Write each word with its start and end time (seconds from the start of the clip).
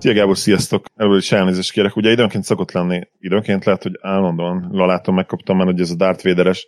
Szia 0.00 0.12
Gábor, 0.12 0.36
sziasztok! 0.36 0.84
Előbb 0.96 1.18
is 1.18 1.32
elnézést 1.32 1.72
kérek. 1.72 1.96
Ugye 1.96 2.10
időnként 2.10 2.44
szokott 2.44 2.72
lenni, 2.72 3.00
időnként 3.18 3.64
lehet, 3.64 3.82
hogy 3.82 3.98
állandóan 4.00 4.68
lalátom, 4.70 5.14
megkaptam 5.14 5.56
már, 5.56 5.66
hogy 5.66 5.80
ez 5.80 5.90
a 5.90 5.94
Darth 5.94 6.24
Vader-es 6.24 6.66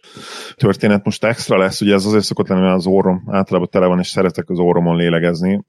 történet 0.54 1.04
most 1.04 1.24
extra 1.24 1.58
lesz. 1.58 1.80
Ugye 1.80 1.94
ez 1.94 2.04
azért 2.04 2.24
szokott 2.24 2.48
lenni, 2.48 2.60
mert 2.60 2.74
az 2.74 2.86
orrom 2.86 3.22
általában 3.26 3.68
tele 3.70 3.86
van, 3.86 3.98
és 3.98 4.06
szeretek 4.06 4.50
az 4.50 4.58
orromon 4.58 4.96
lélegezni. 4.96 5.64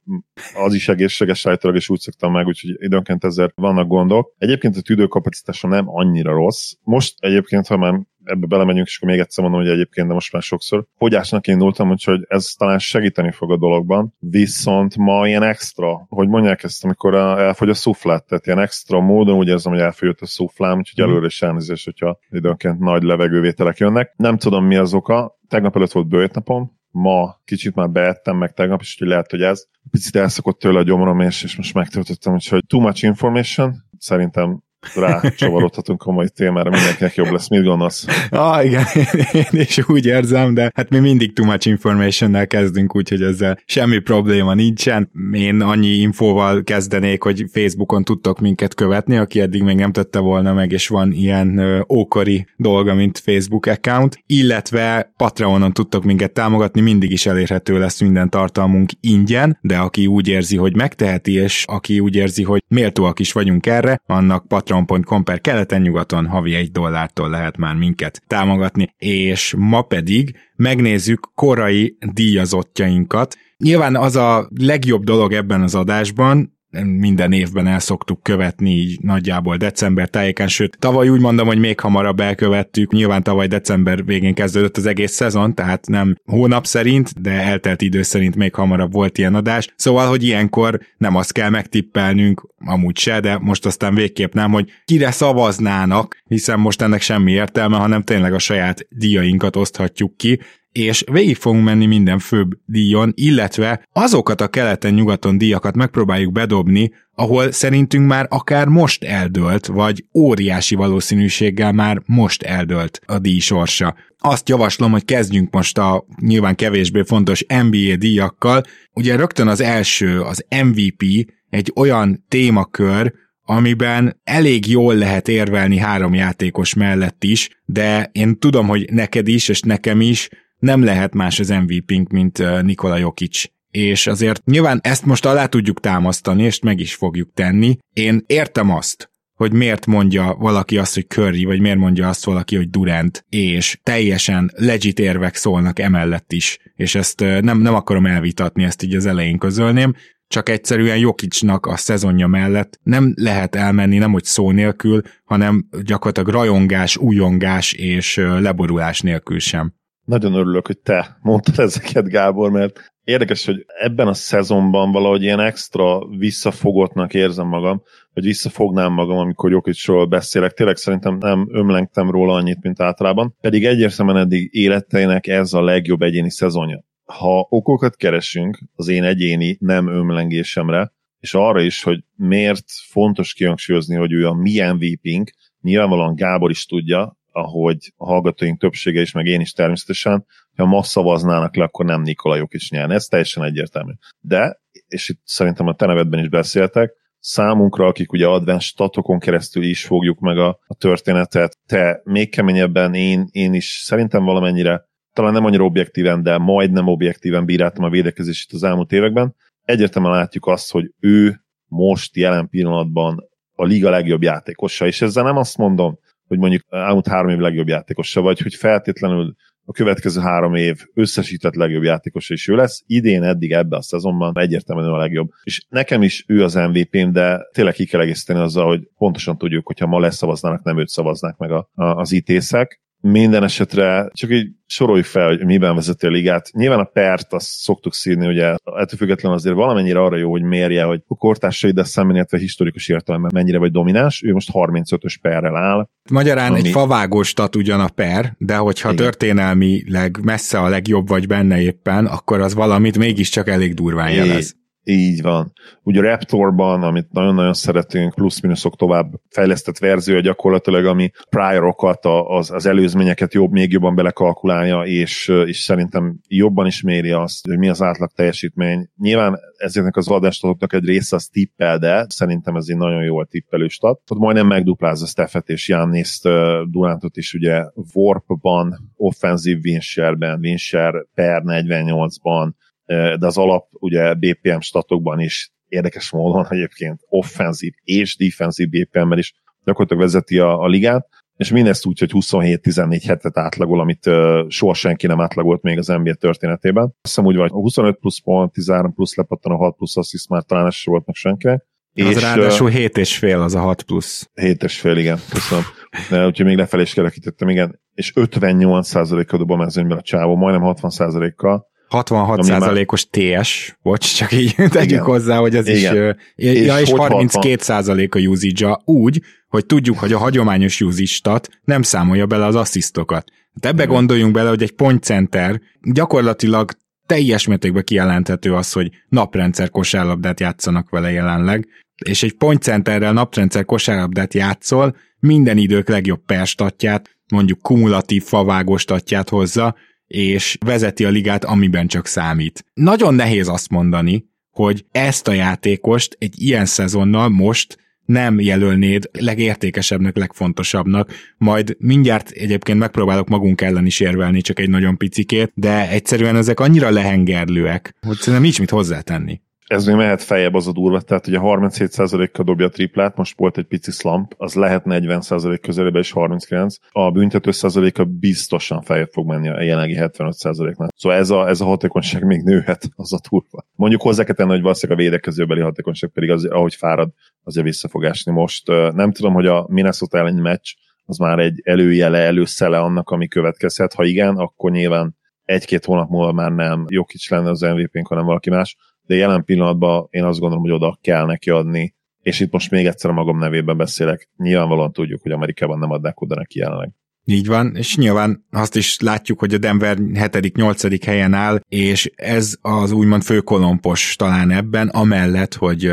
Az 0.55 0.73
is 0.73 0.89
egészséges 0.89 1.45
állítólag, 1.45 1.77
és 1.77 1.89
úgy 1.89 1.99
szoktam 1.99 2.31
meg, 2.31 2.48
úgyhogy 2.48 2.76
időnként 2.80 3.23
ezzel 3.23 3.52
vannak 3.55 3.88
gondok. 3.88 4.34
Egyébként 4.38 4.75
a 4.75 4.81
tüdőkapacitása 4.81 5.67
nem 5.67 5.86
annyira 5.88 6.31
rossz. 6.34 6.72
Most 6.81 7.14
egyébként, 7.20 7.67
ha 7.67 7.77
már 7.77 8.02
ebbe 8.23 8.45
belemegyünk, 8.45 8.88
és 8.88 8.98
akkor 8.98 9.09
még 9.09 9.20
egyszer 9.20 9.44
mondom, 9.44 9.61
hogy 9.61 9.72
egyébként, 9.72 10.08
de 10.08 10.14
most 10.14 10.34
már 10.34 10.42
sokszor. 10.42 10.86
Fogyásnak 10.97 11.47
indultam, 11.47 11.89
úgyhogy 11.89 12.25
ez 12.28 12.45
talán 12.45 12.80
segíteni 12.80 13.31
fog 13.31 13.52
a 13.52 13.58
dologban, 13.58 14.14
viszont 14.20 14.97
ma 14.97 15.28
ilyen 15.28 15.44
extra, 15.44 16.06
hogy 16.09 16.28
mondják 16.28 16.64
ezt, 16.64 16.84
amikor 16.84 17.16
elfogy 17.16 17.70
a 17.70 17.73
szuflát, 17.73 18.25
tehát 18.25 18.45
ilyen 18.45 18.59
extra 18.59 19.00
módon 19.00 19.38
úgy 19.38 19.47
érzem, 19.47 19.72
hogy 19.72 19.81
elfogyott 19.81 20.22
a 20.22 20.25
szuflám, 20.25 20.78
úgyhogy 20.78 21.06
mm. 21.06 21.09
előre 21.09 21.25
is 21.25 21.42
elnézést, 21.42 21.86
hogyha 21.86 22.20
időnként 22.30 22.80
nagy 22.80 23.03
levegővételek 23.03 23.78
jönnek. 23.78 24.14
Nem 24.17 24.38
tudom 24.38 24.66
mi 24.66 24.75
az 24.75 24.94
oka, 24.94 25.40
tegnap 25.47 25.75
előtt 25.75 25.92
volt 25.92 26.08
bőjtnapom, 26.08 26.81
ma 26.92 27.42
kicsit 27.45 27.75
már 27.75 27.90
beettem 27.90 28.38
meg 28.38 28.53
tegnap, 28.53 28.81
és 28.81 28.95
hogy 29.00 29.08
lehet, 29.08 29.31
hogy 29.31 29.42
ez. 29.42 29.66
Picit 29.92 30.16
elszokott 30.16 30.59
tőle 30.59 30.80
a 30.80 30.84
gyomrom, 30.84 31.19
és, 31.19 31.44
és 31.44 31.56
most 31.56 31.73
megtöltöttem, 31.73 32.34
úgyhogy 32.34 32.64
too 32.67 32.80
much 32.80 33.03
information, 33.03 33.84
szerintem 33.97 34.64
rácsavarodhatunk 34.95 36.00
komoly 36.00 36.28
témára, 36.28 36.70
mindenkinek 36.70 37.16
jobb 37.16 37.31
lesz. 37.31 37.50
Mit 37.50 37.64
gondolsz? 37.64 38.06
Ah, 38.30 38.66
igen, 38.66 38.86
én 39.52 39.59
is 39.59 39.90
úgy 39.90 40.06
érzem, 40.06 40.53
de 40.53 40.72
hát 40.75 40.90
mi 40.90 41.00
mindig 41.00 41.34
too 41.34 41.45
much 41.45 41.67
information 41.67 42.48
kezdünk, 42.48 42.95
úgyhogy 42.95 43.22
ezzel 43.22 43.59
semmi 43.66 44.00
probléma 44.00 44.53
nincsen. 44.53 45.12
Én 45.31 45.62
annyi 45.62 45.88
infóval 45.88 46.64
kezdenék, 46.64 47.23
hogy 47.23 47.45
Facebookon 47.52 48.03
tudtok 48.03 48.40
minket 48.40 48.73
követni, 48.73 49.17
aki 49.17 49.40
eddig 49.40 49.64
még 49.64 49.75
nem 49.75 49.92
tette 49.92 50.20
volna 50.20 50.53
meg, 50.53 50.72
és 50.72 50.88
van 50.88 51.12
ilyen 51.12 51.62
ókori 51.90 52.47
dolga, 52.58 52.94
mint 52.94 53.20
Facebook 53.20 53.66
account, 53.66 54.23
illetve 54.25 55.14
Patreonon 55.18 55.73
tudtok 55.73 56.03
minket 56.03 56.31
támogatni, 56.34 56.81
mindig 56.81 57.12
is 57.12 57.25
elérhető 57.25 57.80
lesz 57.80 58.02
minden 58.02 58.30
tartalmunk 58.30 58.90
ingyen, 59.00 59.58
de 59.62 59.78
aki 59.78 60.08
úgy 60.08 60.28
érzi, 60.28 60.58
hogy 60.58 60.75
megteheti, 60.75 61.34
és 61.34 61.64
aki 61.68 62.00
úgy 62.00 62.16
érzi, 62.16 62.44
hogy 62.44 62.64
méltóak 62.68 63.20
is 63.20 63.31
vagyunk 63.31 63.66
erre, 63.66 64.02
annak 64.06 64.47
Patreon 64.47 64.72
patreon.com 64.73 65.23
per 65.23 65.41
keleten-nyugaton 65.41 66.27
havi 66.27 66.55
egy 66.55 66.71
dollártól 66.71 67.29
lehet 67.29 67.57
már 67.57 67.75
minket 67.75 68.21
támogatni, 68.27 68.93
és 68.97 69.53
ma 69.57 69.81
pedig 69.81 70.35
megnézzük 70.55 71.29
korai 71.35 71.97
díjazottjainkat. 72.13 73.35
Nyilván 73.57 73.95
az 73.95 74.16
a 74.16 74.50
legjobb 74.59 75.03
dolog 75.03 75.33
ebben 75.33 75.62
az 75.62 75.75
adásban, 75.75 76.57
minden 76.81 77.31
évben 77.31 77.67
el 77.67 77.79
szoktuk 77.79 78.23
követni 78.23 78.69
így 78.69 79.00
nagyjából 79.01 79.57
december 79.57 80.09
tájéken, 80.09 80.47
sőt 80.47 80.78
tavaly 80.79 81.09
úgy 81.09 81.19
mondom, 81.19 81.47
hogy 81.47 81.59
még 81.59 81.79
hamarabb 81.79 82.19
elkövettük, 82.19 82.91
nyilván 82.91 83.23
tavaly 83.23 83.47
december 83.47 84.06
végén 84.06 84.34
kezdődött 84.34 84.78
az 84.78 84.85
egész 84.85 85.12
szezon, 85.12 85.56
tehát 85.56 85.88
nem 85.88 86.16
hónap 86.25 86.66
szerint, 86.66 87.22
de 87.22 87.31
eltelt 87.31 87.81
idő 87.81 88.01
szerint 88.01 88.35
még 88.35 88.53
hamarabb 88.53 88.94
volt 88.94 89.17
ilyen 89.17 89.35
adás, 89.35 89.67
szóval, 89.75 90.07
hogy 90.07 90.23
ilyenkor 90.23 90.79
nem 90.97 91.16
azt 91.16 91.31
kell 91.31 91.50
megtippelnünk, 91.50 92.47
amúgy 92.66 92.97
se, 92.97 93.19
de 93.19 93.38
most 93.38 93.66
aztán 93.66 93.95
végképp 93.95 94.33
nem, 94.33 94.51
hogy 94.51 94.69
kire 94.85 95.12
szavaznának, 95.12 96.23
hiszen 96.28 96.59
most 96.59 96.81
ennek 96.81 97.01
semmi 97.01 97.31
értelme, 97.31 97.78
hanem 97.78 98.01
tényleg 98.01 98.33
a 98.33 98.39
saját 98.39 98.88
díjainkat 98.89 99.56
oszthatjuk 99.56 100.17
ki, 100.17 100.39
és 100.73 101.03
végig 101.11 101.35
fogunk 101.35 101.63
menni 101.63 101.85
minden 101.85 102.19
főbb 102.19 102.51
díjon, 102.66 103.11
illetve 103.16 103.88
azokat 103.94 104.41
a 104.41 104.47
keleten-nyugaton 104.47 105.38
díjakat 105.38 105.75
megpróbáljuk 105.75 106.31
bedobni, 106.31 106.91
ahol 107.16 107.51
szerintünk 107.51 108.07
már 108.07 108.28
akár 108.29 108.67
most 108.67 109.03
eldölt, 109.03 109.66
vagy 109.66 110.06
óriási 110.13 110.75
valószínűséggel 110.75 111.72
már 111.72 112.01
most 112.06 112.44
eldölt 112.44 113.00
a 113.06 113.19
díj 113.19 113.39
sorsa. 113.39 113.95
Azt 114.19 114.50
javaslom, 114.50 114.91
hogy 114.91 115.06
kezdjünk 115.06 115.53
most 115.53 115.78
a 115.78 116.06
nyilván 116.19 116.56
kevésbé 116.56 117.01
fontos 117.01 117.45
NBA 117.47 117.95
díjakkal. 117.95 118.63
Ugye 118.94 119.16
rögtön 119.16 119.47
az 119.47 119.62
első, 119.62 120.22
az 120.22 120.45
MVP, 120.63 121.03
egy 121.50 121.72
olyan 121.75 122.25
témakör, 122.28 123.13
amiben 123.45 124.19
elég 124.23 124.67
jól 124.67 124.95
lehet 124.95 125.28
érvelni 125.28 125.78
három 125.78 126.13
játékos 126.13 126.73
mellett 126.73 127.23
is, 127.23 127.50
de 127.66 128.09
én 128.12 128.39
tudom, 128.39 128.67
hogy 128.67 128.89
neked 128.91 129.28
is, 129.28 129.47
és 129.47 129.62
nekem 129.62 130.01
is 130.01 130.29
nem 130.63 130.84
lehet 130.84 131.13
más 131.13 131.40
az 131.40 131.50
MVP-nk, 131.50 132.12
mint 132.12 132.62
Nikola 132.62 132.97
Jokic. 132.97 133.44
És 133.72 134.07
azért 134.07 134.46
nyilván 134.46 134.79
ezt 134.84 135.06
most 135.06 135.25
alá 135.25 135.46
tudjuk 135.46 135.79
támasztani, 135.79 136.44
és 136.44 136.59
meg 136.59 136.79
is 136.79 136.94
fogjuk 136.94 137.34
tenni. 137.34 137.78
Én 137.94 138.24
értem 138.28 138.72
azt, 138.72 139.12
hogy 139.34 139.51
miért 139.51 139.85
mondja 139.85 140.35
valaki 140.40 140.78
azt, 140.78 140.94
hogy 140.94 141.07
Curry, 141.07 141.46
vagy 141.46 141.59
miért 141.59 141.78
mondja 141.78 142.07
azt 142.09 142.25
valaki, 142.25 142.56
hogy 142.56 142.69
Durant, 142.69 143.25
és 143.29 143.79
teljesen 143.84 144.51
legit 144.56 145.00
érvek 145.00 145.35
szólnak 145.35 145.79
emellett 145.79 146.31
is, 146.31 146.59
és 146.75 146.95
ezt 146.95 147.19
nem, 147.19 147.59
nem 147.59 147.74
akarom 147.74 148.06
elvitatni, 148.06 148.63
ezt 148.63 148.84
így 148.84 148.95
az 148.95 149.06
elején 149.06 149.38
közölném, 149.38 149.95
csak 150.28 150.50
egyszerűen 150.50 150.97
Jokicsnak 150.97 151.66
a 151.66 151.78
szezonja 151.78 152.28
mellett 152.28 152.80
nem 152.84 153.13
lehet 153.16 153.56
elmenni, 153.56 153.97
nem 153.97 154.12
hogy 154.12 154.24
szó 154.24 154.51
nélkül, 154.51 155.01
hanem 155.24 155.68
gyakorlatilag 155.84 156.30
rajongás, 156.30 156.97
újongás 156.97 157.74
és 157.74 158.16
leborulás 158.16 159.01
nélkül 159.01 159.40
sem. 159.40 159.74
Nagyon 160.06 160.34
örülök, 160.34 160.68
hogy 160.68 160.78
te 160.78 161.18
mondtad 161.22 161.59
ezeket, 161.59 162.09
Gábor, 162.09 162.52
mert 162.52 162.94
érdekes, 163.03 163.46
hogy 163.46 163.66
ebben 163.80 164.08
a 164.08 164.14
szezonban 164.14 164.91
valahogy 164.91 165.22
ilyen 165.22 165.40
extra 165.40 166.08
visszafogottnak 166.08 167.14
érzem 167.14 167.47
magam, 167.47 167.84
hogy 168.13 168.24
visszafognám 168.24 168.94
magam, 168.94 169.18
amikor 169.18 169.52
Jokicsról 169.52 170.06
beszélek. 170.06 170.52
Tényleg 170.53 170.75
szerintem 170.75 171.18
nem 171.18 171.47
ömlengtem 171.52 172.12
róla 172.12 172.34
annyit, 172.34 172.62
mint 172.62 172.81
általában. 172.81 173.36
Pedig 173.42 173.66
egyértelműen 173.66 174.18
eddig 174.18 174.50
életeinek 174.52 175.28
ez 175.28 175.53
a 175.53 175.63
legjobb 175.63 176.02
egyéni 176.02 176.31
szezonja. 176.31 176.84
Ha 177.06 177.47
okokat 177.50 177.96
keresünk 177.96 178.59
az 178.75 178.88
én 178.88 179.03
egyéni 179.03 179.58
nem 179.59 179.88
ömlengésemre, 179.88 180.92
és 181.19 181.34
arra 181.34 181.62
is, 181.62 181.84
hogy 181.84 182.03
miért 182.16 182.63
fontos 182.90 183.34
kihangsúlyozni, 183.34 183.96
hogy 183.96 184.12
ő 184.12 184.28
a 184.28 184.34
mi 184.34 184.62
MVP-nk, 184.62 185.34
nyilvánvalóan 185.62 186.16
Gábor 186.16 186.50
is 186.50 186.66
tudja, 186.66 187.18
ahogy 187.33 187.94
a 187.95 188.05
hallgatóink 188.05 188.59
többsége 188.59 189.01
is, 189.01 189.11
meg 189.11 189.25
én 189.25 189.41
is 189.41 189.51
természetesen, 189.51 190.25
ha 190.55 190.66
ma 190.66 190.83
szavaznának 190.83 191.55
le, 191.55 191.63
akkor 191.63 191.85
nem 191.85 192.01
Nikola 192.01 192.47
is 192.49 192.69
nyerne. 192.69 192.94
Ez 192.94 193.05
teljesen 193.05 193.44
egyértelmű. 193.44 193.91
De, 194.19 194.61
és 194.88 195.09
itt 195.09 195.21
szerintem 195.23 195.67
a 195.67 195.75
te 195.75 196.05
is 196.11 196.29
beszéltek, 196.29 196.94
számunkra, 197.19 197.88
akik 197.88 198.11
ugye 198.11 198.27
advanced 198.27 198.61
statokon 198.61 199.19
keresztül 199.19 199.63
is 199.63 199.85
fogjuk 199.85 200.19
meg 200.19 200.38
a, 200.38 200.59
a 200.67 200.75
történetet, 200.75 201.57
te 201.65 202.01
még 202.03 202.30
keményebben, 202.30 202.94
én, 202.94 203.27
én 203.31 203.53
is 203.53 203.81
szerintem 203.83 204.24
valamennyire, 204.24 204.86
talán 205.13 205.33
nem 205.33 205.45
annyira 205.45 205.63
objektíven, 205.63 206.24
de 206.24 206.38
majdnem 206.38 206.88
objektíven 206.88 207.45
bíráltam 207.45 207.83
a 207.83 207.89
védekezését 207.89 208.53
az 208.53 208.63
elmúlt 208.63 208.91
években. 208.91 209.36
Egyértelműen 209.62 210.13
látjuk 210.13 210.47
azt, 210.47 210.71
hogy 210.71 210.94
ő 211.00 211.41
most 211.68 212.15
jelen 212.15 212.50
pillanatban 212.50 213.29
a 213.56 213.63
liga 213.63 213.89
legjobb 213.89 214.21
játékosa, 214.21 214.86
és 214.86 215.01
ezzel 215.01 215.24
nem 215.24 215.38
azt 215.38 215.57
mondom, 215.57 216.00
hogy 216.33 216.41
mondjuk 216.41 216.63
elmúlt 216.69 217.07
három 217.07 217.30
év 217.30 217.38
legjobb 217.38 217.68
játékosa, 217.68 218.21
vagy 218.21 218.39
hogy 218.39 218.56
feltétlenül 218.56 219.35
a 219.65 219.71
következő 219.71 220.21
három 220.21 220.56
év 220.56 220.85
összesített 220.94 221.56
legjobb 221.56 221.83
játékosa 221.83 222.33
is 222.33 222.47
ő 222.47 222.56
lesz. 222.56 222.83
Idén 222.88 223.24
eddig 223.24 223.51
ebben 223.51 223.80
a 223.80 223.81
szezonban 223.81 224.39
egyértelműen 224.39 224.89
a 224.89 224.97
legjobb. 224.97 225.30
És 225.44 225.65
nekem 225.69 226.01
is 226.01 226.24
ő 226.27 226.44
az 226.44 226.53
MVP-m, 226.53 227.12
de 227.12 227.47
tényleg 227.51 227.74
ki 227.74 227.85
kell 227.85 228.01
egészíteni 228.01 228.39
azzal, 228.39 228.68
hogy 228.68 228.89
pontosan 228.97 229.38
tudjuk, 229.38 229.68
hogyha 229.68 229.88
ma 229.88 230.00
leszavaznának, 230.00 230.63
nem 230.63 230.80
őt 230.80 230.88
szavaznák 230.88 231.38
meg 231.38 231.51
a, 231.51 231.69
a, 231.74 231.83
az 231.83 232.12
ítészek. 232.12 232.82
Minden 233.07 233.44
esetre 233.44 234.09
csak 234.13 234.31
így 234.31 234.47
soroljuk 234.65 235.05
fel, 235.05 235.27
hogy 235.27 235.45
miben 235.45 235.75
vezeti 235.75 236.05
a 236.05 236.09
ligát. 236.09 236.50
Nyilván 236.51 236.79
a 236.79 236.83
pert 236.83 237.33
azt 237.33 237.47
szoktuk 237.47 237.94
szírni, 237.94 238.27
ugye 238.27 238.45
ettől 238.63 238.97
függetlenül 238.97 239.38
azért 239.38 239.55
valamennyire 239.55 240.00
arra 240.00 240.17
jó, 240.17 240.31
hogy 240.31 240.41
mérje, 240.41 240.83
hogy 240.83 241.01
a 241.07 241.15
kortársaiddal 241.15 241.83
szemben, 241.83 242.15
illetve 242.15 242.38
historikus 242.38 242.88
értelemben 242.89 243.31
mennyire 243.33 243.57
vagy 243.57 243.71
domináns. 243.71 244.23
Ő 244.23 244.33
most 244.33 244.50
35-ös 244.53 245.15
perrel 245.21 245.55
áll. 245.55 245.88
Magyarán 246.11 246.51
ami... 246.51 246.59
egy 246.59 246.67
favágó 246.67 247.23
stat 247.23 247.55
ugyan 247.55 247.79
a 247.79 247.89
per, 247.95 248.35
de 248.38 248.55
hogyha 248.55 248.91
Igen. 248.91 249.03
történelmileg 249.03 250.19
messze 250.21 250.59
a 250.59 250.69
legjobb 250.69 251.07
vagy 251.07 251.27
benne 251.27 251.61
éppen, 251.61 252.05
akkor 252.05 252.41
az 252.41 252.53
valamit 252.53 252.97
mégiscsak 252.97 253.47
elég 253.47 253.73
durván 253.73 254.11
jelez. 254.11 254.55
Így 254.85 255.21
van. 255.21 255.51
Ugye 255.83 256.00
a 256.00 256.03
Raptorban, 256.03 256.83
amit 256.83 257.12
nagyon-nagyon 257.12 257.53
szeretünk, 257.53 258.13
plusz-minuszok 258.13 258.75
tovább 258.75 259.13
fejlesztett 259.30 259.77
verzió 259.77 260.19
gyakorlatilag, 260.19 260.85
ami 260.85 261.12
priorokat, 261.30 262.06
az, 262.27 262.51
az 262.51 262.65
előzményeket 262.65 263.33
jobb, 263.33 263.51
még 263.51 263.71
jobban 263.71 263.95
belekalkulálja, 263.95 264.81
és, 264.81 265.27
és 265.45 265.57
szerintem 265.57 266.19
jobban 266.27 266.65
is 266.65 266.81
méri 266.81 267.12
azt, 267.12 267.47
hogy 267.47 267.57
mi 267.57 267.69
az 267.69 267.81
átlag 267.81 268.12
teljesítmény. 268.15 268.89
Nyilván 268.97 269.39
ezeknek 269.57 269.95
az 269.95 270.07
adástatoknak 270.07 270.74
egy 270.74 270.86
része 270.86 271.15
az 271.15 271.27
tippel, 271.27 271.77
de 271.77 272.06
szerintem 272.09 272.56
ez 272.56 272.65
egy 272.68 272.77
nagyon 272.77 273.03
jól 273.03 273.25
tippelő 273.25 273.68
stat. 273.68 274.01
Ott 274.12 274.19
majdnem 274.19 274.47
megduplázza 274.47 275.06
Steffet 275.06 275.50
és 275.50 275.68
Janniszt, 275.68 276.24
Durantot 276.71 277.18
is 277.18 277.33
ugye 277.33 277.65
Warpban, 277.94 278.94
offenzív 278.95 279.59
winshare-ben, 279.63 280.39
winshare 280.39 281.06
per 281.13 281.41
48-ban, 281.45 282.51
de 282.85 283.25
az 283.25 283.38
alap 283.38 283.68
ugye 283.71 284.13
BPM 284.13 284.59
statokban 284.59 285.19
is 285.19 285.51
érdekes 285.68 286.12
módon 286.12 286.45
egyébként 286.50 287.00
offenzív 287.07 287.74
és 287.83 288.18
defensív 288.18 288.69
BPM-mel 288.69 289.18
is 289.18 289.33
gyakorlatilag 289.63 290.03
vezeti 290.03 290.39
a, 290.39 290.59
a 290.59 290.68
ligát, 290.68 291.07
és 291.38 291.51
mindezt 291.51 291.85
úgy, 291.85 292.00
hogy 292.00 292.12
27-14 292.13 293.01
hetet 293.07 293.38
átlagol, 293.38 293.80
amit 293.80 294.06
uh, 294.06 294.50
soha 294.50 294.74
senki 294.74 295.07
nem 295.07 295.21
átlagolt 295.21 295.62
még 295.62 295.77
az 295.77 295.88
NBA 295.88 296.13
történetében. 296.13 296.83
Azt 296.83 296.97
hiszem 297.01 297.25
úgy 297.25 297.35
van, 297.35 297.50
25 297.50 297.97
plusz 298.00 298.19
pont, 298.19 298.51
13 298.51 298.94
plusz 298.94 299.15
lepattan, 299.15 299.51
a 299.51 299.56
6 299.56 299.75
plusz 299.75 299.97
assist 299.97 300.29
már 300.29 300.44
talán 300.44 300.65
ez 300.65 300.75
volt 300.83 301.06
meg 301.06 301.15
senkinek. 301.15 301.65
Az 301.95 302.06
és, 302.06 302.21
ráadásul 302.21 302.69
7 302.69 302.97
és 302.97 303.18
fél 303.18 303.41
az 303.41 303.56
a 303.56 303.59
6 303.59 303.83
plusz. 303.83 304.29
7 304.33 304.63
és 304.63 304.79
fél, 304.79 304.97
igen, 304.97 305.19
köszönöm. 305.29 305.63
De, 306.09 306.25
úgyhogy 306.25 306.45
még 306.45 306.57
lefelé 306.57 306.81
is 306.81 306.94
kerekítettem, 306.94 307.50
igen. 307.50 307.79
És 307.94 308.12
58%-kal 308.15 309.39
dob 309.39 309.51
a 309.51 309.56
mezőnyben 309.56 309.97
a 309.97 310.01
csávó, 310.01 310.36
majdnem 310.36 310.74
60%-kal. 310.75 311.71
66%-os 311.94 313.07
TS, 313.10 313.78
bocs, 313.81 314.16
csak 314.16 314.31
így 314.31 314.56
tegyük 314.69 315.01
hozzá, 315.01 315.38
hogy 315.38 315.56
ez 315.56 315.68
Igen. 315.68 316.16
is, 316.36 316.45
és 316.48 316.66
ja, 316.66 316.80
és 316.80 316.90
32% 316.94 318.10
a 318.10 318.19
usage 318.19 318.80
úgy, 318.86 319.22
hogy 319.48 319.66
tudjuk, 319.66 320.00
hogy 320.00 320.13
a 320.13 320.18
hagyományos 320.18 320.81
usage 320.81 321.40
nem 321.63 321.81
számolja 321.81 322.25
bele 322.25 322.45
az 322.45 322.56
asszisztokat. 322.56 323.25
Hát 323.54 323.66
ebbe 323.72 323.84
Igen. 323.84 323.95
gondoljunk 323.95 324.34
bele, 324.34 324.50
hogy 324.50 324.62
egy 324.62 324.72
point 324.72 325.04
center 325.04 325.62
gyakorlatilag 325.81 326.72
teljes 327.06 327.48
mértékben 327.48 327.84
kijelenthető 327.84 328.54
az, 328.54 328.72
hogy 328.72 328.89
naprendszer 329.10 329.69
kosárlabdát 329.69 330.39
játszanak 330.39 330.89
vele 330.89 331.12
jelenleg, 331.12 331.68
és 332.06 332.24
egy 332.24 332.34
point 332.34 332.62
centerrel 332.62 333.13
naprendszer 333.13 333.66
kosárlabdát 333.66 334.34
játszol, 334.34 334.96
minden 335.19 335.57
idők 335.57 335.89
legjobb 335.89 336.25
perstatját, 336.25 337.10
mondjuk 337.31 337.62
kumulatív 337.62 338.24
favágostatját 338.24 339.30
hozza, 339.30 339.75
és 340.07 340.57
vezeti 340.65 341.05
a 341.05 341.09
ligát, 341.09 341.44
amiben 341.44 341.88
csak 341.88 342.07
számít. 342.07 342.65
Nagyon 342.73 343.13
nehéz 343.13 343.47
azt 343.47 343.69
mondani, 343.69 344.25
hogy 344.51 344.85
ezt 344.91 345.27
a 345.27 345.33
játékost 345.33 346.15
egy 346.19 346.41
ilyen 346.41 346.65
szezonnal 346.65 347.29
most 347.29 347.77
nem 348.05 348.39
jelölnéd 348.39 349.09
legértékesebbnek, 349.11 350.17
legfontosabbnak, 350.17 351.11
majd 351.38 351.75
mindjárt 351.79 352.29
egyébként 352.29 352.79
megpróbálok 352.79 353.27
magunk 353.27 353.61
ellen 353.61 353.85
is 353.85 354.00
érvelni, 354.00 354.41
csak 354.41 354.59
egy 354.59 354.69
nagyon 354.69 354.97
picikét, 354.97 355.51
de 355.55 355.89
egyszerűen 355.89 356.35
ezek 356.35 356.59
annyira 356.59 356.89
lehengerlőek, 356.89 357.95
hogy 358.01 358.17
szerintem 358.17 358.41
nincs 358.41 358.59
mit 358.59 358.69
hozzátenni 358.69 359.41
ez 359.74 359.86
még 359.86 359.96
mehet 359.96 360.24
feljebb 360.24 360.54
az 360.54 360.68
a 360.68 360.72
durva, 360.72 361.02
tehát 361.02 361.28
ugye 361.28 361.38
37%-kal 361.42 362.46
dobja 362.46 362.66
a 362.66 362.70
triplát, 362.70 363.18
most 363.18 363.38
volt 363.38 363.58
egy 363.58 363.66
pici 363.66 363.92
slump, 363.92 364.34
az 364.38 364.54
lehet 364.54 364.84
40% 364.86 365.60
közelébe 365.62 366.00
és 366.00 366.12
39. 366.12 366.75
A 366.92 367.12
büntető 367.12 367.52
százaléka 367.52 368.06
biztosan 368.06 368.81
feljebb 368.81 369.10
fog 369.12 369.28
menni 369.28 369.50
a 369.50 369.62
jelenlegi 369.62 369.96
75%-nál. 369.98 370.90
Szóval 370.96 371.18
ez 371.18 371.30
a, 371.30 371.48
ez 371.48 371.62
a 371.62 371.66
hatékonyság 371.66 372.25
még 372.25 372.42
nőhet, 372.42 372.90
az 372.96 373.14
a 373.14 373.20
turva. 373.30 373.66
Mondjuk 373.75 374.02
hozzá 374.02 374.24
kell 374.24 374.36
tenni, 374.36 374.50
hogy 374.50 374.62
valószínűleg 374.62 375.02
a 375.02 375.04
védekezőbeli 375.04 375.62
hatékonyság 375.62 376.10
pedig 376.10 376.30
az, 376.30 376.46
ahogy 376.46 376.75
fárad, 376.75 377.10
azért 377.44 377.66
vissza 377.66 377.88
fog 377.88 378.04
esni. 378.04 378.31
Most 378.31 378.68
nem 378.94 379.12
tudom, 379.12 379.34
hogy 379.34 379.48
a 379.48 379.66
Minnesota 379.70 380.18
elleni 380.18 380.42
meccs 380.42 380.74
az 381.06 381.18
már 381.18 381.40
egy 381.40 381.62
előjele, 381.64 382.18
előszele 382.18 382.80
annak, 382.80 383.10
ami 383.10 383.28
következhet. 383.28 383.94
Ha 383.94 384.04
igen, 384.04 384.36
akkor 384.36 384.72
nyilván 384.72 385.16
egy-két 385.46 385.86
hónap 385.86 386.10
múlva 386.10 386.31
már 386.31 386.52
nem 386.52 386.86
Jokic 386.88 387.30
lenne 387.30 387.50
az 387.50 387.62
MVP-nk, 387.62 388.08
hanem 388.08 388.25
valaki 388.25 388.50
más 388.50 388.78
de 389.05 389.15
jelen 389.15 389.44
pillanatban 389.44 390.07
én 390.09 390.23
azt 390.23 390.39
gondolom, 390.39 390.63
hogy 390.63 390.73
oda 390.73 390.97
kell 391.01 391.25
neki 391.25 391.50
adni, 391.50 391.95
és 392.21 392.39
itt 392.39 392.51
most 392.51 392.71
még 392.71 392.85
egyszer 392.85 393.11
magam 393.11 393.38
nevében 393.38 393.77
beszélek. 393.77 394.29
Nyilvánvalóan 394.38 394.91
tudjuk, 394.91 395.21
hogy 395.21 395.31
Amerikában 395.31 395.79
nem 395.79 395.91
adnák 395.91 396.21
oda 396.21 396.35
neki 396.35 396.59
jelenleg. 396.59 396.91
Így 397.25 397.47
van, 397.47 397.75
és 397.75 397.97
nyilván 397.97 398.45
azt 398.51 398.75
is 398.75 399.00
látjuk, 399.00 399.39
hogy 399.39 399.53
a 399.53 399.57
Denver 399.57 399.97
7.-8. 400.00 401.01
helyen 401.05 401.33
áll, 401.33 401.59
és 401.67 402.11
ez 402.15 402.55
az 402.61 402.91
úgymond 402.91 403.23
főkolompos 403.23 404.15
talán 404.15 404.51
ebben, 404.51 404.88
amellett, 404.88 405.53
hogy 405.53 405.91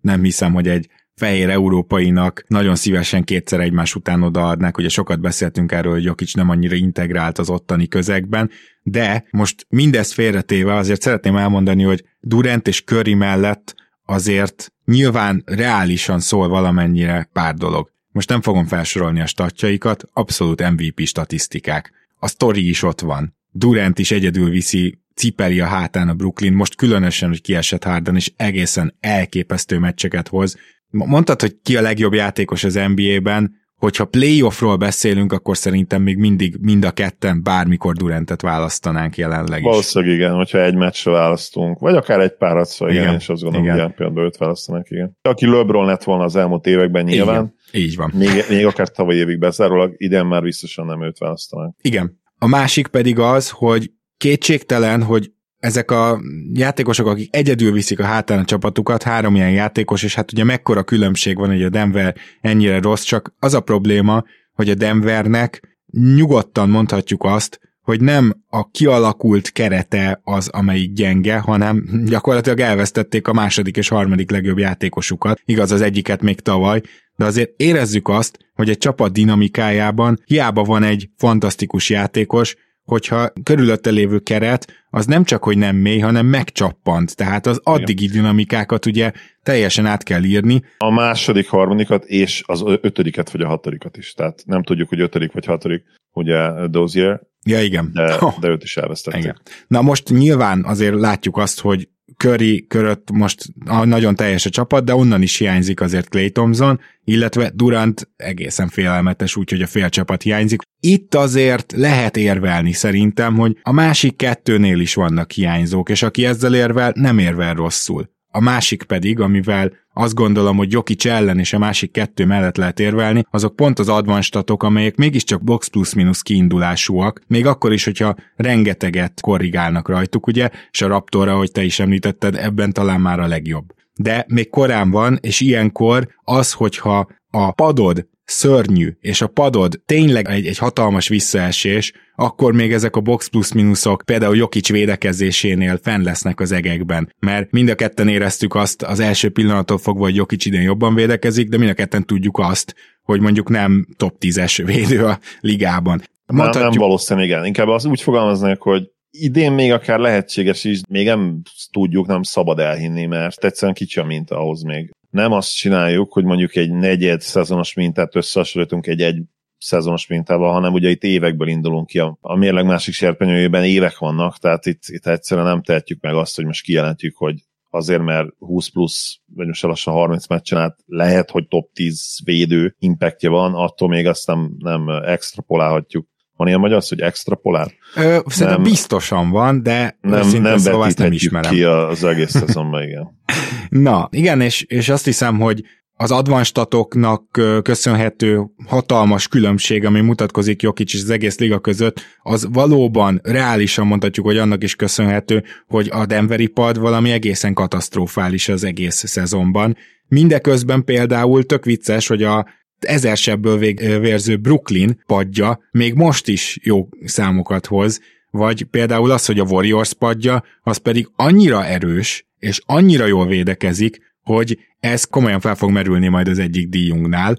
nem 0.00 0.22
hiszem, 0.22 0.52
hogy 0.52 0.68
egy 0.68 0.88
fehér 1.14 1.48
európainak 1.48 2.44
nagyon 2.46 2.76
szívesen 2.76 3.24
kétszer 3.24 3.60
egymás 3.60 3.94
után 3.94 4.22
odaadnák, 4.22 4.78
ugye 4.78 4.88
sokat 4.88 5.20
beszéltünk 5.20 5.72
erről, 5.72 5.92
hogy 5.92 6.04
Jokic 6.04 6.34
nem 6.34 6.48
annyira 6.48 6.74
integrált 6.74 7.38
az 7.38 7.50
ottani 7.50 7.88
közegben, 7.88 8.50
de 8.82 9.24
most 9.30 9.66
mindezt 9.68 10.12
félretéve 10.12 10.74
azért 10.74 11.00
szeretném 11.00 11.36
elmondani, 11.36 11.82
hogy 11.82 12.04
Durant 12.20 12.68
és 12.68 12.84
Curry 12.84 13.14
mellett 13.14 13.74
azért 14.04 14.72
nyilván 14.84 15.42
reálisan 15.46 16.20
szól 16.20 16.48
valamennyire 16.48 17.28
pár 17.32 17.54
dolog. 17.54 17.90
Most 18.10 18.28
nem 18.28 18.40
fogom 18.40 18.66
felsorolni 18.66 19.20
a 19.20 19.26
statjaikat, 19.26 20.04
abszolút 20.12 20.70
MVP 20.70 21.00
statisztikák. 21.00 21.92
A 22.18 22.28
story 22.28 22.68
is 22.68 22.82
ott 22.82 23.00
van. 23.00 23.36
Durant 23.50 23.98
is 23.98 24.10
egyedül 24.10 24.50
viszi 24.50 25.02
cipeli 25.14 25.60
a 25.60 25.66
hátán 25.66 26.08
a 26.08 26.14
Brooklyn, 26.14 26.52
most 26.52 26.74
különösen, 26.74 27.28
hogy 27.28 27.40
kiesett 27.40 27.84
Harden, 27.84 28.16
és 28.16 28.32
egészen 28.36 28.96
elképesztő 29.00 29.78
meccseket 29.78 30.28
hoz. 30.28 30.56
Mondtad, 30.92 31.40
hogy 31.40 31.56
ki 31.62 31.76
a 31.76 31.80
legjobb 31.80 32.12
játékos 32.12 32.64
az 32.64 32.80
NBA-ben, 32.94 33.60
hogyha 33.76 34.04
playoffról 34.04 34.76
beszélünk, 34.76 35.32
akkor 35.32 35.56
szerintem 35.56 36.02
még 36.02 36.16
mindig 36.16 36.56
mind 36.60 36.84
a 36.84 36.90
ketten 36.90 37.42
bármikor 37.42 37.94
Durantet 37.94 38.42
választanánk 38.42 39.16
jelenleg 39.16 39.60
is. 39.60 39.66
Valószínűleg 39.66 40.14
igen, 40.14 40.34
hogyha 40.34 40.62
egy 40.62 40.74
meccsre 40.74 41.10
választunk, 41.10 41.78
vagy 41.78 41.94
akár 41.94 42.20
egy 42.20 42.36
párat, 42.36 42.68
szóval 42.68 42.94
igen, 42.94 43.06
igen 43.06 43.18
és 43.18 43.28
azt 43.28 43.42
gondolom, 43.42 43.66
hogy 43.66 43.76
ilyen 43.76 43.94
például 43.94 44.26
őt 44.26 44.36
választanak, 44.36 44.90
igen. 44.90 45.18
Aki 45.22 45.46
LeBron 45.46 45.86
lett 45.86 46.02
volna 46.04 46.24
az 46.24 46.36
elmúlt 46.36 46.66
években 46.66 47.04
nyilván, 47.04 47.54
igen, 47.70 47.82
így 47.84 47.96
van. 47.96 48.12
Még, 48.14 48.44
még 48.48 48.66
akár 48.66 48.88
tavaly 48.88 49.14
évig 49.16 49.38
bezárólag, 49.38 49.94
idén 49.96 50.24
már 50.24 50.42
biztosan 50.42 50.86
nem 50.86 51.02
őt 51.02 51.18
választanak. 51.18 51.76
Igen. 51.82 52.20
A 52.38 52.46
másik 52.46 52.86
pedig 52.86 53.18
az, 53.18 53.50
hogy 53.50 53.90
kétségtelen, 54.16 55.02
hogy 55.02 55.30
ezek 55.62 55.90
a 55.90 56.20
játékosok, 56.52 57.06
akik 57.06 57.36
egyedül 57.36 57.72
viszik 57.72 58.00
a 58.00 58.04
hátán 58.04 58.38
a 58.38 58.44
csapatukat, 58.44 59.02
három 59.02 59.34
ilyen 59.34 59.50
játékos, 59.50 60.02
és 60.02 60.14
hát 60.14 60.32
ugye 60.32 60.44
mekkora 60.44 60.82
különbség 60.82 61.36
van, 61.36 61.48
hogy 61.48 61.62
a 61.62 61.68
Denver 61.68 62.16
ennyire 62.40 62.80
rossz, 62.80 63.02
csak 63.02 63.34
az 63.38 63.54
a 63.54 63.60
probléma, 63.60 64.24
hogy 64.52 64.70
a 64.70 64.74
Denvernek 64.74 65.78
nyugodtan 65.90 66.68
mondhatjuk 66.68 67.24
azt, 67.24 67.60
hogy 67.82 68.00
nem 68.00 68.42
a 68.48 68.70
kialakult 68.70 69.52
kerete 69.52 70.20
az, 70.24 70.48
amelyik 70.48 70.92
gyenge, 70.92 71.38
hanem 71.38 71.84
gyakorlatilag 72.04 72.60
elvesztették 72.60 73.28
a 73.28 73.32
második 73.32 73.76
és 73.76 73.88
harmadik 73.88 74.30
legjobb 74.30 74.58
játékosukat. 74.58 75.40
Igaz, 75.44 75.70
az 75.70 75.80
egyiket 75.80 76.22
még 76.22 76.40
tavaly, 76.40 76.80
de 77.16 77.24
azért 77.24 77.50
érezzük 77.56 78.08
azt, 78.08 78.38
hogy 78.54 78.68
egy 78.68 78.78
csapat 78.78 79.12
dinamikájában 79.12 80.20
hiába 80.24 80.62
van 80.62 80.82
egy 80.82 81.08
fantasztikus 81.16 81.90
játékos, 81.90 82.56
hogyha 82.84 83.32
körülötte 83.42 83.90
lévő 83.90 84.18
keret 84.18 84.82
az 84.90 85.06
nem 85.06 85.24
csak, 85.24 85.44
hogy 85.44 85.58
nem 85.58 85.76
mély, 85.76 85.98
hanem 85.98 86.26
megcsappant. 86.26 87.16
Tehát 87.16 87.46
az 87.46 87.60
addigi 87.62 88.06
dinamikákat 88.06 88.86
ugye 88.86 89.12
teljesen 89.42 89.86
át 89.86 90.02
kell 90.02 90.22
írni. 90.22 90.62
A 90.78 90.90
második, 90.90 91.48
harmadikat 91.48 92.04
és 92.04 92.42
az 92.46 92.62
ötödiket 92.64 93.30
vagy 93.30 93.40
a 93.40 93.46
hatodikat 93.46 93.96
is. 93.96 94.12
Tehát 94.12 94.42
nem 94.46 94.62
tudjuk, 94.62 94.88
hogy 94.88 95.00
ötödik 95.00 95.32
vagy 95.32 95.44
hatodik, 95.44 95.84
ugye 96.12 96.66
Dozier. 96.66 97.20
Ja, 97.44 97.62
igen. 97.62 97.90
De, 97.92 98.16
oh. 98.20 98.38
de 98.40 98.48
őt 98.48 98.62
is 98.62 98.76
elvesztették. 98.76 99.22
Igen. 99.22 99.40
Na 99.66 99.82
most 99.82 100.08
nyilván 100.08 100.64
azért 100.64 100.94
látjuk 100.94 101.36
azt, 101.36 101.60
hogy 101.60 101.88
Curry 102.16 102.66
körött 102.66 103.10
most 103.10 103.44
nagyon 103.84 104.14
teljes 104.14 104.46
a 104.46 104.50
csapat, 104.50 104.84
de 104.84 104.94
onnan 104.94 105.22
is 105.22 105.36
hiányzik 105.36 105.80
azért 105.80 106.08
Clay 106.08 106.30
Thompson, 106.30 106.80
illetve 107.04 107.50
Durant 107.54 108.08
egészen 108.16 108.68
félelmetes, 108.68 109.36
úgyhogy 109.36 109.62
a 109.62 109.66
fél 109.66 109.88
csapat 109.88 110.22
hiányzik. 110.22 110.60
Itt 110.80 111.14
azért 111.14 111.72
lehet 111.76 112.16
érvelni 112.16 112.72
szerintem, 112.72 113.36
hogy 113.36 113.58
a 113.62 113.72
másik 113.72 114.16
kettőnél 114.16 114.80
is 114.80 114.94
vannak 114.94 115.30
hiányzók, 115.30 115.88
és 115.88 116.02
aki 116.02 116.24
ezzel 116.24 116.54
érvel, 116.54 116.92
nem 116.94 117.18
érvel 117.18 117.54
rosszul. 117.54 118.10
A 118.34 118.40
másik 118.40 118.82
pedig, 118.82 119.20
amivel 119.20 119.72
azt 119.92 120.14
gondolom, 120.14 120.56
hogy 120.56 120.72
Jokic 120.72 121.04
ellen 121.04 121.38
és 121.38 121.52
a 121.52 121.58
másik 121.58 121.90
kettő 121.90 122.26
mellett 122.26 122.56
lehet 122.56 122.80
érvelni, 122.80 123.24
azok 123.30 123.56
pont 123.56 123.78
az 123.78 123.88
advanstatok, 123.88 124.62
amelyek 124.62 124.96
mégiscsak 124.96 125.44
box 125.44 125.68
plus-minus 125.68 126.22
kiindulásúak, 126.22 127.20
még 127.26 127.46
akkor 127.46 127.72
is, 127.72 127.84
hogyha 127.84 128.16
rengeteget 128.36 129.20
korrigálnak 129.20 129.88
rajtuk, 129.88 130.26
ugye, 130.26 130.50
és 130.70 130.82
a 130.82 130.86
Raptorra, 130.86 131.36
hogy 131.36 131.52
te 131.52 131.62
is 131.62 131.78
említetted, 131.78 132.36
ebben 132.36 132.72
talán 132.72 133.00
már 133.00 133.20
a 133.20 133.26
legjobb. 133.26 133.74
De 133.94 134.24
még 134.28 134.50
korán 134.50 134.90
van, 134.90 135.18
és 135.20 135.40
ilyenkor 135.40 136.08
az, 136.24 136.52
hogyha 136.52 137.08
a 137.30 137.52
padod 137.52 138.06
szörnyű, 138.32 138.96
és 139.00 139.20
a 139.20 139.26
padod 139.26 139.80
tényleg 139.86 140.28
egy, 140.28 140.46
egy 140.46 140.58
hatalmas 140.58 141.08
visszaesés, 141.08 141.92
akkor 142.14 142.52
még 142.52 142.72
ezek 142.72 142.96
a 142.96 143.00
box 143.00 143.28
plus 143.28 143.52
minuszok 143.52 144.02
például 144.04 144.36
Jokic 144.36 144.68
védekezésénél 144.68 145.78
fenn 145.82 146.02
lesznek 146.02 146.40
az 146.40 146.52
egekben, 146.52 147.14
mert 147.18 147.50
mind 147.50 147.68
a 147.68 147.74
ketten 147.74 148.08
éreztük 148.08 148.54
azt 148.54 148.82
az 148.82 149.00
első 149.00 149.30
pillanattól 149.30 149.78
fogva, 149.78 150.04
hogy 150.04 150.14
Jokic 150.14 150.44
idén 150.46 150.62
jobban 150.62 150.94
védekezik, 150.94 151.48
de 151.48 151.58
mind 151.58 151.70
a 151.70 151.74
ketten 151.74 152.06
tudjuk 152.06 152.38
azt, 152.38 152.74
hogy 153.02 153.20
mondjuk 153.20 153.48
nem 153.48 153.86
top 153.96 154.14
10-es 154.20 154.62
védő 154.64 155.04
a 155.04 155.18
ligában. 155.40 156.02
Mondhatjuk... 156.26 156.62
Nem, 156.62 156.72
nem 156.72 156.80
valószínű, 156.80 157.22
igen. 157.22 157.44
Inkább 157.44 157.68
az 157.68 157.84
úgy 157.84 158.02
fogalmaznak, 158.02 158.62
hogy 158.62 158.82
idén 159.10 159.52
még 159.52 159.72
akár 159.72 159.98
lehetséges 159.98 160.64
is, 160.64 160.80
még 160.88 161.06
nem 161.06 161.42
tudjuk, 161.70 162.06
nem 162.06 162.22
szabad 162.22 162.58
elhinni, 162.58 163.06
mert 163.06 163.44
egyszerűen 163.44 163.74
kicsi 163.74 164.00
a 164.00 164.04
minta 164.04 164.38
ahhoz 164.38 164.62
még. 164.62 164.90
Nem 165.12 165.32
azt 165.32 165.54
csináljuk, 165.54 166.12
hogy 166.12 166.24
mondjuk 166.24 166.56
egy 166.56 166.72
negyed 166.72 167.20
szezonos 167.20 167.74
mintát 167.74 168.16
összehasonlítunk 168.16 168.86
egy 168.86 169.00
egy 169.00 169.22
szezonos 169.58 170.06
mintával, 170.06 170.52
hanem 170.52 170.72
ugye 170.72 170.90
itt 170.90 171.02
évekből 171.02 171.48
indulunk 171.48 171.86
ki. 171.86 171.98
A, 171.98 172.18
a 172.20 172.36
mérleg 172.36 172.66
másik 172.66 172.94
serpenyőjében 172.94 173.64
évek 173.64 173.98
vannak, 173.98 174.38
tehát 174.38 174.66
itt, 174.66 174.82
itt 174.86 175.06
egyszerűen 175.06 175.46
nem 175.46 175.62
tehetjük 175.62 176.02
meg 176.02 176.14
azt, 176.14 176.36
hogy 176.36 176.44
most 176.44 176.64
kijelentjük, 176.64 177.16
hogy 177.16 177.34
azért, 177.70 178.02
mert 178.02 178.28
20 178.38 178.68
plusz, 178.68 179.18
vagy 179.34 179.46
most 179.46 179.62
lassan 179.62 179.94
30 179.94 180.26
meccsen 180.26 180.58
át 180.58 180.78
lehet, 180.86 181.30
hogy 181.30 181.48
top 181.48 181.72
10 181.72 182.20
védő 182.24 182.74
impactja 182.78 183.30
van, 183.30 183.54
attól 183.54 183.88
még 183.88 184.06
azt 184.06 184.26
nem, 184.26 184.54
nem 184.58 184.88
extrapolálhatjuk 184.88 186.06
van 186.36 186.48
ilyen 186.48 186.60
magyar, 186.60 186.82
hogy 186.88 187.00
extrapolál? 187.00 187.72
Ö, 187.96 188.00
szerintem 188.26 188.62
nem, 188.62 188.62
biztosan 188.62 189.30
van, 189.30 189.62
de 189.62 189.98
nem, 190.00 190.28
nem 190.42 190.58
szóval 190.58 190.90
nem 190.96 191.12
ismerem. 191.12 191.52
ki 191.52 191.62
az 191.62 192.04
egész 192.04 192.30
szezonban, 192.30 192.82
igen. 192.82 193.20
Na, 193.88 194.08
igen, 194.10 194.40
és, 194.40 194.62
és 194.62 194.88
azt 194.88 195.04
hiszem, 195.04 195.40
hogy 195.40 195.62
az 196.02 196.10
advanstatoknak 196.10 197.24
köszönhető 197.62 198.46
hatalmas 198.66 199.28
különbség, 199.28 199.84
ami 199.84 200.00
mutatkozik 200.00 200.62
Jokic 200.62 200.94
és 200.94 201.02
az 201.02 201.10
egész 201.10 201.38
liga 201.38 201.58
között, 201.58 202.00
az 202.22 202.48
valóban 202.52 203.20
reálisan 203.22 203.86
mondhatjuk, 203.86 204.26
hogy 204.26 204.36
annak 204.36 204.62
is 204.62 204.76
köszönhető, 204.76 205.44
hogy 205.66 205.88
a 205.92 206.06
Denveri 206.06 206.46
pad 206.46 206.78
valami 206.78 207.10
egészen 207.10 207.54
katasztrofális 207.54 208.48
az 208.48 208.64
egész 208.64 209.06
szezonban. 209.06 209.76
Mindeközben 210.08 210.84
például 210.84 211.44
tök 211.44 211.64
vicces, 211.64 212.06
hogy 212.06 212.22
a 212.22 212.46
ezer 212.84 213.16
sebből 213.16 213.58
vérző 214.00 214.36
Brooklyn 214.36 215.02
padja 215.06 215.60
még 215.70 215.94
most 215.94 216.28
is 216.28 216.58
jó 216.62 216.88
számokat 217.04 217.66
hoz, 217.66 218.00
vagy 218.30 218.64
például 218.64 219.10
az, 219.10 219.26
hogy 219.26 219.38
a 219.38 219.44
Warriors 219.44 219.94
padja, 219.94 220.44
az 220.62 220.76
pedig 220.76 221.08
annyira 221.16 221.64
erős, 221.64 222.26
és 222.38 222.60
annyira 222.66 223.06
jól 223.06 223.26
védekezik, 223.26 224.00
hogy 224.22 224.58
ez 224.80 225.04
komolyan 225.04 225.40
fel 225.40 225.54
fog 225.54 225.70
merülni 225.70 226.08
majd 226.08 226.28
az 226.28 226.38
egyik 226.38 226.68
díjunknál, 226.68 227.38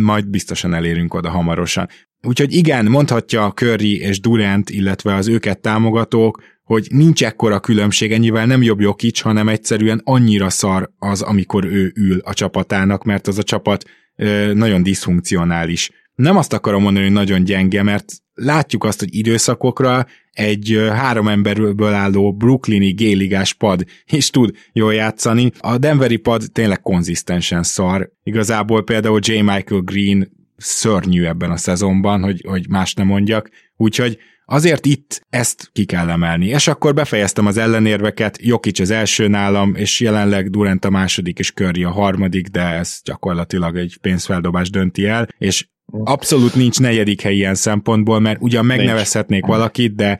majd 0.00 0.28
biztosan 0.28 0.74
elérünk 0.74 1.14
oda 1.14 1.30
hamarosan. 1.30 1.88
Úgyhogy 2.22 2.54
igen, 2.54 2.86
mondhatja 2.86 3.52
Curry 3.54 4.00
és 4.00 4.20
Durant, 4.20 4.70
illetve 4.70 5.14
az 5.14 5.28
őket 5.28 5.60
támogatók, 5.60 6.42
hogy 6.64 6.86
nincs 6.90 7.24
ekkora 7.24 7.60
különbség, 7.60 8.12
ennyivel 8.12 8.46
nem 8.46 8.62
jobb 8.62 8.80
Jokic, 8.80 9.20
hanem 9.20 9.48
egyszerűen 9.48 10.00
annyira 10.04 10.50
szar 10.50 10.90
az, 10.98 11.22
amikor 11.22 11.64
ő 11.64 11.92
ül 11.94 12.18
a 12.24 12.34
csapatának, 12.34 13.04
mert 13.04 13.26
az 13.26 13.38
a 13.38 13.42
csapat 13.42 13.84
nagyon 14.52 14.82
diszfunkcionális. 14.82 15.90
Nem 16.14 16.36
azt 16.36 16.52
akarom 16.52 16.82
mondani, 16.82 17.04
hogy 17.04 17.14
nagyon 17.14 17.44
gyenge, 17.44 17.82
mert 17.82 18.12
látjuk 18.34 18.84
azt, 18.84 18.98
hogy 18.98 19.14
időszakokra 19.14 20.06
egy 20.32 20.84
három 20.90 21.28
emberből 21.28 21.92
álló 21.92 22.32
brooklyni 22.32 22.90
géligás 22.90 23.54
pad 23.54 23.84
is 24.06 24.30
tud 24.30 24.56
jól 24.72 24.94
játszani. 24.94 25.50
A 25.58 25.78
Denveri 25.78 26.16
pad 26.16 26.42
tényleg 26.52 26.80
konzisztensen 26.80 27.62
szar. 27.62 28.10
Igazából 28.22 28.84
például 28.84 29.20
J. 29.22 29.32
Michael 29.32 29.80
Green 29.80 30.32
szörnyű 30.56 31.24
ebben 31.24 31.50
a 31.50 31.56
szezonban, 31.56 32.22
hogy, 32.22 32.44
hogy 32.48 32.68
más 32.68 32.94
nem 32.94 33.06
mondjak. 33.06 33.50
Úgyhogy 33.76 34.18
Azért 34.44 34.86
itt 34.86 35.26
ezt 35.30 35.70
ki 35.72 35.84
kell 35.84 36.10
emelni. 36.10 36.46
És 36.46 36.66
akkor 36.66 36.94
befejeztem 36.94 37.46
az 37.46 37.56
ellenérveket, 37.56 38.38
Jokic 38.42 38.80
az 38.80 38.90
első 38.90 39.28
nálam, 39.28 39.74
és 39.74 40.00
jelenleg 40.00 40.50
Durant 40.50 40.84
a 40.84 40.90
második, 40.90 41.38
és 41.38 41.52
Curry 41.52 41.84
a 41.84 41.90
harmadik, 41.90 42.46
de 42.46 42.62
ez 42.62 43.00
gyakorlatilag 43.04 43.76
egy 43.76 43.98
pénzfeldobás 44.00 44.70
dönti 44.70 45.06
el, 45.06 45.28
és 45.38 45.66
abszolút 46.04 46.54
nincs 46.54 46.80
negyedik 46.80 47.20
hely 47.20 47.34
ilyen 47.34 47.54
szempontból, 47.54 48.20
mert 48.20 48.42
ugyan 48.42 48.64
megnevezhetnék 48.64 49.46
valakit, 49.46 49.94
de 49.94 50.18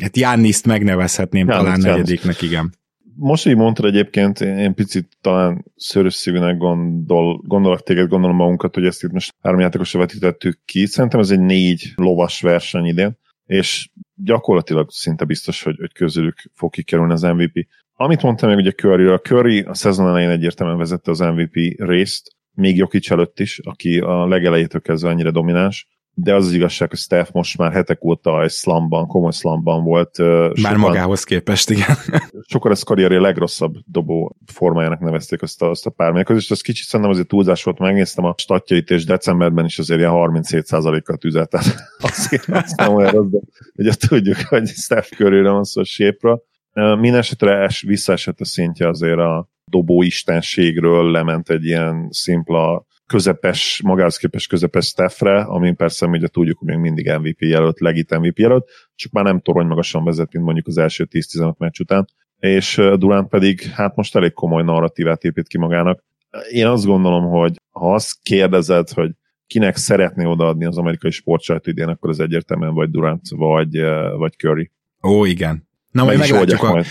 hát 0.00 0.16
Janniszt 0.16 0.66
megnevezhetném 0.66 1.48
János, 1.48 1.64
talán 1.64 1.80
negyediknek, 1.80 2.42
igen. 2.42 2.76
Most, 3.20 3.44
hogy 3.44 3.56
mondtad 3.56 3.84
egyébként, 3.84 4.40
én 4.40 4.74
picit 4.74 5.08
talán 5.20 5.64
szörös 5.76 6.14
szívűnek 6.14 6.56
gondol, 6.56 7.42
gondolok 7.46 7.82
téged, 7.82 8.08
gondolom 8.08 8.36
magunkat, 8.36 8.74
hogy 8.74 8.84
ezt 8.84 9.02
itt 9.02 9.12
most 9.12 9.34
három 9.42 9.60
játékosra 9.60 9.98
vetítettük 9.98 10.58
ki. 10.64 10.86
Szerintem 10.86 11.20
ez 11.20 11.30
egy 11.30 11.40
négy 11.40 11.92
lovas 11.96 12.40
verseny 12.40 12.86
idén 12.86 13.18
és 13.48 13.88
gyakorlatilag 14.14 14.90
szinte 14.90 15.24
biztos, 15.24 15.62
hogy, 15.62 15.76
hogy 15.78 15.92
közülük 15.92 16.50
fog 16.54 16.72
kikerülni 16.72 17.12
az 17.12 17.22
MVP. 17.22 17.66
Amit 17.94 18.22
mondtam 18.22 18.48
meg 18.48 18.58
ugye 18.58 18.70
curry 18.70 19.06
a 19.06 19.18
Curry 19.18 19.60
a 19.60 19.74
szezon 19.74 20.06
elején 20.06 20.28
egyértelműen 20.28 20.78
vezette 20.78 21.10
az 21.10 21.18
MVP 21.18 21.54
részt, 21.76 22.36
még 22.54 22.76
Jokic 22.76 23.10
előtt 23.10 23.40
is, 23.40 23.58
aki 23.58 23.98
a 23.98 24.26
legelejétől 24.26 24.80
kezdve 24.80 25.08
annyira 25.08 25.30
domináns, 25.30 25.86
de 26.20 26.34
az 26.34 26.46
az 26.46 26.52
igazság, 26.52 26.88
hogy 26.88 26.98
Steph 26.98 27.30
most 27.32 27.58
már 27.58 27.72
hetek 27.72 28.04
óta 28.04 28.42
egy 28.42 28.50
slumban, 28.50 29.06
komoly 29.06 29.32
slumban 29.32 29.84
volt. 29.84 30.18
Már 30.18 30.52
sokan, 30.54 30.78
magához 30.78 31.24
képest, 31.24 31.70
igen. 31.70 31.96
sokan 32.50 32.72
ezt 32.72 32.84
karrieri 32.84 33.18
legrosszabb 33.18 33.74
dobó 33.86 34.36
formájának 34.52 35.00
nevezték 35.00 35.42
azt 35.42 35.62
a, 35.62 35.70
azt 35.70 35.86
a 35.86 35.90
pár 35.90 36.12
mérkőzést, 36.12 36.50
az 36.50 36.60
kicsit 36.60 36.86
szerintem 36.86 37.14
azért 37.14 37.28
túlzás 37.28 37.62
volt, 37.62 37.78
megnéztem 37.78 38.24
a 38.24 38.34
statjait, 38.36 38.90
és 38.90 39.04
decemberben 39.04 39.64
is 39.64 39.78
azért 39.78 40.00
ilyen 40.00 40.12
37%-kal 40.14 41.16
tüzelt, 41.16 41.50
tehát 41.50 41.74
azért 42.10 42.48
azt 42.48 42.76
nem 42.76 42.94
olyan 42.96 43.10
rossz, 43.10 43.30
de 43.30 43.38
ugye 43.74 43.92
tudjuk, 44.08 44.36
hogy 44.36 44.66
Steph 44.66 45.08
curry 45.08 45.42
van 45.42 45.64
szó 45.64 45.80
a 45.80 45.84
sépra. 45.84 46.40
Minden 46.72 47.18
esetre 47.18 47.62
es, 47.62 47.82
visszaesett 47.82 48.40
a 48.40 48.44
szintje 48.44 48.88
azért 48.88 49.18
a 49.18 49.48
dobó 49.64 50.02
istenségről, 50.02 51.10
lement 51.10 51.50
egy 51.50 51.64
ilyen 51.64 52.08
szimpla 52.10 52.86
közepes, 53.08 53.80
magához 53.84 54.16
képest 54.16 54.48
közepes 54.48 54.86
Steffre, 54.86 55.40
amin 55.40 55.76
persze 55.76 56.06
ugye 56.06 56.26
tudjuk, 56.26 56.58
hogy 56.58 56.68
még 56.68 56.78
mindig 56.78 57.12
MVP 57.20 57.40
jelölt, 57.40 57.80
legit 57.80 58.18
MVP 58.18 58.38
jelölt, 58.38 58.68
csak 58.94 59.12
már 59.12 59.24
nem 59.24 59.40
torony 59.40 59.66
magasan 59.66 60.04
vezet, 60.04 60.32
mint 60.32 60.44
mondjuk 60.44 60.66
az 60.66 60.78
első 60.78 61.08
10-15 61.10 61.56
meccs 61.56 61.80
után, 61.80 62.08
és 62.38 62.74
Durant 62.94 63.28
pedig 63.28 63.62
hát 63.62 63.96
most 63.96 64.16
elég 64.16 64.32
komoly 64.32 64.62
narratívát 64.62 65.24
épít 65.24 65.48
ki 65.48 65.58
magának. 65.58 66.04
Én 66.50 66.66
azt 66.66 66.84
gondolom, 66.84 67.24
hogy 67.24 67.60
ha 67.70 67.94
azt 67.94 68.18
kérdezed, 68.22 68.90
hogy 68.90 69.10
kinek 69.46 69.76
szeretné 69.76 70.24
odaadni 70.24 70.64
az 70.64 70.78
amerikai 70.78 71.10
sportsajt 71.10 71.66
idén, 71.66 71.88
akkor 71.88 72.10
az 72.10 72.20
egyértelműen 72.20 72.74
vagy 72.74 72.90
Durant, 72.90 73.28
vagy, 73.28 73.80
vagy 74.16 74.32
Curry. 74.32 74.70
Ó, 75.02 75.24
igen. 75.24 75.67
Na, 75.98 76.04
majd 76.04 76.18
meglátjuk, 76.18 76.62
a, 76.62 76.84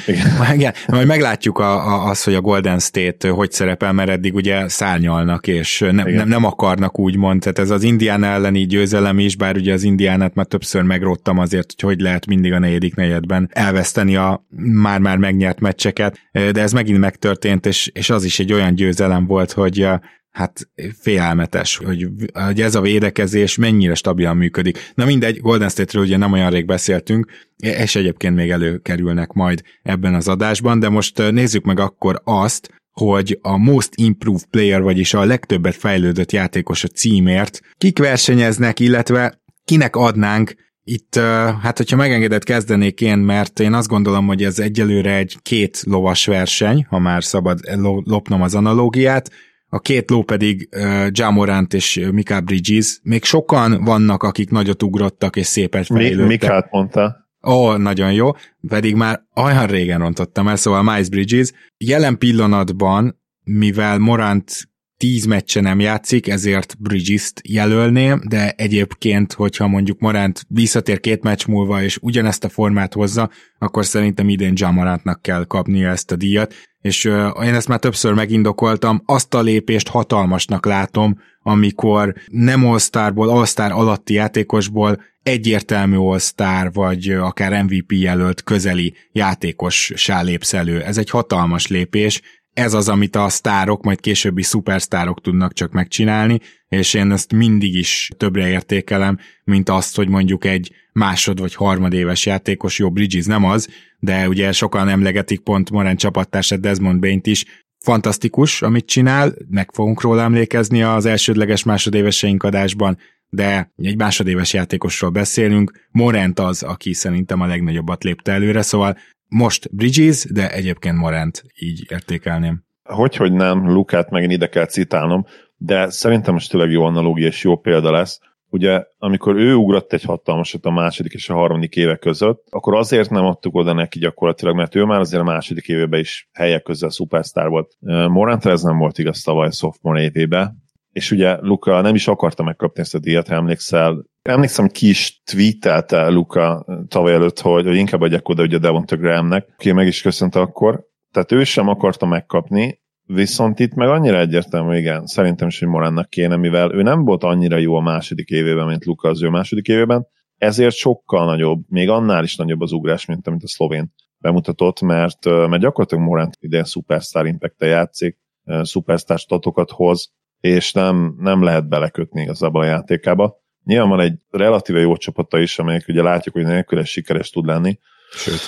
igen, 0.54 0.74
majd 0.88 1.08
meglátjuk 1.08 1.60
a, 1.60 1.88
a, 1.88 2.10
az, 2.10 2.24
hogy 2.24 2.34
a 2.34 2.42
Golden 2.42 2.80
State 2.80 3.30
hogy 3.30 3.51
szerepel, 3.51 3.94
mert 3.94 4.10
eddig 4.10 4.36
ugye 4.36 4.68
szárnyalnak, 4.68 5.48
és 5.48 5.80
ne, 5.80 6.04
nem, 6.04 6.27
nem 6.27 6.44
akarnak 6.44 7.00
úgymond, 7.00 7.39
tehát 7.42 7.60
ez 7.60 7.70
az 7.70 7.84
Indián 7.84 8.24
elleni 8.24 8.66
győzelem 8.66 9.20
is, 9.20 9.36
bár 9.36 9.56
ugye 9.56 9.74
az 9.74 9.84
Indiánát 9.84 10.36
már 10.36 10.46
többször 10.46 10.82
megrottam 10.82 11.38
azért, 11.38 11.74
hogy 11.82 11.96
hogy 11.98 12.00
lehet 12.00 12.25
mindig 12.25 12.54
a 12.54 12.60
negyedik 12.60 12.96
negyedben 12.96 13.50
elveszteni 13.54 14.16
a 14.16 14.46
már-már 14.58 15.18
megnyert 15.18 15.60
meccseket, 15.60 16.20
de 16.32 16.62
ez 16.62 16.72
megint 16.72 17.00
megtörtént, 17.00 17.66
és, 17.66 17.92
és 17.94 18.10
az 18.10 18.24
is 18.24 18.39
egy 18.39 18.54
olyan 18.54 18.75
győzelem 18.75 19.25
volt, 19.25 19.51
hogy 19.51 19.88
hát 20.32 20.70
félelmetes, 21.00 21.78
hogy, 21.78 22.08
hogy 22.34 22.62
ez 22.62 22.76
a 22.76 22.82
védekezés 22.82 23.58
mennyire 23.58 23.94
stabilan 23.94 24.38
működik. 24.38 24.92
Na 24.96 25.06
mindegy, 25.06 25.40
Golden 25.40 25.70
State-ről 25.70 26.04
ugye 26.04 26.18
nem 26.18 26.32
olyan 26.32 26.50
rég 26.50 26.66
beszéltünk, 26.66 27.32
és 27.56 27.96
egyébként 27.96 28.36
még 28.36 28.50
előkerülnek 28.50 29.32
majd 29.32 29.62
ebben 29.84 30.14
az 30.14 30.28
adásban, 30.28 30.80
de 30.80 30.90
most 30.90 31.32
nézzük 31.32 31.64
meg 31.64 31.80
akkor 31.80 32.22
azt, 32.24 32.70
hogy 32.92 33.40
a 33.42 33.58
Most 33.58 33.90
Improved 33.96 34.46
Player, 34.46 34.82
vagyis 34.82 35.14
a 35.14 35.26
legtöbbet 35.26 35.76
fejlődött 35.76 36.32
játékos 36.32 36.84
a 36.84 36.88
címért, 36.88 37.60
kik 37.78 38.00
versenyeznek, 38.00 38.80
illetve 38.80 39.42
kinek 39.66 39.96
adnánk 39.96 40.54
itt, 40.84 41.16
hát 41.62 41.78
hogyha 41.78 41.96
megengedett 41.96 42.44
kezdenék 42.44 43.02
én, 43.02 43.18
mert 43.18 43.60
én 43.60 43.74
azt 43.74 43.88
gondolom, 43.88 44.28
hogy 44.28 44.44
ez 44.44 44.60
egyelőre 44.60 45.16
egy 45.16 45.38
két 45.42 45.82
lovas 45.86 46.26
verseny, 46.26 46.86
ha 46.90 47.00
már 47.00 47.24
szabad 47.24 47.60
lopnom 48.04 48.42
az 48.42 48.56
analógiát, 48.56 49.32
a 49.70 49.80
két 49.80 50.10
ló 50.10 50.24
pedig 50.24 50.70
uh, 50.76 51.08
Jamorant 51.12 51.74
és 51.74 52.08
Mika 52.12 52.42
Bridges. 52.42 53.00
Még 53.04 53.24
sokan 53.24 53.84
vannak, 53.84 54.24
akik 54.24 54.50
nagyot 54.50 54.84
ugrottak 54.84 55.36
és 55.36 55.46
szépet 55.46 55.86
fejlődtek. 55.86 56.28
Mikát 56.28 56.72
mondta. 56.72 57.26
Ó, 57.48 57.52
oh, 57.52 57.78
nagyon 57.78 58.14
jó, 58.14 58.32
pedig 58.68 58.96
már 58.96 59.22
olyan 59.36 59.68
régen 59.68 60.00
rontottam 60.00 60.48
el, 60.48 60.56
szóval 60.56 60.84
Miles 60.84 61.10
Bridges. 61.10 61.52
Jelen 61.78 62.18
pillanatban, 62.18 63.22
mivel 63.44 63.98
Morant 63.98 64.70
tíz 64.98 65.26
meccse 65.26 65.62
nem 65.62 65.80
játszik, 65.80 66.28
ezért 66.28 66.76
Bridges-t 66.80 67.42
jelölném, 67.50 68.22
de 68.28 68.52
egyébként, 68.52 69.34
hogyha 69.34 69.68
mondjuk 69.68 70.00
Morant 70.00 70.46
visszatér 70.48 71.00
két 71.00 71.24
meccs 71.24 71.46
múlva, 71.46 71.84
és 71.84 71.98
ugyanezt 72.02 72.44
a 72.44 72.50
formát 72.50 72.94
hozza, 72.94 73.30
akkor 73.58 73.86
szerintem 73.86 74.30
idén 74.30 74.54
Jamarantnak 74.56 75.22
kell 75.22 75.46
kapnia 75.46 75.90
ezt 75.90 76.12
a 76.12 76.16
díjat, 76.16 76.54
és 76.88 77.06
én 77.44 77.53
ezt 77.53 77.67
már 77.67 77.79
többször 77.79 78.13
megindokoltam, 78.13 79.01
azt 79.06 79.34
a 79.34 79.41
lépést 79.41 79.88
hatalmasnak 79.88 80.65
látom, 80.65 81.20
amikor 81.41 82.13
nem 82.27 82.65
All-Starból, 82.65 83.29
All-Star 83.29 83.72
alatti 83.72 84.13
játékosból 84.13 85.01
egyértelmű 85.24 85.98
All-Star, 85.98 86.72
vagy 86.74 87.10
akár 87.10 87.63
MVP 87.63 87.91
jelölt 87.91 88.44
közeli 88.44 88.94
játékos 89.12 89.94
lépsz 90.22 90.53
elő. 90.53 90.82
Ez 90.82 90.98
egy 90.98 91.10
hatalmas 91.10 91.67
lépés, 91.67 92.22
ez 92.58 92.74
az, 92.74 92.90
amit 92.90 93.16
a 93.16 93.30
sztárok, 93.30 93.84
majd 93.84 94.00
későbbi 94.00 94.44
szupersztárok 94.44 95.22
tudnak 95.22 95.54
csak 95.54 95.72
megcsinálni, 95.72 96.40
és 96.68 96.94
én 96.94 97.12
ezt 97.12 97.34
mindig 97.34 97.76
is 97.76 98.12
többre 98.18 98.50
értékelem, 98.50 99.18
mint 99.44 99.70
azt, 99.70 99.96
hogy 99.96 100.10
mondjuk 100.10 100.46
egy 100.46 100.72
másod 100.92 101.40
vagy 101.40 101.56
harmadéves 101.56 102.26
játékos, 102.26 102.80
jó, 102.80 102.92
Bridges 102.92 103.26
nem 103.26 103.44
az, 103.44 103.68
de 104.00 104.28
ugye 104.28 104.52
sokan 104.52 104.90
emlegetik 104.90 105.40
pont 105.40 105.70
Moren 105.70 105.96
csapattársát 105.96 106.60
Desmond 106.60 107.00
bain 107.00 107.22
is, 107.24 107.46
fantasztikus, 107.80 108.62
amit 108.62 108.86
csinál, 108.86 109.34
meg 109.50 109.70
fogunk 109.74 110.02
róla 110.02 110.22
emlékezni 110.22 110.84
az 110.84 111.06
elsődleges 111.06 111.64
másodéveseink 111.64 112.44
adásban, 112.44 112.98
de 113.30 113.72
egy 113.76 113.98
másodéves 113.98 114.54
játékosról 114.54 115.10
beszélünk, 115.10 115.88
Morent 115.92 116.40
az, 116.40 116.64
aki 116.64 116.94
szerintem 116.94 117.42
a 117.42 117.46
legnagyobbat 117.46 118.04
lépte 118.04 118.32
előre, 118.32 118.62
szóval 118.62 118.98
most 119.28 119.76
Bridges, 119.76 120.26
de 120.26 120.52
egyébként 120.52 120.98
Morent 120.98 121.44
így 121.56 121.86
értékelném. 121.90 122.64
Hogy, 122.84 123.16
hogy 123.16 123.34
nem, 123.34 123.70
Lukát 123.70 124.10
megint 124.10 124.32
ide 124.32 124.50
kell 124.50 124.66
citálnom, 124.66 125.26
de 125.58 125.90
szerintem 125.90 126.34
most 126.34 126.52
tényleg 126.52 126.72
jó 126.72 126.84
analógia 126.84 127.28
és 127.28 127.44
jó 127.44 127.58
példa 127.58 127.92
lesz. 127.92 128.20
Ugye, 128.50 128.84
amikor 128.98 129.36
ő 129.36 129.56
ugrott 129.56 129.94
egy 129.94 130.04
hatalmasat 130.04 130.66
a 130.66 130.72
második 130.72 131.14
és 131.14 131.30
a 131.30 131.34
harmadik 131.34 131.76
éve 131.76 131.96
között, 131.96 132.48
akkor 132.50 132.76
azért 132.76 133.10
nem 133.10 133.26
adtuk 133.26 133.56
oda 133.56 133.74
neki 133.74 134.00
gyakorlatilag, 134.00 134.56
mert 134.56 134.76
ő 134.76 134.84
már 134.84 135.00
azért 135.00 135.22
a 135.22 135.26
második 135.26 135.68
évében 135.68 136.00
is 136.00 136.30
helyek 136.34 136.64
közzel 136.64 136.90
szupersztár 136.90 137.48
volt. 137.48 137.76
Morantra 138.10 138.52
ez 138.52 138.62
nem 138.62 138.78
volt 138.78 138.98
igaz 138.98 139.22
tavaly 139.22 139.48
a 139.48 139.52
sophomore 139.52 140.02
évében, 140.02 140.64
és 140.98 141.12
ugye 141.12 141.38
Luka 141.42 141.82
nem 141.82 141.96
is 141.96 142.08
akarta 142.08 142.44
megkapni 142.44 142.82
ezt 142.82 142.96
a 142.96 143.00
díjat, 143.00 143.27
ha 143.27 143.36
emlékszel. 143.36 144.06
Emlékszem, 144.22 144.68
ki 144.68 144.89
is 144.89 145.22
tweetelte 145.25 146.10
Luka 146.10 146.66
tavaly 146.88 147.13
előtt, 147.13 147.39
hogy, 147.39 147.66
hogy 147.66 147.75
inkább 147.75 148.01
adják 148.01 148.30
oda 148.30 148.44
ugye 148.44 148.58
Devonta 148.58 148.96
Grahamnek, 148.96 149.48
aki 149.54 149.72
meg 149.72 149.88
is 149.88 150.01
köszönt 150.01 150.36
akkor. 150.36 150.84
Tehát 151.12 151.32
ő 151.32 151.44
sem 151.44 151.68
akarta 151.68 152.06
megkapni, 152.06 152.82
viszont 153.04 153.60
itt 153.60 153.74
meg 153.74 153.89
annyira 153.89 154.20
egyértelmű, 154.20 154.77
igen, 154.77 155.06
szerintem 155.06 155.48
is, 155.48 155.60
hogy 155.60 155.68
Moránnak 155.68 156.10
kéne, 156.10 156.36
mivel 156.36 156.74
ő 156.74 156.82
nem 156.82 157.06
volt 157.06 157.24
annyira 157.24 157.58
jó 157.58 157.75
a 157.75 157.82
második 157.82 158.30
évében, 158.30 158.68
mint 158.68 158.86
Luka 158.86 159.10
az 159.10 159.24
ő 159.24 159.30
második 159.30 159.68
évében, 159.68 160.08
ezért 160.38 160.75
sokkal 160.75 161.25
nagyobb, 161.25 161.63
még 161.68 161.89
annál 161.89 162.24
is 162.24 162.36
nagyobb 162.36 162.62
az 162.62 162.72
ugrás, 162.72 163.06
mint 163.06 163.27
amit 163.27 163.44
a 163.44 163.48
szlovén 163.48 163.94
bemutatott, 164.18 164.82
mert, 164.82 165.25
mert 165.25 165.62
gyakorlatilag 165.62 166.04
Morant 166.04 166.38
idén 166.39 166.63
Superstar 166.63 167.25
impact 167.25 167.62
játszik, 167.62 168.18
Superstar 168.63 169.20
statokat 169.20 169.72
hoz, 169.72 170.16
és 170.39 170.74
nem, 170.74 171.15
nem 171.20 171.44
lehet 171.44 171.67
belekötni 171.67 172.22
igazából 172.22 172.62
a 172.62 172.65
játékába. 172.65 173.41
Nyilván 173.63 173.89
van 173.89 174.00
egy 174.00 174.13
relatíve 174.29 174.79
jó 174.79 174.98
csapata 174.98 175.39
is, 175.39 175.60
amelyek 175.60 175.86
ugye 175.88 176.01
látjuk, 176.01 176.36
hogy 176.36 176.46
nélkül 176.46 176.84
sikeres 176.84 177.29
tud 177.29 177.46
lenni. 177.46 177.79
Sőt. 178.12 178.39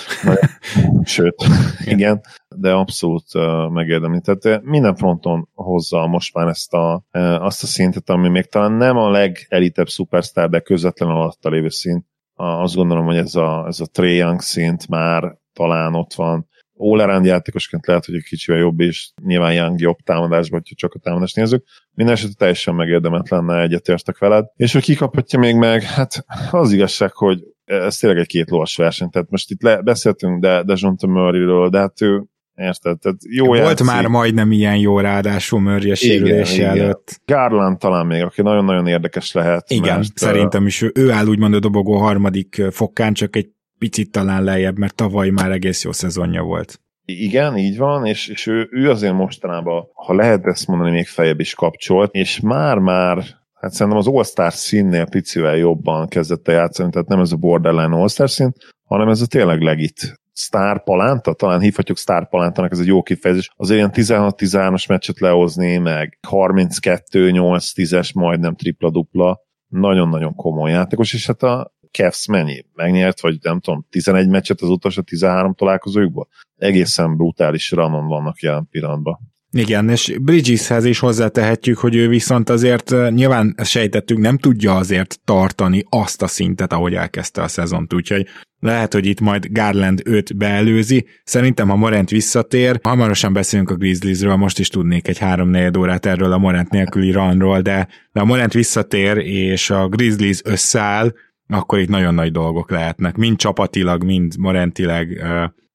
Sőt, 1.04 1.44
igen, 1.84 2.20
de 2.48 2.72
abszolút 2.72 3.24
megérdemli. 3.72 4.20
Tehát 4.20 4.62
minden 4.62 4.94
fronton 4.94 5.48
hozza 5.54 6.06
most 6.06 6.34
már 6.34 6.48
ezt 6.48 6.72
a, 6.72 7.04
azt 7.40 7.62
a 7.62 7.66
szintet, 7.66 8.10
ami 8.10 8.28
még 8.28 8.46
talán 8.46 8.72
nem 8.72 8.96
a 8.96 9.10
legelitebb 9.10 9.88
szupersztár, 9.88 10.48
de 10.48 10.60
közvetlen 10.60 11.08
alatta 11.08 11.48
lévő 11.48 11.68
szint. 11.68 12.04
Azt 12.34 12.74
gondolom, 12.74 13.04
hogy 13.04 13.16
ez 13.16 13.34
a, 13.34 13.64
ez 13.66 13.80
a 13.80 13.86
Trae 13.86 14.10
Young 14.10 14.40
szint 14.40 14.88
már 14.88 15.38
talán 15.52 15.94
ott 15.94 16.14
van 16.14 16.48
all 16.80 17.24
játékosként 17.24 17.86
lehet, 17.86 18.04
hogy 18.04 18.14
egy 18.14 18.22
kicsivel 18.22 18.60
jobb, 18.60 18.80
és 18.80 19.10
nyilván 19.24 19.52
Young 19.52 19.80
jobb 19.80 19.96
támadásban, 20.04 20.58
hogyha 20.58 20.74
csak 20.74 20.94
a 20.94 20.98
támadást 20.98 21.36
nézzük. 21.36 21.64
Minden 21.94 22.14
esetre 22.14 22.34
teljesen 22.34 22.74
megérdemelt 22.74 23.28
lenne, 23.28 23.60
egyetértek 23.60 24.18
veled. 24.18 24.46
És 24.56 24.72
hogy 24.72 24.82
kikaphatja 24.82 25.38
még 25.38 25.54
meg, 25.54 25.82
hát 25.82 26.24
az 26.50 26.72
igazság, 26.72 27.12
hogy 27.12 27.38
ez 27.64 27.96
tényleg 27.96 28.18
egy 28.18 28.26
két 28.26 28.50
lovas 28.50 28.76
verseny. 28.76 29.10
Tehát 29.10 29.30
most 29.30 29.50
itt 29.50 29.62
le, 29.62 29.82
beszéltünk 29.82 30.40
de, 30.40 30.62
de 30.62 30.74
John 30.76 31.10
Murray-ről, 31.10 31.68
de 31.68 31.78
hát 31.78 32.00
ő 32.00 32.24
Érted? 32.60 32.98
Tehát 32.98 33.16
jó 33.28 33.46
Volt 33.46 33.58
játszik. 33.58 33.86
már 33.86 34.06
majdnem 34.06 34.52
ilyen 34.52 34.76
jó 34.76 35.00
ráadásul 35.00 35.60
Murray 35.60 35.90
a 35.90 35.94
sérülése 35.94 36.66
előtt. 36.66 37.20
Garland 37.24 37.78
talán 37.78 38.06
még, 38.06 38.22
aki 38.22 38.42
nagyon-nagyon 38.42 38.86
érdekes 38.86 39.32
lehet. 39.32 39.70
Igen, 39.70 39.96
mert, 39.96 40.18
szerintem 40.18 40.66
is 40.66 40.82
ő, 40.82 40.92
ő 40.94 41.10
áll 41.10 41.26
úgymond 41.26 41.54
a 41.54 41.58
dobogó 41.58 41.96
harmadik 41.96 42.62
fokán, 42.70 43.12
csak 43.12 43.36
egy 43.36 43.48
picit 43.80 44.10
talán 44.10 44.44
lejjebb, 44.44 44.78
mert 44.78 44.94
tavaly 44.94 45.28
már 45.28 45.50
egész 45.50 45.84
jó 45.84 45.92
szezonja 45.92 46.42
volt. 46.42 46.80
Igen, 47.04 47.56
így 47.56 47.76
van, 47.76 48.06
és, 48.06 48.28
és 48.28 48.46
ő, 48.46 48.68
ő 48.70 48.90
azért 48.90 49.12
mostanában, 49.12 49.88
ha 49.94 50.14
lehet 50.14 50.46
ezt 50.46 50.66
mondani, 50.66 50.90
még 50.90 51.06
fejebb 51.06 51.40
is 51.40 51.54
kapcsolt, 51.54 52.14
és 52.14 52.40
már-már 52.40 53.24
hát 53.54 53.72
szerintem 53.72 54.00
az 54.00 54.06
All-Star 54.06 54.52
színnél 54.52 55.06
picivel 55.06 55.56
jobban 55.56 56.08
kezdett 56.08 56.48
el 56.48 56.54
játszani, 56.54 56.90
tehát 56.90 57.08
nem 57.08 57.20
ez 57.20 57.32
a 57.32 57.36
borderline 57.36 57.96
All-Star 57.96 58.30
szín, 58.30 58.52
hanem 58.84 59.08
ez 59.08 59.20
a 59.20 59.26
tényleg 59.26 59.60
legit 59.60 60.20
Star 60.32 60.82
Palánta, 60.84 61.32
talán 61.32 61.60
hívhatjuk 61.60 61.98
Star 61.98 62.28
Palántának, 62.28 62.72
ez 62.72 62.78
egy 62.78 62.86
jó 62.86 63.02
kifejezés, 63.02 63.50
azért 63.56 63.78
ilyen 63.78 63.92
16-13-as 64.32 64.88
meccset 64.88 65.20
lehozni, 65.20 65.76
meg 65.76 66.18
32-8-10-es 66.30 68.14
majdnem 68.14 68.54
tripla-dupla, 68.54 69.40
nagyon-nagyon 69.66 70.34
komoly 70.34 70.70
játékos, 70.70 71.14
és 71.14 71.26
hát 71.26 71.42
a 71.42 71.72
Cavs 71.92 72.26
mennyi? 72.26 72.64
Megnyert, 72.74 73.20
vagy 73.20 73.38
nem 73.42 73.60
tudom, 73.60 73.86
11 73.90 74.28
meccset 74.28 74.60
az 74.60 74.68
utolsó 74.68 75.00
13 75.02 75.54
találkozójukból? 75.54 76.28
Egészen 76.56 77.16
brutális 77.16 77.70
ranon 77.70 78.06
vannak 78.06 78.40
jelen 78.40 78.68
pillanatban. 78.70 79.18
Igen, 79.52 79.88
és 79.88 80.16
Bridgeshez 80.20 80.84
is 80.84 80.98
hozzátehetjük, 80.98 81.78
hogy 81.78 81.96
ő 81.96 82.08
viszont 82.08 82.50
azért 82.50 82.90
nyilván 83.10 83.54
sejtettük, 83.62 84.18
nem 84.18 84.38
tudja 84.38 84.76
azért 84.76 85.20
tartani 85.24 85.84
azt 85.88 86.22
a 86.22 86.26
szintet, 86.26 86.72
ahogy 86.72 86.94
elkezdte 86.94 87.42
a 87.42 87.48
szezont, 87.48 87.94
úgyhogy 87.94 88.26
lehet, 88.60 88.92
hogy 88.92 89.06
itt 89.06 89.20
majd 89.20 89.46
Garland 89.50 90.02
őt 90.04 90.36
beelőzi. 90.36 91.06
Szerintem, 91.24 91.68
ha 91.68 91.76
Morent 91.76 92.10
visszatér, 92.10 92.80
hamarosan 92.82 93.32
beszélünk 93.32 93.70
a 93.70 93.74
Grizzliesről, 93.74 94.36
most 94.36 94.58
is 94.58 94.68
tudnék 94.68 95.08
egy 95.08 95.18
három 95.18 95.54
órát 95.78 96.06
erről 96.06 96.32
a 96.32 96.38
Morent 96.38 96.70
nélküli 96.70 97.10
runról, 97.10 97.60
de, 97.60 97.88
de 98.12 98.20
a 98.20 98.24
Morent 98.24 98.52
visszatér, 98.52 99.16
és 99.16 99.70
a 99.70 99.88
Grizzlies 99.88 100.40
összeáll, 100.44 101.12
akkor 101.50 101.78
itt 101.78 101.88
nagyon 101.88 102.14
nagy 102.14 102.32
dolgok 102.32 102.70
lehetnek, 102.70 103.16
mind 103.16 103.36
csapatilag, 103.36 104.04
mind 104.04 104.38
morentileg, 104.38 105.24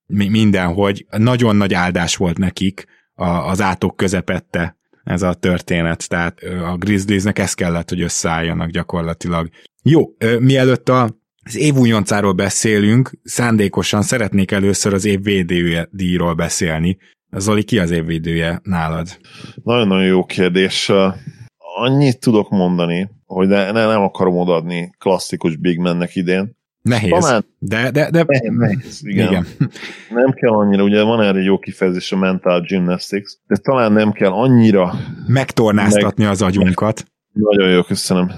mindenhogy. 0.07 1.05
Nagyon 1.17 1.55
nagy 1.55 1.73
áldás 1.73 2.15
volt 2.15 2.37
nekik 2.37 2.85
az 3.45 3.61
átok 3.61 3.95
közepette 3.95 4.77
ez 5.03 5.21
a 5.21 5.33
történet, 5.33 6.09
tehát 6.09 6.39
a 6.43 6.77
Grizzliesnek 6.77 7.39
ez 7.39 7.53
kellett, 7.53 7.89
hogy 7.89 8.01
összeálljanak 8.01 8.69
gyakorlatilag. 8.69 9.49
Jó, 9.83 10.03
mielőtt 10.39 10.89
a 10.89 11.23
az 11.47 11.57
év 11.57 11.75
újoncáról 11.75 12.33
beszélünk, 12.33 13.11
szándékosan 13.23 14.01
szeretnék 14.01 14.51
először 14.51 14.93
az 14.93 15.05
év 15.05 15.23
védője 15.23 15.89
beszélni. 16.35 16.97
Zoli, 17.31 17.63
ki 17.63 17.79
az 17.79 17.91
évvédője 17.91 18.59
nálad? 18.63 19.19
Nagyon-nagyon 19.63 20.05
jó 20.05 20.25
kérdés. 20.25 20.91
Annyit 21.77 22.19
tudok 22.19 22.49
mondani, 22.49 23.09
hogy 23.35 23.47
ne, 23.47 23.71
ne, 23.71 23.85
nem 23.85 24.01
akarom 24.01 24.37
odaadni 24.37 24.93
klasszikus 24.97 25.55
Big 25.55 25.77
Mannek 25.77 26.15
idén. 26.15 26.57
Nehéz. 26.81 27.09
Talán, 27.09 27.45
de, 27.59 27.91
de, 27.91 28.09
de... 28.09 28.25
Nehéz, 28.49 29.01
igen. 29.03 29.27
igen. 29.27 29.45
Nem 30.21 30.31
kell 30.31 30.51
annyira, 30.51 30.83
ugye 30.83 31.03
van 31.03 31.21
erre 31.21 31.39
jó 31.39 31.59
kifejezés 31.59 32.11
a 32.11 32.17
mental 32.17 32.61
gymnastics, 32.61 33.31
de 33.47 33.55
talán 33.55 33.91
nem 33.91 34.11
kell 34.11 34.31
annyira... 34.31 34.93
Megtornáztatni 35.27 36.23
meg... 36.23 36.31
az 36.31 36.41
agyunkat. 36.41 37.05
Nagyon 37.33 37.69
jó, 37.69 37.81
köszönöm. 37.81 38.31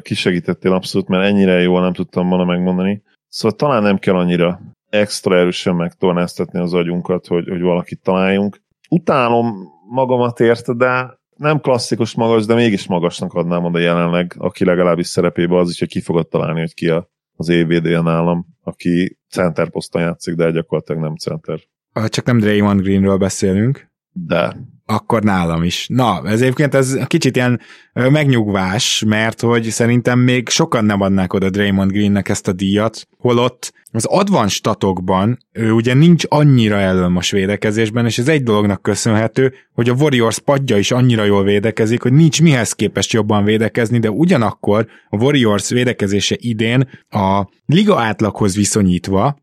Kisegítettél 0.00 0.72
abszolút, 0.72 1.08
mert 1.08 1.24
ennyire 1.24 1.60
jól 1.60 1.80
nem 1.80 1.92
tudtam 1.92 2.28
volna 2.28 2.44
megmondani. 2.44 3.02
Szóval 3.28 3.56
talán 3.56 3.82
nem 3.82 3.98
kell 3.98 4.14
annyira 4.14 4.60
extra 4.90 5.36
erősen 5.36 5.74
megtornáztatni 5.74 6.58
az 6.58 6.74
agyunkat, 6.74 7.26
hogy, 7.26 7.48
hogy 7.48 7.60
valakit 7.60 8.02
találjunk. 8.02 8.60
Utálom 8.88 9.54
magamat 9.88 10.40
érte, 10.40 10.72
de 10.72 11.17
nem 11.38 11.60
klasszikus 11.60 12.14
magas, 12.14 12.46
de 12.46 12.54
mégis 12.54 12.86
magasnak 12.86 13.32
adnám 13.32 13.64
oda 13.64 13.78
jelenleg, 13.78 14.34
aki 14.38 14.64
legalábbis 14.64 15.06
szerepébe 15.06 15.56
az 15.56 15.70
is, 15.70 15.78
hogy 15.78 15.88
ki 15.88 16.00
fogod 16.00 16.28
találni, 16.28 16.60
hogy 16.60 16.74
ki 16.74 16.88
a, 16.88 17.10
az 17.36 17.48
évvédője 17.48 18.00
nálam, 18.00 18.46
aki 18.62 19.18
center 19.30 19.70
poszton 19.70 20.02
játszik, 20.02 20.34
de 20.34 20.50
gyakorlatilag 20.50 21.02
nem 21.02 21.16
center. 21.16 21.60
Csak 22.08 22.24
nem 22.24 22.38
Draymond 22.38 22.80
Greenről 22.80 23.16
beszélünk. 23.16 23.90
De 24.12 24.56
akkor 24.90 25.22
nálam 25.22 25.62
is. 25.62 25.86
Na, 25.88 26.22
ez 26.24 26.40
egyébként 26.40 26.74
ez 26.74 26.98
kicsit 27.06 27.36
ilyen 27.36 27.60
megnyugvás, 27.92 29.04
mert 29.06 29.40
hogy 29.40 29.64
szerintem 29.64 30.18
még 30.18 30.48
sokan 30.48 30.84
nem 30.84 31.00
adnák 31.00 31.32
oda 31.32 31.50
Draymond 31.50 31.90
Greennek 31.90 32.28
ezt 32.28 32.48
a 32.48 32.52
díjat, 32.52 33.08
holott 33.18 33.72
az 33.92 34.04
advanced 34.04 34.50
statokban 34.50 35.38
ő 35.52 35.72
ugye 35.72 35.94
nincs 35.94 36.24
annyira 36.28 37.08
most 37.08 37.30
védekezésben, 37.30 38.06
és 38.06 38.18
ez 38.18 38.28
egy 38.28 38.42
dolognak 38.42 38.82
köszönhető, 38.82 39.52
hogy 39.72 39.88
a 39.88 39.94
Warriors 39.94 40.38
padja 40.38 40.78
is 40.78 40.90
annyira 40.90 41.24
jól 41.24 41.44
védekezik, 41.44 42.02
hogy 42.02 42.12
nincs 42.12 42.42
mihez 42.42 42.72
képest 42.72 43.12
jobban 43.12 43.44
védekezni, 43.44 43.98
de 43.98 44.10
ugyanakkor 44.10 44.86
a 45.08 45.16
Warriors 45.16 45.68
védekezése 45.68 46.36
idén 46.38 46.88
a 47.10 47.48
liga 47.66 48.00
átlaghoz 48.00 48.56
viszonyítva 48.56 49.36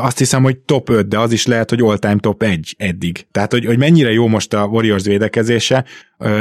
azt 0.00 0.18
hiszem, 0.18 0.42
hogy 0.42 0.58
top 0.58 0.90
5, 0.90 1.08
de 1.08 1.18
az 1.18 1.32
is 1.32 1.46
lehet, 1.46 1.70
hogy 1.70 1.80
all-time 1.80 2.18
top 2.18 2.42
1 2.42 2.74
eddig. 2.78 3.26
Tehát, 3.30 3.52
hogy, 3.52 3.64
hogy 3.64 3.78
mennyire 3.78 4.12
jó 4.12 4.26
most 4.26 4.54
a 4.54 4.64
Warriors 4.64 5.04
védekezése, 5.04 5.84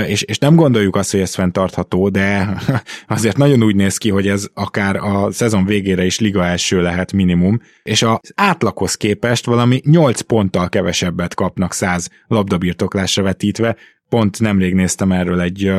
és, 0.08 0.22
és 0.22 0.38
nem 0.38 0.56
gondoljuk 0.56 0.96
azt, 0.96 1.12
hogy 1.12 1.20
ez 1.20 1.36
fenntartható, 1.36 2.10
de 2.10 2.58
azért 3.08 3.38
nagyon 3.38 3.64
úgy 3.64 3.76
néz 3.76 3.98
ki, 3.98 4.10
hogy 4.10 4.28
ez 4.28 4.48
akár 4.54 4.96
a 4.96 5.32
szezon 5.32 5.66
végére 5.66 6.06
is 6.06 6.20
liga 6.20 6.46
első 6.46 6.82
lehet 6.82 7.14
minimum, 7.14 7.62
és 7.84 8.02
az 8.02 8.32
átlaghoz 8.36 8.96
képest 8.96 9.46
valami 9.46 9.82
8 9.86 10.22
ponttal 10.22 10.70
kevesebbet 10.70 11.34
kapnak 11.34 11.74
100 11.74 12.10
labdabirtoklásra 12.28 13.24
vetítve, 13.24 13.76
pont 14.10 14.40
nemrég 14.40 14.74
néztem 14.74 15.12
erről 15.12 15.42
egy 15.42 15.72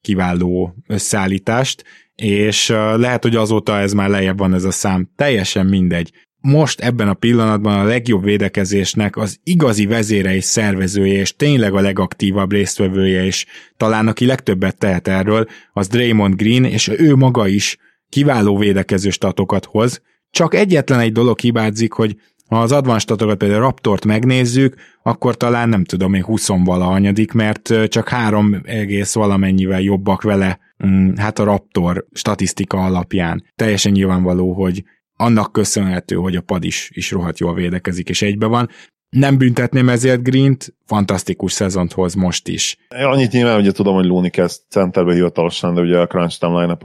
kiváló 0.00 0.74
összeállítást, 0.86 1.84
és 2.14 2.68
lehet, 2.94 3.22
hogy 3.22 3.36
azóta 3.36 3.78
ez 3.78 3.92
már 3.92 4.08
lejjebb 4.08 4.38
van 4.38 4.54
ez 4.54 4.64
a 4.64 4.70
szám, 4.70 5.10
teljesen 5.16 5.66
mindegy 5.66 6.12
most 6.46 6.80
ebben 6.80 7.08
a 7.08 7.14
pillanatban 7.14 7.78
a 7.78 7.84
legjobb 7.84 8.24
védekezésnek 8.24 9.16
az 9.16 9.38
igazi 9.42 9.86
vezére 9.86 10.34
és 10.34 10.44
szervezője, 10.44 11.20
és 11.20 11.36
tényleg 11.36 11.74
a 11.74 11.80
legaktívabb 11.80 12.52
résztvevője, 12.52 13.24
és 13.24 13.46
talán 13.76 14.08
aki 14.08 14.26
legtöbbet 14.26 14.78
tehet 14.78 15.08
erről, 15.08 15.46
az 15.72 15.88
Draymond 15.88 16.34
Green, 16.34 16.64
és 16.64 16.88
ő 16.88 17.14
maga 17.14 17.46
is 17.46 17.76
kiváló 18.08 18.56
védekező 18.56 19.10
statokat 19.10 19.64
hoz. 19.64 20.02
Csak 20.30 20.54
egyetlen 20.54 21.00
egy 21.00 21.12
dolog 21.12 21.38
hibázik, 21.38 21.92
hogy 21.92 22.16
ha 22.48 22.60
az 22.60 22.72
advanced 22.72 23.00
statokat 23.00 23.38
például 23.38 23.60
Raptort 23.60 24.04
megnézzük, 24.04 24.74
akkor 25.02 25.36
talán 25.36 25.68
nem 25.68 25.84
tudom, 25.84 26.10
még 26.10 26.24
20 26.24 26.48
valahanyadik, 26.48 27.32
mert 27.32 27.88
csak 27.88 28.08
három 28.08 28.60
egész 28.64 29.14
valamennyivel 29.14 29.80
jobbak 29.80 30.22
vele, 30.22 30.58
mm, 30.86 31.14
hát 31.16 31.38
a 31.38 31.44
Raptor 31.44 32.06
statisztika 32.12 32.84
alapján. 32.84 33.44
Teljesen 33.56 33.92
nyilvánvaló, 33.92 34.52
hogy 34.52 34.84
annak 35.16 35.52
köszönhető, 35.52 36.16
hogy 36.16 36.36
a 36.36 36.40
pad 36.40 36.64
is, 36.64 36.90
is 36.94 37.10
rohadt 37.10 37.38
jól 37.38 37.54
védekezik, 37.54 38.08
és 38.08 38.22
egybe 38.22 38.46
van. 38.46 38.68
Nem 39.08 39.38
büntetném 39.38 39.88
ezért 39.88 40.22
Green-t, 40.22 40.74
fantasztikus 40.86 41.52
szezont 41.52 41.92
hoz 41.92 42.14
most 42.14 42.48
is. 42.48 42.76
Annyit 42.88 43.32
nyilván 43.32 43.60
ugye 43.60 43.72
tudom, 43.72 43.94
hogy 43.94 44.04
Looney 44.04 44.30
kezd 44.30 44.60
centerbe 44.68 45.14
hivatalosan, 45.14 45.74
de 45.74 45.80
ugye 45.80 45.98
a 45.98 46.06
crunch 46.06 46.38
time 46.38 46.60
line 46.60 46.76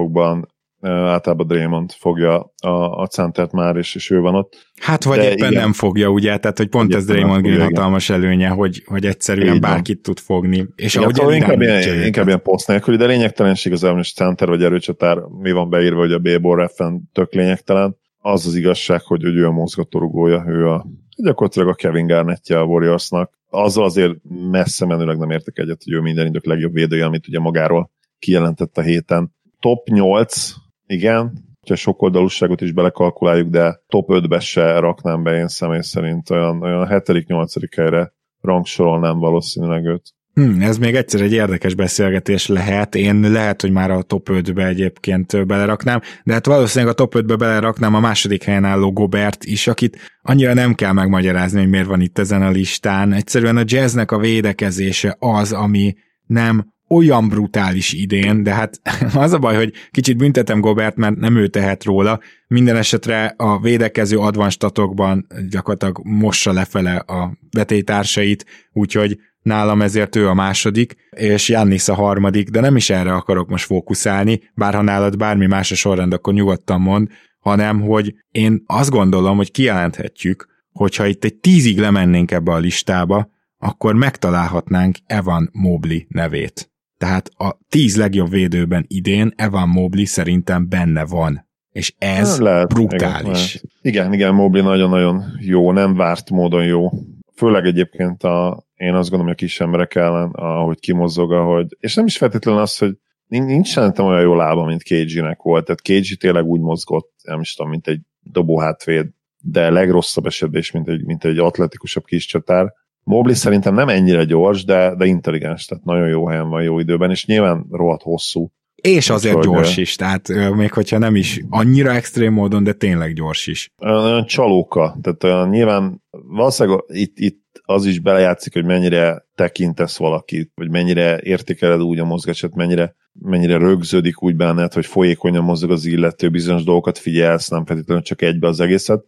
általában 0.90 1.48
Draymond 1.48 1.92
fogja 1.92 2.54
a, 2.64 3.02
a 3.02 3.08
centert 3.08 3.52
már, 3.52 3.76
és, 3.76 3.96
és 3.96 4.10
ő 4.10 4.20
van 4.20 4.36
ott. 4.36 4.72
Hát 4.82 5.04
vagy 5.04 5.18
De 5.18 5.32
éppen 5.32 5.52
igen. 5.52 5.62
nem 5.62 5.74
fogja, 5.74 6.10
ugye, 6.10 6.38
tehát 6.38 6.58
hogy 6.58 6.68
pont 6.68 6.96
ez 6.96 7.06
Draymond 7.06 7.42
Green 7.42 7.62
hatalmas 7.62 8.10
előnye, 8.10 8.48
hogy, 8.48 8.84
hogy 8.86 9.06
egyszerűen 9.06 9.48
Igen. 9.48 9.62
bárkit 9.62 10.02
tud 10.02 10.20
fogni. 10.20 10.68
És 10.76 10.94
igen, 10.94 11.04
ahogy 11.04 11.16
szóval 11.16 11.34
inkább, 11.34 11.62
ilyen, 11.62 12.04
inkább 12.04 12.28
ilyen 12.28 12.42
poszt 12.42 12.68
nélkül, 12.68 12.98
de 12.98 13.06
lényegtelenség 13.06 13.72
az 13.72 13.82
hogy 13.82 14.12
center 14.16 14.48
vagy 14.48 14.64
erőcsatár, 14.64 15.18
mi 15.18 15.52
van 15.52 15.70
beírva, 15.70 16.00
hogy 16.00 16.12
a 16.12 16.20
B-ball 16.20 16.56
refen 16.56 17.10
tök 17.14 17.34
lényegtelen 17.34 18.00
az 18.22 18.46
az 18.46 18.56
igazság, 18.56 19.02
hogy, 19.02 19.24
hogy 19.24 19.36
ő 19.36 19.46
a 19.46 19.52
mozgatórugója, 19.52 20.44
ő 20.48 20.68
a 20.68 20.86
gyakorlatilag 21.18 21.68
a 21.68 21.74
Kevin 21.74 22.08
Garnettje 22.08 22.60
a 22.60 22.64
Warriorsnak. 22.64 23.40
Azzal 23.50 23.84
azért 23.84 24.14
messze 24.52 24.86
menőleg 24.86 25.18
nem 25.18 25.30
értek 25.30 25.58
egyet, 25.58 25.84
hogy 25.84 25.94
ő 25.94 26.00
minden 26.00 26.28
idők 26.28 26.46
legjobb 26.46 26.74
védője, 26.74 27.06
amit 27.06 27.28
ugye 27.28 27.40
magáról 27.40 27.92
kijelentett 28.20 28.78
a 28.78 28.82
héten. 28.82 29.36
Top 29.60 29.88
8, 29.88 30.54
igen, 30.86 31.50
hogyha 31.60 31.76
sok 31.76 32.02
oldalúságot 32.02 32.62
is 32.62 32.72
belekalkuláljuk, 32.72 33.50
de 33.50 33.82
top 33.88 34.08
5-be 34.10 34.40
se 34.40 34.80
raknám 34.80 35.24
be 35.24 35.38
én 35.38 35.48
személy 35.48 35.82
szerint, 35.82 36.30
olyan, 36.30 36.62
olyan 36.62 36.88
7.-8. 36.90 37.68
helyre 37.76 38.14
rangsorolnám 38.42 39.18
valószínűleg 39.20 39.86
őt. 39.86 40.14
Hmm, 40.34 40.62
ez 40.62 40.78
még 40.78 40.96
egyszer 40.96 41.22
egy 41.22 41.34
érdekes 41.34 41.76
beszélgetés 41.76 42.48
lehet. 42.48 42.96
Én 42.96 43.32
lehet, 43.32 43.62
hogy 43.62 43.72
már 43.72 43.92
a 43.92 44.02
top 44.02 44.30
5-be 44.32 44.68
egyébként 44.68 45.46
beleraknám, 45.48 46.02
de 46.24 46.34
hát 46.34 46.46
valószínűleg 46.46 46.94
a 46.94 46.96
top 46.96 47.16
5-be 47.18 47.36
beleraknám 47.36 47.96
a 47.96 48.00
második 48.00 48.44
helyen 48.44 48.66
álló 48.66 48.92
Gobert 48.92 49.44
is, 49.44 49.68
akit 49.68 49.98
annyira 50.22 50.54
nem 50.54 50.74
kell 50.74 50.92
megmagyarázni, 50.92 51.60
hogy 51.60 51.70
miért 51.70 51.86
van 51.86 52.02
itt 52.02 52.18
ezen 52.18 52.42
a 52.42 52.50
listán. 52.50 53.14
Egyszerűen 53.14 53.58
a 53.58 53.64
jazznek 53.66 54.12
a 54.12 54.18
védekezése 54.18 55.16
az, 55.20 55.52
ami 55.52 55.96
nem 56.26 56.74
olyan 56.92 57.30
brutális 57.30 57.94
idén, 57.94 58.44
de 58.44 58.54
hát 58.54 58.82
az 59.14 59.34
a 59.34 59.40
baj, 59.40 59.56
hogy 59.56 59.74
kicsit 59.92 60.18
büntetem 60.18 60.60
Gobert, 60.60 60.96
mert 60.96 61.16
nem 61.16 61.36
ő 61.36 61.48
tehet 61.48 61.84
róla. 61.84 62.20
Minden 62.48 62.76
esetre 62.76 63.34
a 63.38 63.60
védekező 63.60 64.18
advanstatokban 64.18 65.28
gyakorlatilag 65.50 66.00
mossa 66.04 66.52
lefele 66.52 66.96
a 66.96 67.38
vetélytársait, 67.52 68.46
úgyhogy 68.72 69.18
nálam 69.42 69.82
ezért 69.82 70.16
ő 70.16 70.28
a 70.28 70.34
második, 70.34 70.96
és 71.10 71.50
Jannis 71.50 71.88
a 71.88 71.94
harmadik, 71.94 72.50
de 72.50 72.60
nem 72.60 72.76
is 72.76 72.90
erre 72.90 73.14
akarok 73.14 73.50
most 73.50 73.66
fókuszálni, 73.66 74.42
bár 74.56 74.74
ha 74.74 74.82
nálad 74.82 75.18
bármi 75.18 75.46
más 75.46 75.72
a 75.72 75.76
sorrend, 75.76 76.14
akkor 76.14 76.34
nyugodtan 76.34 76.82
mond, 76.82 77.08
hanem 77.40 77.82
hogy 77.82 78.16
én 78.32 78.64
azt 78.66 78.90
gondolom, 78.90 79.38
hogy 79.38 79.52
kijelenthetjük, 79.52 80.48
hogyha 80.72 81.06
itt 81.06 81.24
egy 81.24 81.36
tízig 81.36 81.80
lemennénk 81.80 82.32
ebbe 82.32 82.52
a 82.52 82.58
listába, 82.58 83.30
akkor 83.58 83.96
megtalálhatnánk 83.96 84.96
Evan 85.06 85.50
Mobley 85.54 86.00
nevét. 86.08 86.72
Tehát 86.98 87.30
a 87.38 87.58
tíz 87.70 87.98
legjobb 87.98 88.30
védőben 88.30 88.86
idén 88.88 89.34
Evan 89.36 89.70
Mobley 89.70 90.06
szerintem 90.06 90.70
benne 90.70 91.06
van. 91.06 91.50
És 91.72 91.94
ez 91.98 92.40
lehet, 92.40 92.68
brutális. 92.68 93.56
Igen, 93.56 93.72
igen, 93.82 94.14
igen 94.14 94.34
Mobley 94.34 94.64
nagyon-nagyon 94.64 95.24
jó, 95.40 95.72
nem 95.72 95.96
várt 95.96 96.30
módon 96.30 96.66
jó. 96.66 96.90
Főleg 97.36 97.66
egyébként 97.66 98.24
a, 98.24 98.66
én 98.82 98.94
azt 98.94 99.10
gondolom, 99.10 99.26
hogy 99.26 99.44
a 99.44 99.46
kis 99.46 99.60
emberek 99.60 99.96
ellen, 99.96 100.30
ahogy 100.32 100.80
kimozog, 100.80 101.32
ahogy, 101.32 101.76
és 101.80 101.96
nem 101.96 102.06
is 102.06 102.18
feltétlenül 102.18 102.62
az, 102.62 102.78
hogy 102.78 102.98
nincs 103.28 103.68
szerintem 103.68 104.06
olyan 104.06 104.22
jó 104.22 104.36
lába, 104.36 104.66
mint 104.66 104.84
KG-nek 104.84 105.42
volt, 105.42 105.66
tehát 105.66 105.82
KG 105.82 106.18
tényleg 106.18 106.46
úgy 106.46 106.60
mozgott, 106.60 107.12
nem 107.24 107.40
is 107.40 107.54
tudom, 107.54 107.72
mint 107.72 107.88
egy 107.88 108.00
dobó 108.20 108.60
hátvéd, 108.60 109.08
de 109.38 109.70
legrosszabb 109.70 110.26
esetben 110.26 110.60
is, 110.60 110.72
mint 110.72 110.88
egy, 110.88 111.06
mint 111.06 111.26
egy 111.26 111.38
atletikusabb 111.38 112.06
kis 112.06 112.26
csatár. 112.26 112.74
Mobley 113.04 113.34
szerintem 113.34 113.74
nem 113.74 113.90
ennyire 113.90 114.24
gyors, 114.24 114.64
de, 114.64 114.96
de 114.96 115.06
intelligens, 115.06 115.66
tehát 115.66 115.84
nagyon 115.84 116.08
jó 116.08 116.28
helyen 116.28 116.50
van, 116.50 116.64
jó 116.64 116.80
időben, 116.80 117.10
és 117.10 117.26
nyilván 117.26 117.66
rohadt 117.72 118.02
hosszú. 118.02 118.52
És 118.76 119.10
azért 119.10 119.36
Úgy, 119.36 119.44
gyors 119.44 119.78
is, 119.78 119.96
tehát 119.96 120.28
még 120.56 120.74
hogyha 120.74 120.98
nem 120.98 121.16
is 121.16 121.42
annyira 121.50 121.92
extrém 121.92 122.34
módon, 122.34 122.64
de 122.64 122.74
tényleg 122.74 123.14
gyors 123.14 123.48
is. 123.48 123.72
Olyan, 123.78 124.04
olyan 124.04 124.26
csalóka, 124.26 124.98
tehát 125.02 125.24
olyan, 125.24 125.50
nyilván 125.50 126.04
valószínűleg 126.10 126.84
itt, 126.88 127.20
itt 127.20 127.41
az 127.72 127.86
is 127.86 128.00
belejátszik, 128.00 128.54
hogy 128.54 128.66
mennyire 128.66 129.26
tekintesz 129.36 129.98
valakit, 129.98 130.52
vagy 130.56 130.70
mennyire 130.70 131.20
értékeled 131.22 131.82
úgy 131.82 132.00
a 132.00 132.06
mozgását, 132.06 132.56
mennyire, 132.56 132.96
mennyire 133.14 133.58
rögződik 133.58 134.24
úgy 134.24 134.36
benned, 134.36 134.74
hogy 134.74 134.86
folyékonyan 134.86 135.44
mozog 135.44 135.72
az 135.72 135.86
illető, 135.86 136.30
bizonyos 136.30 136.64
dolgokat 136.64 136.98
figyelsz, 136.98 137.48
nem 137.48 137.66
feltétlenül 137.66 138.04
csak 138.04 138.22
egybe 138.22 138.48
az 138.48 138.60
egészet. 138.60 139.04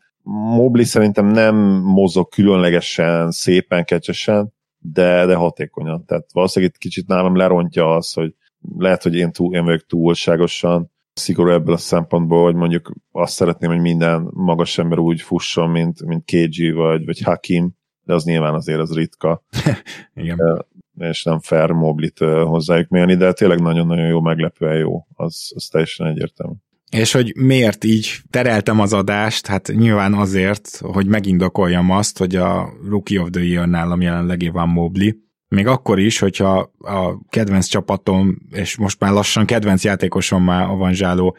Mobli 0.56 0.84
szerintem 0.84 1.26
nem 1.26 1.56
mozog 1.84 2.30
különlegesen, 2.30 3.32
szépen, 3.32 3.86
kecsesen, 3.86 4.54
de, 4.80 5.26
de 5.26 5.36
hatékonyan. 5.36 6.06
Tehát 6.06 6.26
valószínűleg 6.34 6.74
itt 6.74 6.82
kicsit 6.82 7.08
nálam 7.08 7.36
lerontja 7.36 7.96
az, 7.96 8.14
hogy 8.14 8.34
lehet, 8.78 9.04
hogy 9.04 9.16
én, 9.16 9.32
túl, 9.32 9.56
én 9.56 9.64
vagyok 9.64 9.86
túlságosan 9.86 10.92
szigorú 11.14 11.50
ebből 11.50 11.74
a 11.74 11.78
szempontból, 11.78 12.44
hogy 12.44 12.56
mondjuk 12.56 12.94
azt 13.12 13.34
szeretném, 13.34 13.70
hogy 13.72 13.82
minden 13.82 14.30
magas 14.34 14.78
ember 14.78 14.98
úgy 14.98 15.22
fusson, 15.22 15.70
mint, 15.70 16.06
mint 16.06 16.26
KG 16.26 16.74
vagy, 16.74 17.06
vagy 17.06 17.22
Hakim, 17.22 17.72
de 18.04 18.14
az 18.14 18.24
nyilván 18.24 18.54
azért 18.54 18.80
az 18.80 18.94
ritka. 18.96 19.44
Igen. 20.16 20.66
És 20.98 21.24
nem 21.24 21.40
fair 21.40 21.70
moblit 21.70 22.20
hozzájuk 22.46 22.88
mérni, 22.88 23.16
de 23.16 23.34
tényleg 23.34 23.60
nagyon-nagyon 23.60 24.08
jó, 24.08 24.22
meglepően 24.22 24.78
jó. 24.78 25.06
Az, 25.14 25.52
az 25.56 25.68
teljesen 25.68 26.08
egyértelmű. 26.08 26.54
És 26.92 27.12
hogy 27.12 27.36
miért 27.36 27.84
így 27.84 28.12
tereltem 28.30 28.80
az 28.80 28.94
adást? 28.94 29.48
Hát 29.48 29.68
nyilván 29.68 30.14
azért, 30.14 30.82
hogy 30.82 31.08
megindokoljam 31.08 31.92
azt, 31.92 32.18
hogy 32.18 32.36
a 32.36 32.70
Rookie 32.90 33.22
of 33.22 33.30
the 33.30 33.44
Year 33.44 33.68
nálam 33.68 34.02
jelenleg 34.02 34.50
van 34.52 34.70
Mobley, 34.70 35.12
még 35.48 35.68
akkor 35.68 36.00
is, 36.00 36.20
hogyha 36.20 36.72
a 36.78 37.26
kedvenc 37.30 37.66
csapatom, 37.66 38.38
és 38.52 38.78
most 38.78 39.00
már 39.00 39.12
lassan 39.12 39.46
kedvenc 39.46 39.84
játékosom 39.84 40.44
már 40.44 40.70
avanzsáló 40.70 41.38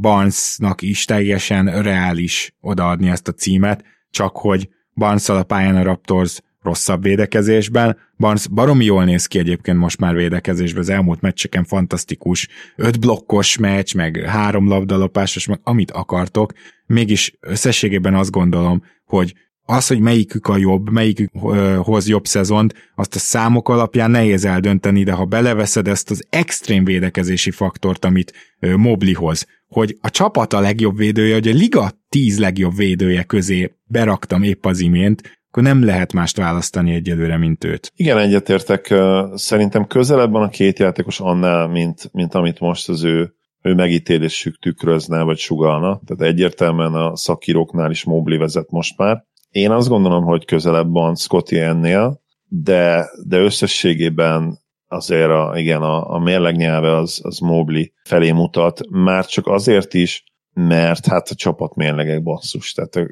Barnesnak 0.00 0.82
is 0.82 1.04
teljesen 1.04 1.82
reális 1.82 2.54
odaadni 2.60 3.08
ezt 3.08 3.28
a 3.28 3.32
címet, 3.32 3.84
csak 4.10 4.36
hogy 4.36 4.68
barnes 4.96 5.28
a 5.28 5.42
pályán 5.42 5.76
a 5.76 5.82
Raptors 5.82 6.40
rosszabb 6.62 7.02
védekezésben. 7.02 7.96
Barnes 8.16 8.48
baromi 8.48 8.84
jól 8.84 9.04
néz 9.04 9.26
ki 9.26 9.38
egyébként 9.38 9.78
most 9.78 9.98
már 9.98 10.14
védekezésben, 10.14 10.82
az 10.82 10.88
elmúlt 10.88 11.20
meccseken 11.20 11.64
fantasztikus, 11.64 12.48
öt 12.76 13.00
blokkos 13.00 13.58
meccs, 13.58 13.94
meg 13.94 14.16
három 14.26 14.68
labdalopásos, 14.68 15.46
meg 15.46 15.60
amit 15.62 15.90
akartok. 15.90 16.52
Mégis 16.86 17.36
összességében 17.40 18.14
azt 18.14 18.30
gondolom, 18.30 18.82
hogy 19.04 19.34
az, 19.68 19.86
hogy 19.86 20.00
melyikük 20.00 20.46
a 20.46 20.56
jobb, 20.56 20.90
melyikük 20.90 21.30
hoz 21.78 22.08
jobb 22.08 22.26
szezont, 22.26 22.74
azt 22.94 23.14
a 23.14 23.18
számok 23.18 23.68
alapján 23.68 24.10
nehéz 24.10 24.44
eldönteni, 24.44 25.02
de 25.02 25.12
ha 25.12 25.24
beleveszed 25.24 25.88
ezt 25.88 26.10
az 26.10 26.26
extrém 26.30 26.84
védekezési 26.84 27.50
faktort, 27.50 28.04
amit 28.04 28.32
Mobli 28.76 29.12
hoz, 29.12 29.46
hogy 29.66 29.96
a 30.00 30.10
csapat 30.10 30.52
a 30.52 30.60
legjobb 30.60 30.96
védője, 30.96 31.34
hogy 31.34 31.48
a 31.48 31.52
liga 31.52 31.90
tíz 32.08 32.38
legjobb 32.38 32.76
védője 32.76 33.22
közé 33.22 33.76
beraktam 33.84 34.42
épp 34.42 34.66
az 34.66 34.80
imént, 34.80 35.22
akkor 35.48 35.62
nem 35.62 35.84
lehet 35.84 36.12
mást 36.12 36.36
választani 36.36 36.94
egyelőre, 36.94 37.36
mint 37.36 37.64
őt. 37.64 37.92
Igen, 37.96 38.18
egyetértek. 38.18 38.94
Szerintem 39.34 39.86
közelebb 39.86 40.30
van 40.30 40.42
a 40.42 40.48
két 40.48 40.78
játékos 40.78 41.20
annál, 41.20 41.68
mint, 41.68 42.08
mint 42.12 42.34
amit 42.34 42.60
most 42.60 42.88
az 42.88 43.04
ő 43.04 43.36
ő 43.66 43.74
megítélésük 43.74 44.58
tükrözne, 44.58 45.22
vagy 45.22 45.38
sugalna. 45.38 46.00
Tehát 46.06 46.32
egyértelműen 46.32 46.94
a 46.94 47.16
szakíróknál 47.16 47.90
is 47.90 48.04
Mobley 48.04 48.38
vezet 48.38 48.70
most 48.70 48.98
már. 48.98 49.24
Én 49.50 49.70
azt 49.70 49.88
gondolom, 49.88 50.24
hogy 50.24 50.44
közelebb 50.44 50.90
van 50.90 51.14
Scotty 51.14 51.58
ennél, 51.58 52.20
de, 52.48 53.10
de 53.26 53.38
összességében 53.38 54.58
azért 54.88 55.30
a, 55.30 55.52
igen, 55.56 55.82
a, 55.82 56.10
a 56.10 56.18
mérleg 56.18 56.84
az, 56.84 57.20
az 57.22 57.38
Mobley 57.38 57.84
felé 58.04 58.30
mutat, 58.30 58.80
már 58.90 59.26
csak 59.26 59.46
azért 59.46 59.94
is, 59.94 60.24
mert 60.52 61.06
hát 61.06 61.28
a 61.28 61.34
csapat 61.34 61.74
mérlegek 61.74 62.22
basszus. 62.22 62.72
Tehát 62.72 63.08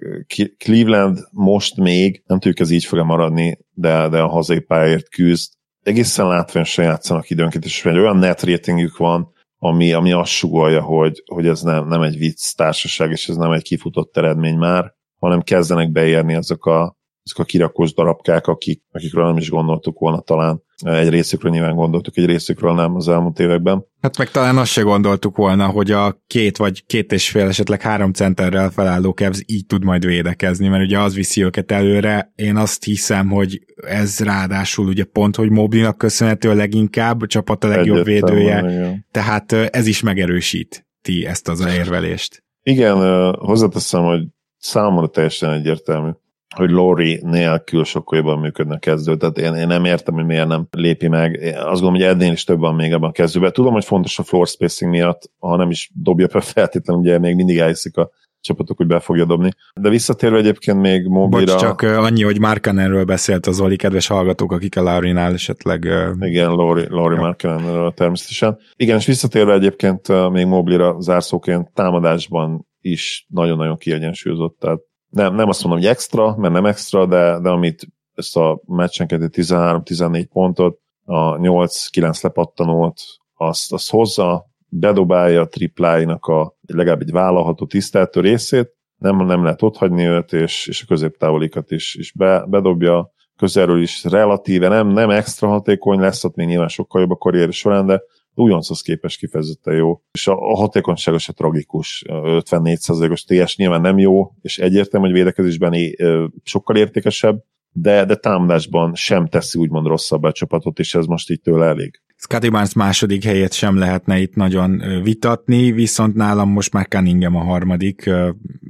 Cleveland 0.59 1.19
most 1.31 1.77
még, 1.77 2.23
nem 2.27 2.39
tudjuk, 2.39 2.61
ez 2.61 2.71
így 2.71 2.85
fog 2.85 2.99
maradni, 2.99 3.59
de, 3.71 4.09
de 4.09 4.21
a 4.21 4.29
hazai 4.29 4.61
pályáért 4.61 5.09
küzd. 5.09 5.53
Egészen 5.83 6.27
látványosan 6.27 6.85
játszanak 6.85 7.31
időnként, 7.31 7.65
és 7.65 7.85
egy 7.85 7.99
olyan 7.99 8.17
net 8.17 8.43
ratingük 8.43 8.97
van, 8.97 9.33
ami, 9.59 9.93
ami 9.93 10.13
azt 10.13 10.31
sugalja, 10.31 10.83
hogy, 10.83 11.23
hogy 11.27 11.47
ez 11.47 11.63
nem, 11.63 11.89
nem 11.89 12.03
egy 12.03 12.19
vicc 12.19 12.55
társaság, 12.57 13.11
és 13.11 13.29
ez 13.29 13.37
nem 13.37 13.53
egy 13.53 13.63
kifutott 13.63 14.17
eredmény 14.17 14.57
már, 14.57 14.95
hanem 15.19 15.43
kezdenek 15.43 15.91
beérni 15.91 16.35
azok 16.35 16.67
a, 16.67 16.97
azok 17.25 17.39
a 17.39 17.45
kirakós 17.45 17.95
darabkák, 17.95 18.47
akik, 18.47 18.83
akikről 18.93 19.27
nem 19.27 19.37
is 19.37 19.51
gondoltuk 19.51 19.99
volna 19.99 20.21
talán. 20.21 20.63
Egy 20.85 21.09
részükről 21.09 21.53
nyilván 21.53 21.75
gondoltuk, 21.75 22.17
egy 22.17 22.27
részükről 22.27 22.75
nem 22.75 22.95
az 22.95 23.09
elmúlt 23.09 23.39
években. 23.39 23.85
Hát 24.01 24.19
meg 24.19 24.31
talán 24.31 24.57
azt 24.57 24.71
se 24.71 24.83
gondoltuk 24.83 25.37
volna, 25.37 25.67
hogy 25.67 25.91
a 25.91 26.23
két 26.27 26.57
vagy 26.57 26.87
két 26.87 27.13
és 27.13 27.31
fél, 27.31 27.47
esetleg 27.47 27.81
három 27.81 28.13
centerrel 28.13 28.71
felálló 28.71 29.11
Cavs 29.11 29.43
így 29.47 29.67
tud 29.67 29.85
majd 29.85 30.07
védekezni, 30.07 30.69
mert 30.69 30.85
ugye 30.85 30.99
az 30.99 31.15
viszi 31.15 31.45
őket 31.45 31.73
előre. 31.73 32.33
Én 32.35 32.57
azt 32.57 32.85
hiszem, 32.85 33.29
hogy 33.29 33.61
ez 33.87 34.21
ráadásul 34.21 34.87
ugye 34.87 35.05
pont, 35.05 35.37
hogy 35.37 35.51
Moblinak 35.51 35.99
köszönhető 35.99 36.51
a 36.51 36.55
leginkább, 36.55 37.23
a 37.23 37.27
csapat 37.27 37.65
a 37.65 37.69
legjobb 37.69 38.07
Egyetlen 38.07 38.35
védője, 38.35 38.61
van, 38.61 39.07
tehát 39.11 39.53
ez 39.53 39.87
is 39.87 40.03
megerősíti 40.03 41.27
ezt 41.27 41.49
az 41.49 41.67
érvelést. 41.67 42.45
Igen, 42.63 42.97
hozzáteszem, 43.35 44.03
hogy 44.03 44.23
számomra 44.59 45.07
teljesen 45.07 45.53
egyértelmű 45.53 46.11
hogy 46.55 46.71
Lori 46.71 47.21
nélkül 47.23 47.85
sokkal 47.85 48.19
jobban 48.19 48.39
működne 48.39 48.75
a 48.75 48.79
kezdő. 48.79 49.17
Tehát 49.17 49.39
én, 49.39 49.55
én 49.55 49.67
nem 49.67 49.85
értem, 49.85 50.15
hogy 50.15 50.25
miért 50.25 50.49
nem 50.49 50.67
lépi 50.71 51.09
meg. 51.09 51.33
Én 51.33 51.55
azt 51.55 51.65
gondolom, 51.65 51.93
hogy 51.93 52.03
Ednél 52.03 52.33
is 52.33 52.45
több 52.45 52.59
van 52.59 52.75
még 52.75 52.93
ebben 52.93 53.09
a 53.09 53.13
kezdőben. 53.13 53.53
Tudom, 53.53 53.73
hogy 53.73 53.85
fontos 53.85 54.19
a 54.19 54.23
floor 54.23 54.47
spacing 54.47 54.91
miatt, 54.91 55.31
ha 55.39 55.57
nem 55.57 55.71
is 55.71 55.91
dobja 55.95 56.27
be 56.27 56.41
feltétlenül, 56.55 57.03
ugye 57.03 57.19
még 57.19 57.35
mindig 57.35 57.59
elhiszik 57.59 57.97
a 57.97 58.11
csapatok, 58.41 58.77
hogy 58.77 58.87
be 58.87 59.01
fogja 59.01 59.25
dobni. 59.25 59.51
De 59.81 59.89
visszatérve 59.89 60.39
egyébként 60.39 60.81
még 60.81 61.07
mobilra... 61.07 61.53
Bocs, 61.53 61.61
csak 61.61 61.83
annyi, 61.83 62.23
hogy 62.23 62.41
Markanenről 62.41 63.05
beszélt 63.05 63.47
az 63.47 63.61
Oli, 63.61 63.77
kedves 63.77 64.07
hallgatók, 64.07 64.53
akik 64.53 64.77
a 64.77 64.83
Laurinál 64.83 65.33
esetleg... 65.33 65.89
Igen, 66.21 66.51
Lori, 66.51 66.85
Lori 66.89 67.17
Markanenről 67.17 67.93
természetesen. 67.93 68.59
Igen, 68.77 68.97
és 68.97 69.07
visszatérve 69.07 69.53
egyébként 69.53 70.31
még 70.31 70.47
mobilra 70.47 71.01
zárszóként 71.01 71.73
támadásban 71.73 72.67
is 72.81 73.27
nagyon-nagyon 73.29 73.77
kiegyensúlyozott, 73.77 74.57
tehát 74.59 74.81
nem, 75.15 75.35
nem 75.35 75.49
azt 75.49 75.65
mondom, 75.65 75.81
hogy 75.81 75.91
extra, 75.91 76.37
mert 76.37 76.53
nem 76.53 76.67
extra, 76.67 77.07
de, 77.07 77.39
de 77.41 77.49
amit 77.49 77.87
ezt 78.15 78.37
a 78.37 78.61
meccsenkedő 78.67 79.29
13-14 79.33 80.27
pontot, 80.33 80.79
a 81.05 81.37
8-9 81.37 82.23
lepattanót, 82.23 83.01
azt, 83.35 83.73
azt 83.73 83.91
hozza, 83.91 84.47
bedobálja 84.69 85.41
a 85.41 85.49
tripláinak 85.49 86.27
a 86.27 86.57
legalább 86.67 87.01
egy 87.01 87.11
vállalható 87.11 87.67
tiszteltő 87.67 88.21
részét, 88.21 88.73
nem, 88.97 89.17
nem 89.17 89.43
lehet 89.43 89.63
ott 89.63 89.77
hagyni 89.77 90.05
őt, 90.05 90.33
és, 90.33 90.67
és 90.67 90.83
a 90.83 90.87
középtávolikat 90.89 91.71
is, 91.71 91.95
is 91.95 92.13
be, 92.13 92.45
bedobja, 92.47 93.13
közelről 93.37 93.83
is 93.83 94.05
relatíve 94.05 94.69
nem, 94.69 94.89
nem 94.89 95.11
extra 95.11 95.49
hatékony 95.49 95.99
lesz, 95.99 96.25
ott 96.25 96.35
még 96.35 96.47
nyilván 96.47 96.69
sokkal 96.69 97.01
jobb 97.01 97.11
a 97.11 97.17
karrier 97.17 97.53
során, 97.53 97.87
de 97.87 98.03
újonchoz 98.35 98.81
képest 98.81 99.19
kifejezetten 99.19 99.75
jó, 99.75 100.03
és 100.13 100.27
a, 100.27 100.51
a 100.51 100.57
hatékonysága 100.57 101.19
se 101.19 101.33
tragikus, 101.33 102.05
54%-os 102.07 103.25
TS 103.25 103.57
nyilván 103.57 103.81
nem 103.81 103.99
jó, 103.99 104.33
és 104.41 104.59
egyértelmű, 104.59 105.07
hogy 105.07 105.17
védekezésben 105.17 105.73
é, 105.73 105.97
sokkal 106.43 106.77
értékesebb, 106.77 107.45
de, 107.73 108.05
de 108.05 108.17
támadásban 108.17 108.95
sem 108.95 109.27
teszi 109.27 109.59
úgymond 109.59 109.87
rosszabb 109.87 110.23
a 110.23 110.33
csapatot, 110.33 110.79
és 110.79 110.95
ez 110.95 111.07
most 111.07 111.31
így 111.31 111.41
tőle 111.41 111.67
elég. 111.67 112.01
Scotty 112.25 112.49
Barnes 112.49 112.73
második 112.73 113.25
helyét 113.25 113.53
sem 113.53 113.77
lehetne 113.77 114.19
itt 114.19 114.35
nagyon 114.35 114.83
vitatni, 115.03 115.73
viszont 115.73 116.15
nálam 116.15 116.51
most 116.51 116.73
már 116.73 116.87
Cunningham 116.89 117.37
a 117.37 117.45
harmadik. 117.45 118.11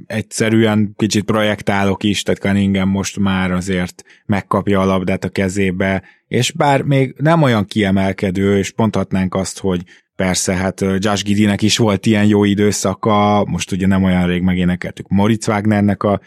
Egyszerűen 0.07 0.93
kicsit 0.95 1.23
projektálok 1.23 2.03
is, 2.03 2.23
tehát 2.23 2.41
Cunningham 2.41 2.89
most 2.89 3.19
már 3.19 3.51
azért 3.51 4.03
megkapja 4.25 4.81
a 4.81 4.85
labdát 4.85 5.23
a 5.23 5.29
kezébe, 5.29 6.03
és 6.27 6.51
bár 6.51 6.81
még 6.81 7.15
nem 7.17 7.41
olyan 7.41 7.65
kiemelkedő, 7.65 8.57
és 8.57 8.73
mondhatnánk 8.75 9.35
azt, 9.35 9.59
hogy 9.59 9.83
Persze, 10.15 10.53
hát 10.53 10.81
Josh 10.81 11.23
Gidinek 11.23 11.61
is 11.61 11.77
volt 11.77 12.05
ilyen 12.05 12.25
jó 12.25 12.43
időszaka, 12.43 13.45
most 13.45 13.71
ugye 13.71 13.87
nem 13.87 14.03
olyan 14.03 14.27
rég 14.27 14.41
megénekeltük 14.41 15.07
Moritz 15.07 15.47
Wagnernek 15.47 16.03
a 16.03 16.19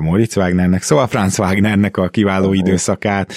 Moritz 0.00 0.36
Wagnernek, 0.36 0.82
szóval 0.82 1.06
Franz 1.06 1.38
Wagnernek 1.38 1.96
a 1.96 2.08
kiváló 2.08 2.52
időszakát, 2.52 3.32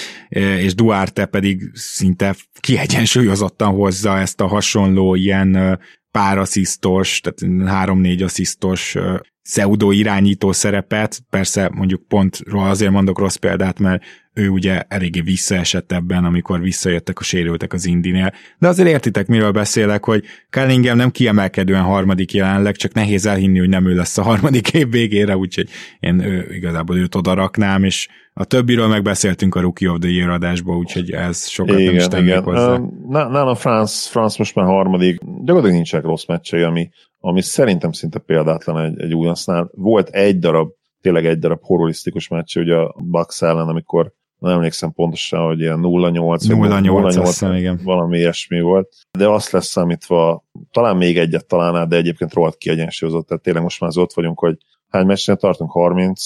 és 0.58 0.74
Duarte 0.74 1.26
pedig 1.26 1.70
szinte 1.72 2.34
kiegyensúlyozottan 2.60 3.72
hozza 3.72 4.18
ezt 4.18 4.40
a 4.40 4.46
hasonló 4.46 5.14
ilyen 5.14 5.78
pár 6.10 6.38
asszisztos, 6.38 7.20
tehát 7.20 7.68
három-négy 7.68 8.22
asszisztos 8.22 8.96
pseudo 9.42 9.90
irányító 9.90 10.52
szerepet, 10.52 11.20
persze 11.30 11.70
mondjuk 11.72 12.02
pont 12.08 12.40
azért 12.52 12.90
mondok 12.90 13.18
rossz 13.18 13.34
példát, 13.34 13.78
mert 13.78 14.02
ő 14.34 14.48
ugye 14.48 14.82
eléggé 14.88 15.20
visszaesett 15.20 15.92
ebben, 15.92 16.24
amikor 16.24 16.60
visszajöttek 16.60 17.18
a 17.18 17.22
sérültek 17.22 17.72
az 17.72 17.84
Indinél. 17.84 18.32
De 18.58 18.68
azért 18.68 18.88
értitek, 18.88 19.26
miről 19.26 19.50
beszélek, 19.50 20.04
hogy 20.04 20.24
Cunningham 20.50 20.96
nem 20.96 21.10
kiemelkedően 21.10 21.82
harmadik 21.82 22.32
jelenleg, 22.32 22.76
csak 22.76 22.92
nehéz 22.92 23.26
elhinni, 23.26 23.58
hogy 23.58 23.68
nem 23.68 23.86
ő 23.86 23.94
lesz 23.94 24.18
a 24.18 24.22
harmadik 24.22 24.72
év 24.72 24.90
végére, 24.90 25.36
úgyhogy 25.36 25.68
én 26.00 26.20
ő, 26.20 26.54
igazából 26.54 26.96
őt 26.96 27.14
oda 27.14 27.34
raknám, 27.34 27.84
és 27.84 28.08
a 28.40 28.44
többiről 28.44 28.86
megbeszéltünk 28.86 29.54
a 29.54 29.60
Rookie 29.60 29.90
of 29.90 29.98
the 29.98 30.10
Year 30.10 30.30
adásba, 30.30 30.76
úgyhogy 30.76 31.10
ez 31.10 31.48
sokat 31.48 31.78
igen, 31.78 31.84
nem 31.84 31.94
is 31.94 32.06
tennék 32.06 32.28
igen. 32.28 32.42
hozzá. 32.42 32.80
Nálam 33.08 33.54
France, 33.54 34.10
France 34.10 34.36
most 34.38 34.54
már 34.54 34.66
harmadik, 34.66 35.20
gyakorlatilag 35.20 35.74
nincsenek 35.74 36.04
rossz 36.04 36.26
meccsei, 36.26 36.62
ami, 36.62 36.90
ami 37.18 37.42
szerintem 37.42 37.92
szinte 37.92 38.18
példátlan 38.18 38.84
egy, 38.84 39.00
egy 39.00 39.14
újoncnál. 39.14 39.70
Volt 39.74 40.08
egy 40.08 40.38
darab, 40.38 40.70
tényleg 41.00 41.26
egy 41.26 41.38
darab 41.38 41.60
horrorisztikus 41.62 42.28
meccs, 42.28 42.56
ugye 42.56 42.74
a 42.74 42.94
Bucks 43.04 43.42
ellen, 43.42 43.68
amikor 43.68 44.12
nem 44.38 44.52
emlékszem 44.52 44.92
pontosan, 44.92 45.46
hogy 45.46 45.60
ilyen 45.60 45.80
0-8, 45.82 46.38
0-8, 46.40 47.54
igen. 47.58 47.80
valami 47.84 48.18
ilyesmi 48.18 48.60
volt, 48.60 48.88
de 49.18 49.28
azt 49.28 49.50
lesz 49.50 49.66
számítva, 49.66 50.44
talán 50.70 50.96
még 50.96 51.18
egyet 51.18 51.46
talán, 51.46 51.88
de 51.88 51.96
egyébként 51.96 52.32
rohadt 52.32 52.56
kiegyensúlyozott, 52.56 53.26
tehát 53.26 53.42
tényleg 53.42 53.62
most 53.62 53.80
már 53.80 53.90
az 53.90 53.96
ott 53.96 54.12
vagyunk, 54.12 54.38
hogy 54.38 54.56
hány 54.90 55.06
meccsen 55.06 55.38
tartunk? 55.38 55.70
30 55.70 56.22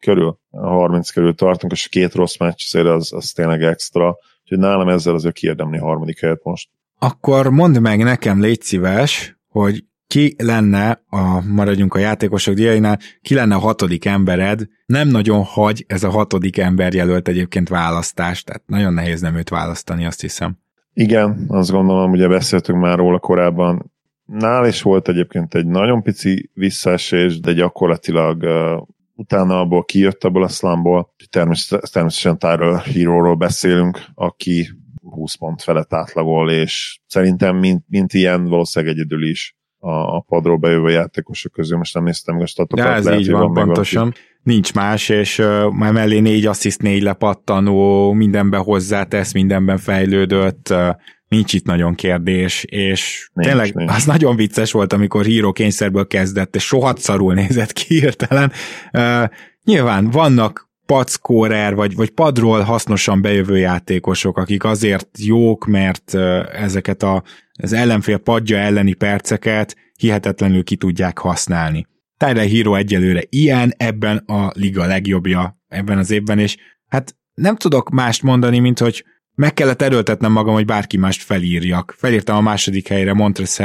körül? 0.00 0.38
30 0.50 1.10
körül 1.10 1.34
tartunk, 1.34 1.72
és 1.72 1.88
két 1.88 2.14
rossz 2.14 2.36
meccs 2.36 2.62
azért 2.66 2.86
az, 2.86 3.12
az 3.12 3.32
tényleg 3.32 3.62
extra, 3.62 4.16
úgyhogy 4.42 4.58
nálam 4.58 4.88
ezzel 4.88 5.14
azért 5.14 5.34
kiérdemli 5.34 5.78
a 5.78 5.84
harmadik 5.84 6.20
helyet 6.20 6.44
most. 6.44 6.68
Akkor 6.98 7.50
mondd 7.50 7.80
meg 7.80 8.02
nekem, 8.02 8.40
légy 8.40 8.62
szíves, 8.62 9.38
hogy 9.48 9.84
ki 10.06 10.34
lenne, 10.38 11.02
a, 11.08 11.40
maradjunk 11.46 11.94
a 11.94 11.98
játékosok 11.98 12.54
diainál, 12.54 12.98
ki 13.22 13.34
lenne 13.34 13.54
a 13.54 13.58
hatodik 13.58 14.04
embered, 14.04 14.68
nem 14.86 15.08
nagyon 15.08 15.42
hagy 15.42 15.84
ez 15.88 16.04
a 16.04 16.10
hatodik 16.10 16.58
ember 16.58 16.94
jelölt 16.94 17.28
egyébként 17.28 17.68
választást, 17.68 18.46
tehát 18.46 18.62
nagyon 18.66 18.92
nehéz 18.92 19.20
nem 19.20 19.36
őt 19.36 19.48
választani, 19.48 20.06
azt 20.06 20.20
hiszem. 20.20 20.58
Igen, 20.94 21.44
azt 21.48 21.70
gondolom, 21.70 22.10
ugye 22.10 22.28
beszéltünk 22.28 22.80
már 22.80 22.98
róla 22.98 23.18
korábban, 23.18 23.92
nál 24.26 24.66
is 24.66 24.82
volt 24.82 25.08
egyébként 25.08 25.54
egy 25.54 25.66
nagyon 25.66 26.02
pici 26.02 26.50
visszaesés, 26.54 27.40
de 27.40 27.52
gyakorlatilag 27.52 28.42
uh, 28.42 28.82
utána 29.14 29.60
abból 29.60 29.84
kijött 29.84 30.24
abból 30.24 30.42
a 30.42 30.48
szlamból. 30.48 31.14
Természetesen, 31.30 31.90
természetesen 31.92 32.38
Tyler 32.38 32.80
Hero-ról 32.80 33.34
beszélünk, 33.34 34.00
aki 34.14 34.68
20 35.02 35.34
pont 35.34 35.62
felett 35.62 35.94
átlagol, 35.94 36.50
és 36.50 37.00
szerintem 37.06 37.56
mint, 37.56 37.84
mint 37.88 38.12
ilyen 38.12 38.48
valószínűleg 38.48 38.94
egyedül 38.94 39.28
is 39.28 39.56
a, 39.78 39.90
a 39.90 40.24
padról 40.28 40.56
bejövő 40.56 40.90
játékosok 40.90 41.52
közül, 41.52 41.78
most 41.78 41.94
nem 41.94 42.04
néztem 42.04 42.34
meg 42.34 42.42
a 42.44 42.46
statokat. 42.46 42.86
De 42.86 42.92
ez 42.92 43.04
lehet, 43.04 43.20
így 43.20 43.30
van, 43.30 43.52
van 43.52 43.64
pontosan. 43.64 44.02
Valaki. 44.02 44.20
Nincs 44.42 44.74
más, 44.74 45.08
és 45.08 45.38
uh, 45.38 45.72
már 45.72 45.92
mellé 45.92 46.18
négy 46.18 46.46
assziszt, 46.46 46.82
négy 46.82 47.02
lepattanó, 47.02 48.12
mindenben 48.12 48.62
hozzátesz, 48.62 49.32
mindenben 49.32 49.78
fejlődött, 49.78 50.68
uh, 50.70 50.88
nincs 51.28 51.52
itt 51.52 51.64
nagyon 51.64 51.94
kérdés, 51.94 52.64
és 52.64 53.30
nincs, 53.32 53.48
tényleg 53.48 53.74
nincs. 53.74 53.90
az 53.90 54.04
nagyon 54.04 54.36
vicces 54.36 54.72
volt, 54.72 54.92
amikor 54.92 55.24
híró 55.24 55.52
kényszerből 55.52 56.06
kezdett, 56.06 56.56
és 56.56 56.64
sohat 56.64 56.98
szarul 56.98 57.34
nézett 57.34 57.72
ki 57.72 57.94
hirtelen. 57.94 58.52
Uh, 58.92 59.24
nyilván 59.64 60.10
vannak 60.10 60.66
packórer, 60.86 61.74
vagy, 61.74 61.94
vagy 61.94 62.10
padról 62.10 62.60
hasznosan 62.60 63.22
bejövő 63.22 63.58
játékosok, 63.58 64.38
akik 64.38 64.64
azért 64.64 65.08
jók, 65.18 65.66
mert 65.66 66.14
ezeket 66.52 67.02
a, 67.02 67.22
az 67.52 67.72
ellenfél 67.72 68.18
padja 68.18 68.58
elleni 68.58 68.92
perceket 68.92 69.76
hihetetlenül 69.96 70.64
ki 70.64 70.76
tudják 70.76 71.18
használni. 71.18 71.86
Tyler 72.16 72.48
Hero 72.48 72.74
egyelőre 72.74 73.22
ilyen, 73.28 73.74
ebben 73.76 74.16
a 74.16 74.50
liga 74.54 74.86
legjobbja 74.86 75.58
ebben 75.68 75.98
az 75.98 76.10
évben, 76.10 76.38
és 76.38 76.56
hát 76.88 77.16
nem 77.34 77.56
tudok 77.56 77.90
mást 77.90 78.22
mondani, 78.22 78.58
mint 78.58 78.78
hogy 78.78 79.04
meg 79.36 79.54
kellett 79.54 79.82
erőltetnem 79.82 80.32
magam, 80.32 80.54
hogy 80.54 80.64
bárki 80.64 80.96
mást 80.96 81.22
felírjak. 81.22 81.94
Felírtam 81.98 82.36
a 82.36 82.40
második 82.40 82.88
helyre 82.88 83.12
Montrezl 83.12 83.62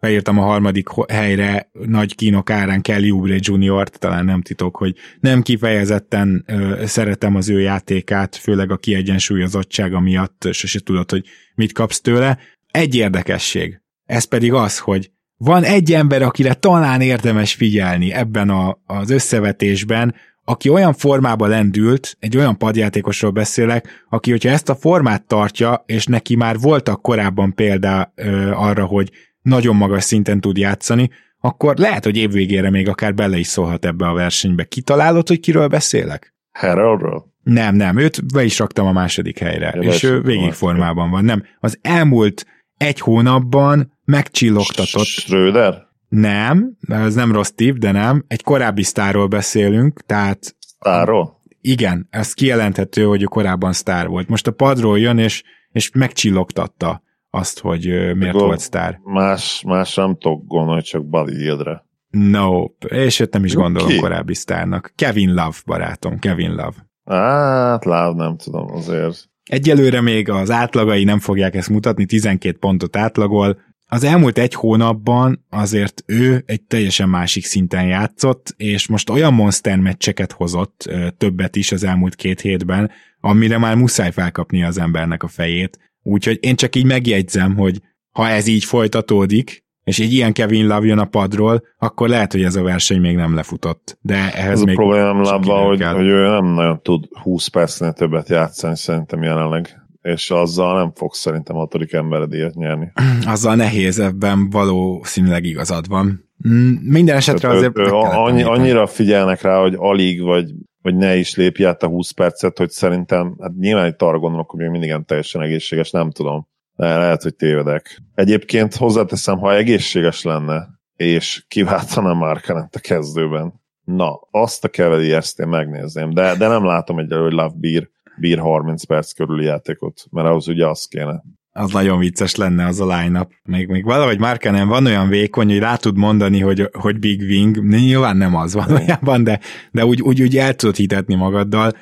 beírtam 0.00 0.38
a 0.38 0.42
harmadik 0.42 0.88
helyre 1.08 1.70
nagy 1.72 2.14
kínok 2.14 2.50
árán 2.50 2.80
Kelly 2.80 3.10
Oubre 3.10 3.36
jr 3.38 3.88
talán 3.88 4.24
nem 4.24 4.42
titok, 4.42 4.76
hogy 4.76 4.96
nem 5.20 5.42
kifejezetten 5.42 6.44
ö, 6.46 6.82
szeretem 6.86 7.36
az 7.36 7.48
ő 7.48 7.60
játékát, 7.60 8.36
főleg 8.36 8.70
a 8.70 8.76
kiegyensúlyozottsága 8.76 10.00
miatt 10.00 10.48
sose 10.50 10.80
tudod, 10.80 11.10
hogy 11.10 11.24
mit 11.54 11.72
kapsz 11.72 12.00
tőle. 12.00 12.38
Egy 12.70 12.94
érdekesség, 12.94 13.80
ez 14.04 14.24
pedig 14.24 14.52
az, 14.52 14.78
hogy 14.78 15.10
van 15.36 15.62
egy 15.62 15.92
ember, 15.92 16.22
akire 16.22 16.54
talán 16.54 17.00
érdemes 17.00 17.54
figyelni 17.54 18.12
ebben 18.12 18.50
a, 18.50 18.78
az 18.86 19.10
összevetésben, 19.10 20.14
aki 20.44 20.68
olyan 20.68 20.92
formába 20.92 21.46
lendült, 21.46 22.16
egy 22.20 22.36
olyan 22.36 22.58
padjátékosról 22.58 23.30
beszélek, 23.30 24.04
aki, 24.08 24.30
hogyha 24.30 24.48
ezt 24.48 24.68
a 24.68 24.74
formát 24.74 25.26
tartja, 25.26 25.82
és 25.86 26.06
neki 26.06 26.36
már 26.36 26.58
voltak 26.58 27.02
korábban 27.02 27.54
példa 27.54 28.12
ö, 28.14 28.50
arra, 28.50 28.84
hogy 28.84 29.10
nagyon 29.42 29.76
magas 29.76 30.04
szinten 30.04 30.40
tud 30.40 30.56
játszani, 30.56 31.10
akkor 31.40 31.76
lehet, 31.76 32.04
hogy 32.04 32.16
évvégére 32.16 32.70
még 32.70 32.88
akár 32.88 33.14
bele 33.14 33.38
is 33.38 33.46
szólhat 33.46 33.84
ebbe 33.84 34.08
a 34.08 34.12
versenybe. 34.12 34.64
Kitalálod, 34.64 35.28
hogy 35.28 35.40
kiről 35.40 35.68
beszélek? 35.68 36.34
Haroldról? 36.52 37.32
Nem, 37.42 37.74
nem, 37.74 37.98
őt 37.98 38.32
be 38.34 38.44
is 38.44 38.58
raktam 38.58 38.86
a 38.86 38.92
második 38.92 39.38
helyre, 39.38 39.72
ja, 39.74 39.80
és 39.82 40.02
ő 40.02 40.20
végig 40.20 40.52
formában 40.52 41.10
van. 41.10 41.24
Nem, 41.24 41.42
az 41.60 41.78
elmúlt 41.80 42.46
egy 42.76 43.00
hónapban 43.00 43.98
megcsillogtatott. 44.04 45.04
Schröder? 45.04 45.90
Nem, 46.12 46.76
ez 46.88 47.14
nem 47.14 47.32
rossz 47.32 47.50
tipp, 47.50 47.76
de 47.76 47.90
nem. 47.90 48.24
Egy 48.28 48.42
korábbi 48.42 48.82
sztárról 48.82 49.26
beszélünk, 49.26 50.00
tehát... 50.00 50.56
Sztárról? 50.58 51.40
Igen, 51.60 52.06
ez 52.10 52.32
kijelenthető, 52.32 53.04
hogy 53.04 53.22
ő 53.22 53.24
korábban 53.24 53.72
sztár 53.72 54.08
volt. 54.08 54.28
Most 54.28 54.46
a 54.46 54.50
padról 54.50 54.98
jön, 54.98 55.18
és, 55.18 55.42
és 55.70 55.90
megcsillogtatta 55.94 57.02
azt, 57.30 57.58
hogy 57.60 57.86
miért 58.16 58.32
volt 58.32 58.60
sztár. 58.60 59.00
Más, 59.04 59.62
más 59.66 59.94
nem 59.94 60.16
tudok 60.18 60.46
gondolni, 60.46 60.82
csak 60.82 61.08
Buddy 61.08 61.36
Hildre. 61.36 61.84
Nope, 62.10 62.86
és 62.86 63.20
őt 63.20 63.32
nem 63.32 63.44
is 63.44 63.54
gondolom 63.54 63.88
Ki? 63.88 63.96
korábbi 63.96 64.34
sztárnak. 64.34 64.92
Kevin 64.94 65.28
Love, 65.28 65.56
barátom, 65.66 66.18
Kevin 66.18 66.50
Love. 66.50 66.90
Hát, 67.04 67.84
Love 67.84 68.12
nem 68.14 68.36
tudom 68.36 68.72
azért. 68.72 69.30
Egyelőre 69.50 70.00
még 70.00 70.30
az 70.30 70.50
átlagai 70.50 71.04
nem 71.04 71.18
fogják 71.18 71.54
ezt 71.54 71.68
mutatni, 71.68 72.06
12 72.06 72.58
pontot 72.58 72.96
átlagol, 72.96 73.60
az 73.92 74.04
elmúlt 74.04 74.38
egy 74.38 74.54
hónapban 74.54 75.44
azért 75.50 76.02
ő 76.06 76.42
egy 76.46 76.62
teljesen 76.62 77.08
másik 77.08 77.44
szinten 77.44 77.86
játszott, 77.86 78.54
és 78.56 78.88
most 78.88 79.10
olyan 79.10 79.34
monster 79.34 79.78
meccseket 79.78 80.32
hozott, 80.32 80.90
többet 81.18 81.56
is 81.56 81.72
az 81.72 81.84
elmúlt 81.84 82.14
két 82.14 82.40
hétben, 82.40 82.90
amire 83.20 83.58
már 83.58 83.76
muszáj 83.76 84.10
felkapni 84.10 84.62
az 84.62 84.78
embernek 84.78 85.22
a 85.22 85.28
fejét. 85.28 85.78
Úgyhogy 86.02 86.38
én 86.40 86.56
csak 86.56 86.76
így 86.76 86.84
megjegyzem, 86.84 87.56
hogy 87.56 87.80
ha 88.10 88.28
ez 88.28 88.46
így 88.46 88.64
folytatódik, 88.64 89.64
és 89.84 89.98
egy 89.98 90.12
ilyen 90.12 90.32
Kevin 90.32 90.66
Love 90.66 90.86
jön 90.86 90.98
a 90.98 91.04
padról, 91.04 91.62
akkor 91.78 92.08
lehet, 92.08 92.32
hogy 92.32 92.42
ez 92.42 92.56
a 92.56 92.62
verseny 92.62 93.00
még 93.00 93.16
nem 93.16 93.34
lefutott. 93.34 93.98
De 94.00 94.34
ehhez 94.34 94.58
ez 94.58 94.62
még 94.62 94.78
a 94.78 94.82
problémám 94.82 95.20
Love, 95.20 95.52
hogy, 95.52 95.82
hogy 95.82 96.06
ő 96.06 96.26
nem 96.28 96.44
nagyon 96.44 96.82
tud 96.82 97.04
20 97.22 97.46
percnél 97.46 97.92
többet 97.92 98.28
játszani 98.28 98.76
szerintem 98.76 99.22
jelenleg 99.22 99.81
és 100.02 100.30
azzal 100.30 100.76
nem 100.78 100.92
fogsz 100.94 101.18
szerintem 101.18 101.56
hatodik 101.56 101.92
emberedért 101.92 102.54
nyerni. 102.54 102.92
Azzal 103.26 103.54
nehéz, 103.54 103.98
ebben 103.98 104.50
valószínűleg 104.50 105.44
igazad 105.44 105.88
van. 105.88 106.30
Mm, 106.48 106.72
minden 106.82 107.16
esetre 107.16 107.48
azért... 107.48 107.78
Ő, 107.78 107.84
annyi, 107.92 108.42
annyira 108.42 108.86
figyelnek 108.86 109.42
rá, 109.42 109.60
hogy 109.60 109.74
alig, 109.76 110.22
vagy, 110.22 110.50
vagy 110.82 110.94
ne 110.94 111.16
is 111.16 111.36
lépj 111.36 111.64
át 111.64 111.82
a 111.82 111.86
20 111.86 112.10
percet, 112.10 112.58
hogy 112.58 112.70
szerintem, 112.70 113.36
hát 113.40 113.52
nyilván 113.58 113.86
itt 113.86 114.02
arra 114.02 114.18
gondolok, 114.18 114.50
hogy 114.50 114.60
még 114.60 114.68
mindig 114.68 115.04
teljesen 115.06 115.42
egészséges, 115.42 115.90
nem 115.90 116.10
tudom. 116.10 116.46
De 116.76 116.96
lehet, 116.96 117.22
hogy 117.22 117.34
tévedek. 117.34 118.02
Egyébként 118.14 118.74
hozzáteszem, 118.74 119.38
ha 119.38 119.54
egészséges 119.54 120.22
lenne, 120.22 120.68
és 120.96 121.44
kiváltana 121.48 122.14
Markanent 122.14 122.74
a 122.74 122.80
kezdőben, 122.80 123.60
na, 123.84 124.20
azt 124.30 124.64
a 124.64 124.68
kevedi 124.68 125.12
ezt 125.12 125.40
én 125.40 125.48
megnézném, 125.48 126.10
de, 126.10 126.36
de 126.36 126.48
nem 126.48 126.64
látom 126.64 126.98
egyelőre, 126.98 127.22
hogy 127.22 127.32
Love 127.32 127.54
Beer 127.56 127.88
bír 128.22 128.38
30 128.38 128.84
perc 128.84 129.12
körüli 129.12 129.44
játékot, 129.44 130.04
mert 130.10 130.28
ahhoz 130.28 130.48
ugye 130.48 130.66
az 130.66 130.86
kéne. 130.86 131.22
Az 131.50 131.72
nagyon 131.72 131.98
vicces 131.98 132.34
lenne 132.34 132.66
az 132.66 132.80
a 132.80 132.96
line-up. 132.96 133.30
Még, 133.44 133.68
még 133.68 133.84
valahogy 133.84 134.18
nem 134.42 134.68
van 134.68 134.86
olyan 134.86 135.08
vékony, 135.08 135.48
hogy 135.48 135.58
rá 135.58 135.76
tud 135.76 135.96
mondani, 135.96 136.40
hogy, 136.40 136.68
hogy 136.72 136.98
Big 136.98 137.20
Wing, 137.20 137.64
nyilván 137.68 138.16
nem 138.16 138.36
az 138.36 138.54
valójában, 138.54 139.24
de, 139.24 139.40
de 139.70 139.84
úgy, 139.84 140.02
úgy, 140.02 140.22
úgy 140.22 140.36
el 140.36 140.54
tudod 140.54 140.76
hitetni 140.76 141.14
magaddal. 141.14 141.72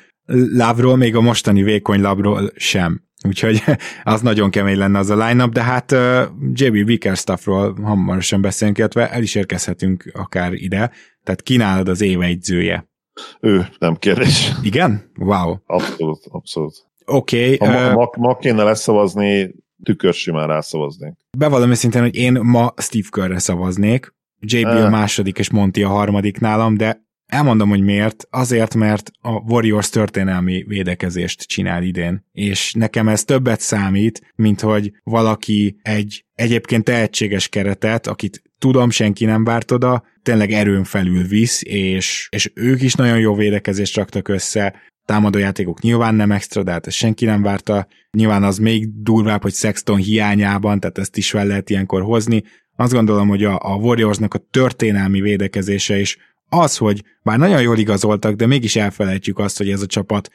Lavról, 0.53 0.95
még 0.95 1.15
a 1.15 1.21
mostani 1.21 1.63
vékony 1.63 2.01
labról 2.01 2.51
sem. 2.55 3.01
Úgyhogy 3.27 3.63
az 4.03 4.21
nagyon 4.21 4.49
kemény 4.49 4.77
lenne 4.77 4.99
az 4.99 5.09
a 5.09 5.27
line-up, 5.27 5.53
de 5.53 5.63
hát 5.63 5.91
uh, 5.91 6.21
JB 6.53 6.85
Bickerstaffról 6.85 7.75
hamarosan 7.83 8.41
beszélünk, 8.41 8.77
illetve 8.77 9.11
el 9.11 9.21
is 9.21 9.35
érkezhetünk 9.35 10.11
akár 10.13 10.53
ide. 10.53 10.91
Tehát 11.23 11.41
kínálod 11.41 11.89
az 11.89 12.01
éve 12.01 12.25
egyzője. 12.25 12.90
Ő, 13.39 13.67
nem 13.79 13.95
kérdés. 13.95 14.51
Igen? 14.61 15.11
Wow. 15.19 15.55
Abszolút, 15.65 16.25
abszolút. 16.29 16.89
Oké. 17.05 17.53
Okay, 17.53 17.69
ha 17.69 17.87
uh, 17.87 17.93
ma, 17.93 18.09
ma 18.17 18.37
kéne 18.37 18.63
leszavazni, 18.63 19.55
tükör 19.83 20.13
simán 20.13 20.47
rászavaznék. 20.47 21.13
Bevallom 21.37 21.69
őszintén, 21.69 22.01
hogy 22.01 22.15
én 22.15 22.39
ma 22.41 22.73
Steve 22.77 23.07
Kerrre 23.09 23.39
szavaznék. 23.39 24.13
JB 24.39 24.67
uh. 24.67 24.85
a 24.85 24.89
második 24.89 25.37
és 25.37 25.49
Monty 25.49 25.83
a 25.83 25.87
harmadik 25.87 26.39
nálam, 26.39 26.77
de 26.77 27.09
elmondom, 27.25 27.69
hogy 27.69 27.81
miért. 27.81 28.27
Azért, 28.29 28.75
mert 28.75 29.11
a 29.21 29.29
Warriors 29.29 29.89
történelmi 29.89 30.63
védekezést 30.67 31.41
csinál 31.41 31.83
idén, 31.83 32.25
és 32.31 32.73
nekem 32.73 33.07
ez 33.07 33.23
többet 33.23 33.59
számít, 33.59 34.33
mint 34.35 34.61
hogy 34.61 34.91
valaki 35.03 35.79
egy 35.81 36.25
egyébként 36.33 36.83
tehetséges 36.83 37.47
keretet, 37.47 38.07
akit 38.07 38.41
tudom, 38.57 38.89
senki 38.89 39.25
nem 39.25 39.43
várt 39.43 39.71
oda, 39.71 40.03
tényleg 40.23 40.51
erőn 40.51 40.83
felül 40.83 41.23
visz, 41.23 41.61
és, 41.63 42.27
és 42.31 42.51
ők 42.53 42.81
is 42.81 42.93
nagyon 42.93 43.19
jó 43.19 43.35
védekezést 43.35 43.95
raktak 43.95 44.27
össze, 44.27 44.75
támadójátékok 45.05 45.81
nyilván 45.81 46.15
nem 46.15 46.31
extra, 46.31 46.63
de 46.63 46.71
hát 46.71 46.87
ezt 46.87 46.95
senki 46.95 47.25
nem 47.25 47.41
várta. 47.41 47.87
Nyilván 48.11 48.43
az 48.43 48.57
még 48.57 49.01
durvább, 49.01 49.41
hogy 49.41 49.53
Sexton 49.53 49.97
hiányában, 49.97 50.79
tehát 50.79 50.97
ezt 50.97 51.17
is 51.17 51.29
fel 51.29 51.45
lehet 51.45 51.69
ilyenkor 51.69 52.01
hozni. 52.01 52.43
Azt 52.75 52.93
gondolom, 52.93 53.27
hogy 53.27 53.43
a, 53.43 53.59
a 53.61 53.75
Warriorsnak 53.75 54.33
a 54.33 54.43
történelmi 54.51 55.21
védekezése 55.21 55.99
is 55.99 56.17
az, 56.49 56.77
hogy 56.77 57.03
bár 57.23 57.37
nagyon 57.37 57.61
jól 57.61 57.77
igazoltak, 57.77 58.35
de 58.35 58.45
mégis 58.45 58.75
elfelejtjük 58.75 59.39
azt, 59.39 59.57
hogy 59.57 59.69
ez 59.69 59.81
a 59.81 59.85
csapat 59.85 60.29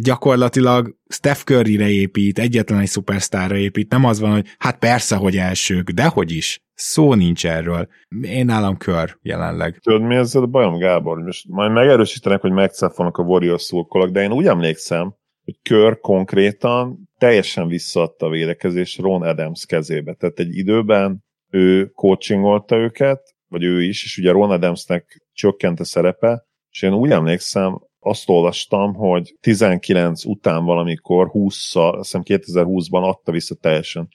gyakorlatilag 0.00 0.96
Steph 1.08 1.40
Curry-re 1.40 1.88
épít, 1.88 2.38
egyetlen 2.38 2.78
egy 2.78 2.88
szupersztárra 2.88 3.56
épít, 3.56 3.90
nem 3.90 4.04
az 4.04 4.20
van, 4.20 4.32
hogy 4.32 4.46
hát 4.58 4.78
persze, 4.78 5.16
hogy 5.16 5.36
elsők, 5.36 5.90
de 5.90 6.06
hogy 6.06 6.30
is. 6.30 6.60
Szó 6.74 7.14
nincs 7.14 7.46
erről. 7.46 7.88
Én 8.22 8.44
nálam 8.44 8.76
kör 8.76 9.18
jelenleg. 9.22 9.78
Tudod, 9.78 10.02
mi 10.02 10.14
ezzel 10.14 10.42
a 10.42 10.46
bajom, 10.46 10.78
Gábor? 10.78 11.18
Most 11.18 11.48
majd 11.48 11.72
megerősítenek, 11.72 12.40
hogy 12.40 12.52
megcáfolnak 12.52 13.16
a 13.16 13.22
Warriors 13.22 13.62
szurkolak, 13.62 14.10
de 14.10 14.22
én 14.22 14.32
úgy 14.32 14.46
emlékszem, 14.46 15.14
hogy 15.44 15.58
kör 15.62 16.00
konkrétan 16.00 17.08
teljesen 17.18 17.68
visszaadta 17.68 18.26
a 18.26 18.30
védekezés 18.30 18.98
Ron 18.98 19.22
Adams 19.22 19.66
kezébe. 19.66 20.14
Tehát 20.14 20.38
egy 20.38 20.56
időben 20.56 21.24
ő 21.50 21.86
coachingolta 21.86 22.76
őket, 22.76 23.34
vagy 23.48 23.62
ő 23.62 23.82
is, 23.82 24.04
és 24.04 24.18
ugye 24.18 24.30
Ron 24.30 24.50
Adamsnek 24.50 25.28
csökkent 25.32 25.80
a 25.80 25.84
szerepe, 25.84 26.46
és 26.70 26.82
én 26.82 26.92
úgy 26.92 27.10
emlékszem, 27.10 27.80
azt 28.06 28.28
olvastam, 28.28 28.94
hogy 28.94 29.34
19 29.40 30.24
után 30.24 30.64
valamikor 30.64 31.30
20-szal, 31.32 31.98
azt 31.98 32.16
hiszem 32.16 32.22
2020-ban 32.24 33.02
adta 33.02 33.32
vissza 33.32 33.54
teljesen. 33.54 34.08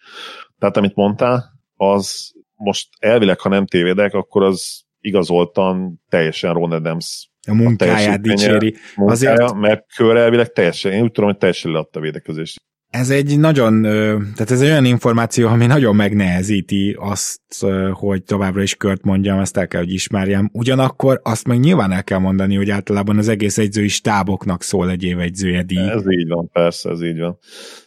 Tehát 0.60 0.78
amit 0.78 0.96
mondtál, 0.96 1.44
az 1.76 2.32
most 2.56 2.88
elvileg, 3.00 3.40
ha 3.40 3.50
nem 3.50 3.66
tévedek, 3.66 4.14
akkor 4.14 4.44
az 4.44 4.84
igazoltan 5.00 6.02
teljesen 6.10 6.54
Ron 6.54 6.72
Adams 6.72 7.30
a 7.48 7.54
munkáját 7.54 8.22
dicséri. 8.22 8.76
Munkája, 8.96 9.32
Azért... 9.32 9.54
mert 9.54 9.94
kör 9.96 10.16
elvileg 10.16 10.52
teljesen, 10.52 10.92
én 10.92 11.02
úgy 11.02 11.12
tudom, 11.12 11.30
hogy 11.30 11.40
teljesen 11.40 11.72
leadta 11.72 12.00
a 12.00 12.02
védekezést 12.02 12.60
ez 12.92 13.10
egy 13.10 13.40
nagyon, 13.40 13.82
tehát 13.82 14.52
ez 14.52 14.62
egy 14.62 14.70
olyan 14.70 14.86
információ, 14.86 15.48
ami 15.48 15.66
nagyon 15.66 15.96
megnehezíti 15.96 16.98
azt, 17.00 17.66
hogy 17.92 18.24
továbbra 18.24 18.62
is 18.62 18.76
kört 18.76 19.04
mondjam, 19.04 19.40
ezt 19.40 19.58
el 19.58 19.68
kell, 19.68 19.82
hogy 19.82 19.94
ismerjem. 19.94 20.50
Ugyanakkor 20.54 21.20
azt 21.24 21.48
meg 21.48 21.60
nyilván 21.60 21.92
el 21.92 22.04
kell 22.04 22.18
mondani, 22.18 22.56
hogy 22.56 22.70
általában 22.70 23.18
az 23.18 23.28
egész 23.28 23.58
egyzői 23.58 23.88
stáboknak 23.88 24.64
szól 24.64 24.90
egy 24.90 25.04
év 25.04 25.20
egyzője 25.20 25.64
díj. 25.64 25.90
Ez 25.90 26.12
így 26.12 26.28
van, 26.28 26.50
persze, 26.50 26.90
ez 26.90 27.02
így 27.02 27.20
van. 27.20 27.38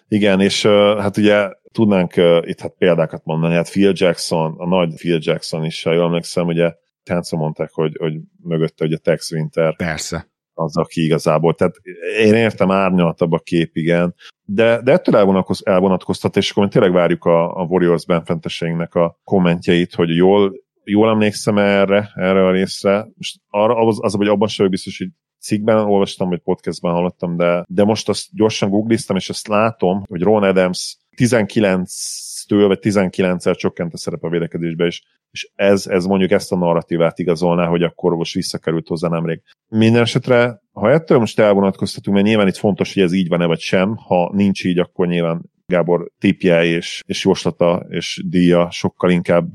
Igen, 0.09 0.41
és 0.41 0.67
hát 0.99 1.17
ugye 1.17 1.49
tudnánk 1.73 2.15
itt 2.41 2.61
hát 2.61 2.75
példákat 2.79 3.25
mondani, 3.25 3.55
hát 3.55 3.71
Phil 3.71 3.93
Jackson, 3.95 4.55
a 4.59 4.67
nagy 4.67 4.95
Phil 4.95 5.19
Jackson 5.23 5.65
is, 5.65 5.83
ha 5.83 5.93
jól 5.93 6.05
emlékszem, 6.05 6.47
ugye 6.47 6.73
táncra 7.03 7.39
mondták, 7.39 7.71
hogy, 7.73 7.97
hogy 7.99 8.15
mögötte 8.43 8.85
ugye 8.85 8.97
Tex 8.97 9.33
Winter. 9.33 9.77
Persze 9.77 10.33
az, 10.55 10.77
aki 10.77 11.05
igazából. 11.05 11.55
Tehát 11.55 11.75
én 12.19 12.35
értem 12.35 12.71
árnyaltabb 12.71 13.33
a 13.33 13.39
kép, 13.39 13.77
igen, 13.77 14.15
de, 14.45 14.81
de 14.83 14.93
ettől 14.93 15.17
elvonatkoz, 15.17 15.67
elvonatkoztat, 15.67 16.37
és 16.37 16.51
akkor 16.51 16.69
tényleg 16.69 16.93
várjuk 16.93 17.25
a, 17.25 17.61
a 17.61 17.63
Warriors 17.63 18.07
benfenteseinknek 18.07 18.95
a 18.95 19.21
kommentjeit, 19.25 19.95
hogy 19.95 20.17
jól, 20.17 20.53
jól 20.85 21.09
emlékszem 21.09 21.59
erre, 21.59 22.11
erre 22.15 22.47
a 22.47 22.51
részre. 22.51 23.07
Most 23.17 23.41
arra, 23.49 23.77
az, 23.77 23.99
az, 24.01 24.15
hogy 24.15 24.29
abban 24.29 24.49
sem 24.49 24.69
biztos, 24.69 24.99
hogy 24.99 25.09
cikkben 25.41 25.77
olvastam, 25.77 26.29
vagy 26.29 26.41
podcastben 26.41 26.93
hallottam, 26.93 27.37
de, 27.37 27.65
de 27.69 27.85
most 27.85 28.09
azt 28.09 28.27
gyorsan 28.33 28.71
googliztam, 28.71 29.17
és 29.17 29.29
azt 29.29 29.49
látom, 29.49 30.03
hogy 30.09 30.23
Ron 30.23 30.43
Adams 30.43 30.97
19-től 31.17 32.65
vagy 32.67 32.79
19-el 32.83 33.55
csökkent 33.55 33.93
a 33.93 33.97
szerep 33.97 34.23
a 34.23 34.29
védekezésbe, 34.29 34.87
és, 34.87 35.03
és 35.35 35.51
ez, 35.55 35.87
ez 35.87 36.05
mondjuk 36.05 36.31
ezt 36.31 36.53
a 36.53 36.57
narratívát 36.57 37.19
igazolná, 37.19 37.67
hogy 37.67 37.83
akkor 37.83 38.15
most 38.15 38.35
visszakerült 38.35 38.89
hozzá 38.89 39.09
nemrég. 39.09 39.43
Minden 39.69 40.03
esetre, 40.03 40.61
ha 40.73 40.91
ettől 40.91 41.19
most 41.19 41.39
elvonatkoztatunk, 41.39 42.17
mert 42.17 42.29
nyilván 42.29 42.49
itt 42.49 42.57
fontos, 42.57 42.95
hogy 42.95 43.03
ez 43.03 43.13
így 43.13 43.29
van-e 43.29 43.47
vagy 43.47 43.61
sem, 43.61 43.97
ha 43.97 44.31
nincs 44.35 44.65
így, 44.65 44.79
akkor 44.79 45.07
nyilván 45.07 45.51
Gábor 45.67 46.11
tipje 46.19 46.65
és, 46.65 47.03
és 47.07 47.25
jóslata 47.25 47.87
és 47.89 48.25
díja 48.29 48.71
sokkal 48.71 49.11
inkább 49.11 49.55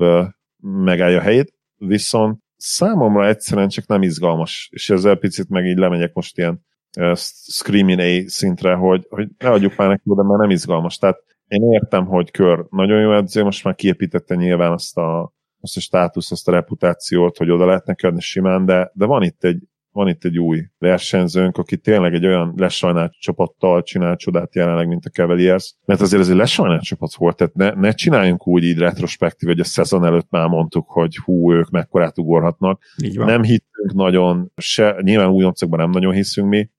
megállja 0.61 1.17
a 1.17 1.21
helyét, 1.21 1.53
viszont 1.77 2.39
számomra 2.55 3.27
egyszerűen 3.27 3.69
csak 3.69 3.87
nem 3.87 4.01
izgalmas, 4.01 4.69
és 4.71 4.89
ezzel 4.89 5.15
picit 5.15 5.49
meg 5.49 5.65
így 5.65 5.77
lemegyek 5.77 6.13
most 6.13 6.37
ilyen 6.37 6.65
uh, 6.99 7.15
Screaming 7.51 7.99
A 7.99 8.29
szintre, 8.29 8.73
hogy, 8.73 9.05
hogy 9.09 9.27
ne 9.37 9.49
adjuk 9.49 9.75
már 9.75 9.87
neki 9.87 10.03
oda, 10.05 10.23
mert 10.23 10.39
nem 10.39 10.49
izgalmas. 10.49 10.97
Tehát 10.97 11.17
én 11.47 11.71
értem, 11.71 12.05
hogy 12.05 12.31
Kör 12.31 12.65
nagyon 12.69 13.01
jó 13.01 13.15
edző, 13.15 13.43
most 13.43 13.63
már 13.63 13.75
kiépítette 13.75 14.35
nyilván 14.35 14.71
azt 14.71 14.97
a, 14.97 15.33
azt 15.61 15.77
a 15.77 15.79
státuszt, 15.79 16.31
azt 16.31 16.47
a 16.47 16.51
reputációt, 16.51 17.37
hogy 17.37 17.49
oda 17.49 17.65
lehet 17.65 17.85
neki 17.85 18.05
adni 18.05 18.21
simán, 18.21 18.65
de, 18.65 18.91
de 18.93 19.05
van 19.05 19.23
itt 19.23 19.43
egy 19.43 19.59
van 19.91 20.07
itt 20.07 20.25
egy 20.25 20.39
új 20.39 20.65
versenyzőnk, 20.77 21.57
aki 21.57 21.77
tényleg 21.77 22.13
egy 22.13 22.25
olyan 22.25 22.53
lesajnált 22.57 23.13
csapattal 23.19 23.83
csinál 23.83 24.15
csodát 24.15 24.55
jelenleg, 24.55 24.87
mint 24.87 25.05
a 25.05 25.09
Cavaliers, 25.09 25.75
mert 25.85 26.01
azért 26.01 26.21
ez 26.21 26.29
egy 26.29 26.35
lesajnált 26.35 26.83
csapat 26.83 27.15
volt, 27.15 27.35
tehát 27.35 27.53
ne, 27.53 27.69
ne 27.69 27.91
csináljunk 27.91 28.47
úgy 28.47 28.63
így 28.63 28.77
retrospektív, 28.77 29.49
hogy 29.49 29.59
a 29.59 29.63
szezon 29.63 30.05
előtt 30.05 30.29
már 30.29 30.47
mondtuk, 30.47 30.89
hogy 30.89 31.15
hú, 31.15 31.53
ők 31.53 31.69
mekkorát 31.69 32.17
ugorhatnak. 32.17 32.83
Nem 33.13 33.43
hittünk 33.43 33.93
nagyon, 33.93 34.51
se, 34.57 34.95
nyilván 35.01 35.29
újoncokban 35.29 35.79
nem 35.79 35.89
nagyon 35.89 36.13
hiszünk 36.13 36.49
mi, 36.49 36.69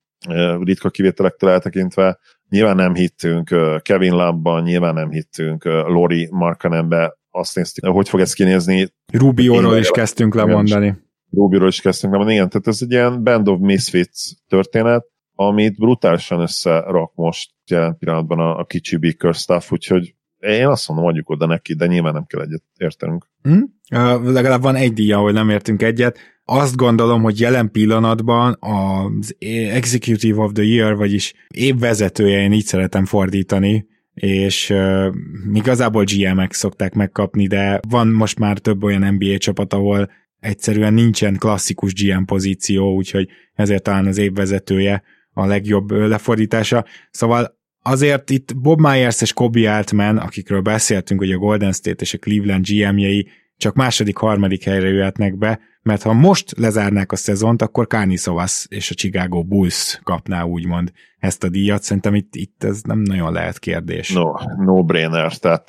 ritka 0.61 0.91
kivételektől 0.91 1.51
eltekintve, 1.51 2.19
nyilván 2.49 2.77
nem 2.77 2.95
hittünk 2.95 3.55
Kevin 3.83 4.13
Love-ban, 4.13 4.63
nyilván 4.63 4.95
nem 4.95 5.11
hittünk 5.11 5.65
Lori 5.65 6.29
Markanenbe, 6.31 7.19
azt 7.31 7.57
néztük, 7.57 7.85
hogy 7.85 8.09
fog 8.09 8.21
ez 8.21 8.33
kinézni. 8.33 8.93
Rubióról 9.13 9.77
is 9.77 9.91
kezdtünk 9.91 10.35
lemondani. 10.35 10.99
Rubiról 11.31 11.69
is 11.69 11.81
kezdtünk 11.81 12.13
nem, 12.13 12.29
igen, 12.29 12.49
tehát 12.49 12.67
ez 12.67 12.79
egy 12.81 12.91
ilyen 12.91 13.23
Band 13.23 13.49
of 13.49 13.59
Misfits 13.61 14.31
történet, 14.49 15.05
amit 15.35 15.79
brutálisan 15.79 16.41
összerak 16.41 17.15
most 17.15 17.51
jelen 17.71 17.97
pillanatban 17.99 18.39
a, 18.39 18.59
a 18.59 18.65
kicsi 18.65 18.97
Beaker 18.97 19.35
stuff, 19.35 19.73
úgyhogy 19.73 20.15
én 20.39 20.67
azt 20.67 20.89
mondom, 20.89 21.07
adjuk 21.07 21.31
oda 21.31 21.47
neki, 21.47 21.75
de 21.75 21.87
nyilván 21.87 22.13
nem 22.13 22.25
kell 22.25 22.41
egyet 22.41 22.63
értenünk. 22.79 23.27
Hmm? 23.43 23.79
Uh, 23.93 24.33
legalább 24.33 24.63
van 24.63 24.75
egy 24.75 24.93
díja, 24.93 25.17
ahol 25.17 25.33
nem 25.33 25.51
értünk 25.51 25.83
egyet. 25.83 26.19
Azt 26.45 26.77
gondolom, 26.77 27.23
hogy 27.23 27.41
jelen 27.41 27.71
pillanatban 27.71 28.57
az 28.61 29.37
Executive 29.73 30.41
of 30.43 30.53
the 30.53 30.63
Year, 30.63 30.97
vagyis 30.97 31.35
évvezetője, 31.49 32.41
én 32.41 32.53
így 32.53 32.65
szeretem 32.65 33.05
fordítani, 33.05 33.87
és 34.21 34.71
uh, 34.71 35.15
igazából 35.53 36.05
GM-ek 36.05 36.53
szokták 36.53 36.95
megkapni, 36.95 37.47
de 37.47 37.81
van 37.89 38.09
most 38.09 38.39
már 38.39 38.59
több 38.59 38.83
olyan 38.83 39.15
NBA 39.15 39.39
csapat, 39.39 39.73
ahol 39.73 40.11
egyszerűen 40.41 40.95
nincsen 40.95 41.37
klasszikus 41.37 41.93
GM 41.93 42.25
pozíció, 42.25 42.95
úgyhogy 42.95 43.29
ezért 43.55 43.83
talán 43.83 44.07
az 44.07 44.19
évvezetője 44.19 45.03
a 45.33 45.47
legjobb 45.47 45.91
lefordítása. 45.91 46.85
Szóval 47.11 47.59
azért 47.83 48.31
itt 48.31 48.57
Bob 48.57 48.81
Myers 48.81 49.21
és 49.21 49.33
Kobe 49.33 49.75
Altman, 49.77 50.17
akikről 50.17 50.61
beszéltünk, 50.61 51.21
hogy 51.21 51.33
a 51.33 51.39
Golden 51.39 51.73
State 51.73 52.03
és 52.03 52.15
a 52.15 52.19
Cleveland 52.19 52.67
GM-jei 52.69 53.29
csak 53.61 53.75
második, 53.75 54.17
harmadik 54.17 54.65
helyre 54.65 54.89
jöhetnek 54.89 55.39
be, 55.39 55.61
mert 55.83 56.03
ha 56.03 56.13
most 56.13 56.59
lezárnák 56.59 57.13
a 57.13 57.17
szezont, 57.17 57.63
akkor 57.63 57.87
Kani 57.87 58.17
Szavasz 58.17 58.67
és 58.69 58.91
a 58.91 58.95
Chicago 58.95 59.43
Bulls 59.43 60.01
kapná 60.03 60.43
úgymond 60.43 60.93
ezt 61.19 61.45
a 61.45 61.49
díjat. 61.49 61.83
Szerintem 61.83 62.15
itt, 62.15 62.35
itt 62.35 62.65
ez 62.65 62.83
nem 62.83 62.99
nagyon 62.99 63.33
lehet 63.33 63.59
kérdés. 63.59 64.13
No, 64.13 64.33
no 64.57 64.85
brainer, 64.85 65.37
tehát 65.37 65.69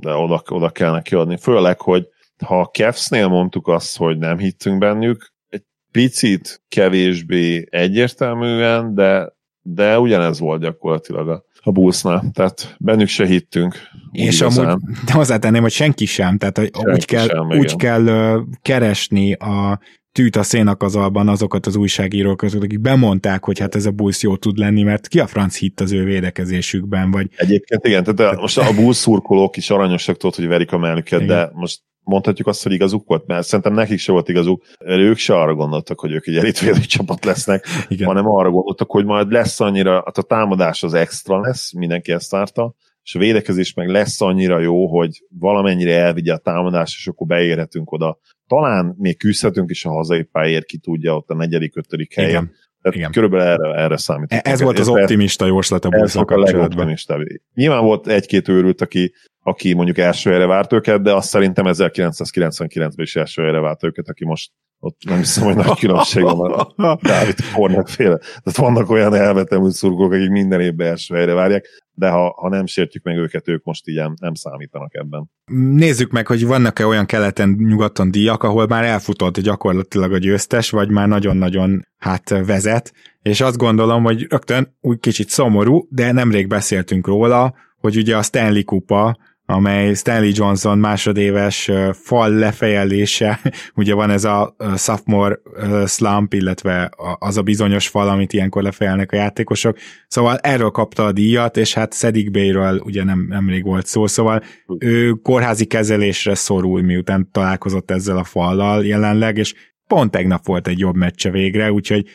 de 0.00 0.14
oda, 0.14 0.42
oda 0.48 0.70
kell 0.70 0.92
neki 0.92 1.14
adni. 1.14 1.36
Főleg, 1.36 1.80
hogy 1.80 2.08
ha 2.44 2.60
a 2.60 2.66
Cavs-nél 2.66 3.28
mondtuk 3.28 3.68
azt, 3.68 3.96
hogy 3.96 4.18
nem 4.18 4.38
hittünk 4.38 4.78
bennük, 4.78 5.32
egy 5.48 5.64
picit 5.90 6.62
kevésbé 6.68 7.66
egyértelműen, 7.70 8.94
de, 8.94 9.32
de 9.60 9.98
ugyanez 9.98 10.38
volt 10.38 10.60
gyakorlatilag 10.60 11.28
a, 11.28 11.44
a 11.64 11.70
Bullsnál, 11.70 12.30
tehát 12.32 12.76
bennük 12.78 13.08
se 13.08 13.26
hittünk. 13.26 13.76
És 14.12 14.40
igazán. 14.40 14.66
amúgy, 14.66 14.80
de 15.06 15.12
hozzátenném, 15.12 15.62
hogy 15.62 15.72
senki 15.72 16.06
sem, 16.06 16.38
tehát 16.38 16.58
hogy 16.58 16.70
úgy 16.92 17.04
kell, 17.04 17.26
sem, 17.26 17.50
úgy 17.50 17.76
kell 17.76 18.38
keresni 18.62 19.32
a 19.32 19.78
tűt 20.12 20.36
a 20.36 20.42
szénakazalban 20.42 21.28
azokat 21.28 21.66
az 21.66 21.76
újságírókat, 21.76 22.54
akik 22.54 22.80
bemondták, 22.80 23.44
hogy 23.44 23.58
hát 23.58 23.74
ez 23.74 23.86
a 23.86 23.90
Bulls 23.90 24.22
jó 24.22 24.36
tud 24.36 24.58
lenni, 24.58 24.82
mert 24.82 25.08
ki 25.08 25.20
a 25.20 25.26
franc 25.26 25.56
hitt 25.56 25.80
az 25.80 25.92
ő 25.92 26.04
védekezésükben, 26.04 27.10
vagy... 27.10 27.28
Egyébként 27.36 27.86
igen, 27.86 28.04
tehát 28.04 28.40
most 28.40 28.58
a 28.58 28.74
Bulls 28.74 28.96
szurkolók 28.96 29.56
is 29.56 29.70
aranyosak 29.70 30.16
tudod, 30.16 30.34
hogy 30.34 30.46
verik 30.46 30.72
a 30.72 30.78
mellüket, 30.78 31.20
igen. 31.20 31.36
de 31.36 31.50
most 31.54 31.80
mondhatjuk 32.04 32.46
azt, 32.46 32.62
hogy 32.62 32.72
igazuk 32.72 33.06
volt, 33.06 33.26
mert 33.26 33.46
szerintem 33.46 33.74
nekik 33.74 33.98
se 33.98 34.12
volt 34.12 34.28
igazuk, 34.28 34.64
ők 34.84 35.16
se 35.16 35.34
arra 35.34 35.54
gondoltak, 35.54 36.00
hogy 36.00 36.12
ők 36.12 36.26
egy 36.26 36.36
elitvédő 36.36 36.80
csapat 36.80 37.24
lesznek, 37.24 37.66
Igen. 37.88 38.06
hanem 38.06 38.28
arra 38.28 38.50
gondoltak, 38.50 38.90
hogy 38.90 39.04
majd 39.04 39.30
lesz 39.30 39.60
annyira, 39.60 39.92
hát 39.92 40.18
a 40.18 40.22
támadás 40.22 40.82
az 40.82 40.94
extra 40.94 41.40
lesz, 41.40 41.72
mindenki 41.72 42.12
ezt 42.12 42.30
várta, 42.30 42.74
és 43.02 43.14
a 43.14 43.18
védekezés 43.18 43.74
meg 43.74 43.88
lesz 43.88 44.20
annyira 44.20 44.60
jó, 44.60 44.86
hogy 44.86 45.24
valamennyire 45.38 45.98
elvigye 45.98 46.32
a 46.32 46.38
támadás, 46.38 46.96
és 46.98 47.06
akkor 47.06 47.26
beérhetünk 47.26 47.92
oda. 47.92 48.18
Talán 48.46 48.94
még 48.98 49.18
küzdhetünk 49.18 49.70
is 49.70 49.84
a 49.84 49.90
hazai 49.90 50.22
pályért, 50.22 50.66
ki 50.66 50.78
tudja, 50.78 51.16
ott 51.16 51.30
a 51.30 51.34
negyedik, 51.34 51.76
ötödik 51.76 52.14
helyen. 52.14 52.30
Igen. 52.30 52.52
Tehát 52.84 52.98
Igen. 52.98 53.12
körülbelül 53.12 53.46
erre, 53.46 53.82
erre 53.82 53.96
számított. 53.96 54.46
Ez 54.46 54.60
volt 54.62 54.78
az 54.78 54.88
optimista 54.88 55.46
jóslat 55.46 55.84
a 55.84 55.88
a 56.14 56.38
legoptimistább. 56.38 57.20
Nyilván 57.54 57.84
volt 57.84 58.06
egy-két 58.06 58.48
őrült, 58.48 58.80
aki 58.80 59.12
aki 59.46 59.74
mondjuk 59.74 59.98
első 59.98 60.30
helyre 60.30 60.46
várt 60.46 60.72
őket, 60.72 61.02
de 61.02 61.14
azt 61.14 61.28
szerintem 61.28 61.64
1999-ben 61.68 62.90
is 62.96 63.16
első 63.16 63.42
helyre 63.42 63.60
várt 63.60 63.84
őket, 63.84 64.08
aki 64.08 64.24
most 64.24 64.50
ott 64.78 65.00
nem 65.04 65.18
hiszem, 65.18 65.44
hogy 65.44 65.56
nagy 65.56 65.78
különbség 65.78 66.22
van 66.22 66.52
a 66.52 66.68
Dávid 67.02 67.36
Kornet 67.54 67.90
féle. 67.90 68.16
Tehát 68.16 68.56
vannak 68.56 68.90
olyan 68.90 69.14
elvetemült 69.14 69.74
szurkolók, 69.74 70.12
akik 70.12 70.30
minden 70.30 70.60
évben 70.60 70.86
első 70.86 71.14
helyre 71.14 71.32
várják, 71.32 71.83
de 71.94 72.08
ha, 72.08 72.34
ha 72.36 72.48
nem 72.48 72.66
sértjük 72.66 73.04
meg 73.04 73.16
őket, 73.16 73.48
ők 73.48 73.64
most 73.64 73.88
így 73.88 74.02
nem 74.20 74.34
számítanak 74.34 74.94
ebben. 74.94 75.30
Nézzük 75.74 76.10
meg, 76.10 76.26
hogy 76.26 76.46
vannak-e 76.46 76.86
olyan 76.86 77.06
keleten-nyugaton 77.06 78.10
díjak, 78.10 78.42
ahol 78.42 78.66
már 78.66 78.84
elfutott 78.84 79.40
gyakorlatilag 79.40 80.12
a 80.12 80.18
győztes, 80.18 80.70
vagy 80.70 80.90
már 80.90 81.08
nagyon-nagyon 81.08 81.86
hát 81.98 82.28
vezet, 82.28 82.92
és 83.22 83.40
azt 83.40 83.56
gondolom, 83.56 84.02
hogy 84.02 84.26
rögtön 84.28 84.76
úgy 84.80 84.98
kicsit 85.00 85.28
szomorú, 85.28 85.86
de 85.90 86.12
nemrég 86.12 86.46
beszéltünk 86.46 87.06
róla, 87.06 87.54
hogy 87.78 87.96
ugye 87.96 88.16
a 88.16 88.22
Stanley 88.22 88.64
kupa 88.64 89.16
amely 89.46 89.94
Stanley 89.94 90.30
Johnson 90.34 90.78
másodéves 90.78 91.70
fal 91.92 92.30
lefejelése, 92.30 93.40
ugye 93.74 93.94
van 93.94 94.10
ez 94.10 94.24
a 94.24 94.56
sophomore 94.76 95.38
slump, 95.86 96.34
illetve 96.34 96.90
az 97.18 97.36
a 97.36 97.42
bizonyos 97.42 97.88
fal, 97.88 98.08
amit 98.08 98.32
ilyenkor 98.32 98.62
lefejelnek 98.62 99.12
a 99.12 99.16
játékosok, 99.16 99.78
szóval 100.08 100.36
erről 100.36 100.70
kapta 100.70 101.04
a 101.04 101.12
díjat, 101.12 101.56
és 101.56 101.74
hát 101.74 101.94
Sedic 101.94 102.30
Bayről 102.30 102.78
ugye 102.84 103.04
nem, 103.04 103.26
nemrég 103.28 103.64
volt 103.64 103.86
szó, 103.86 104.06
szóval 104.06 104.42
ő 104.78 105.12
kórházi 105.12 105.64
kezelésre 105.64 106.34
szorul, 106.34 106.82
miután 106.82 107.28
találkozott 107.32 107.90
ezzel 107.90 108.16
a 108.16 108.24
fallal 108.24 108.86
jelenleg, 108.86 109.36
és 109.36 109.54
pont 109.86 110.10
tegnap 110.10 110.46
volt 110.46 110.66
egy 110.66 110.78
jobb 110.78 110.96
meccse 110.96 111.30
végre, 111.30 111.72
úgyhogy 111.72 112.06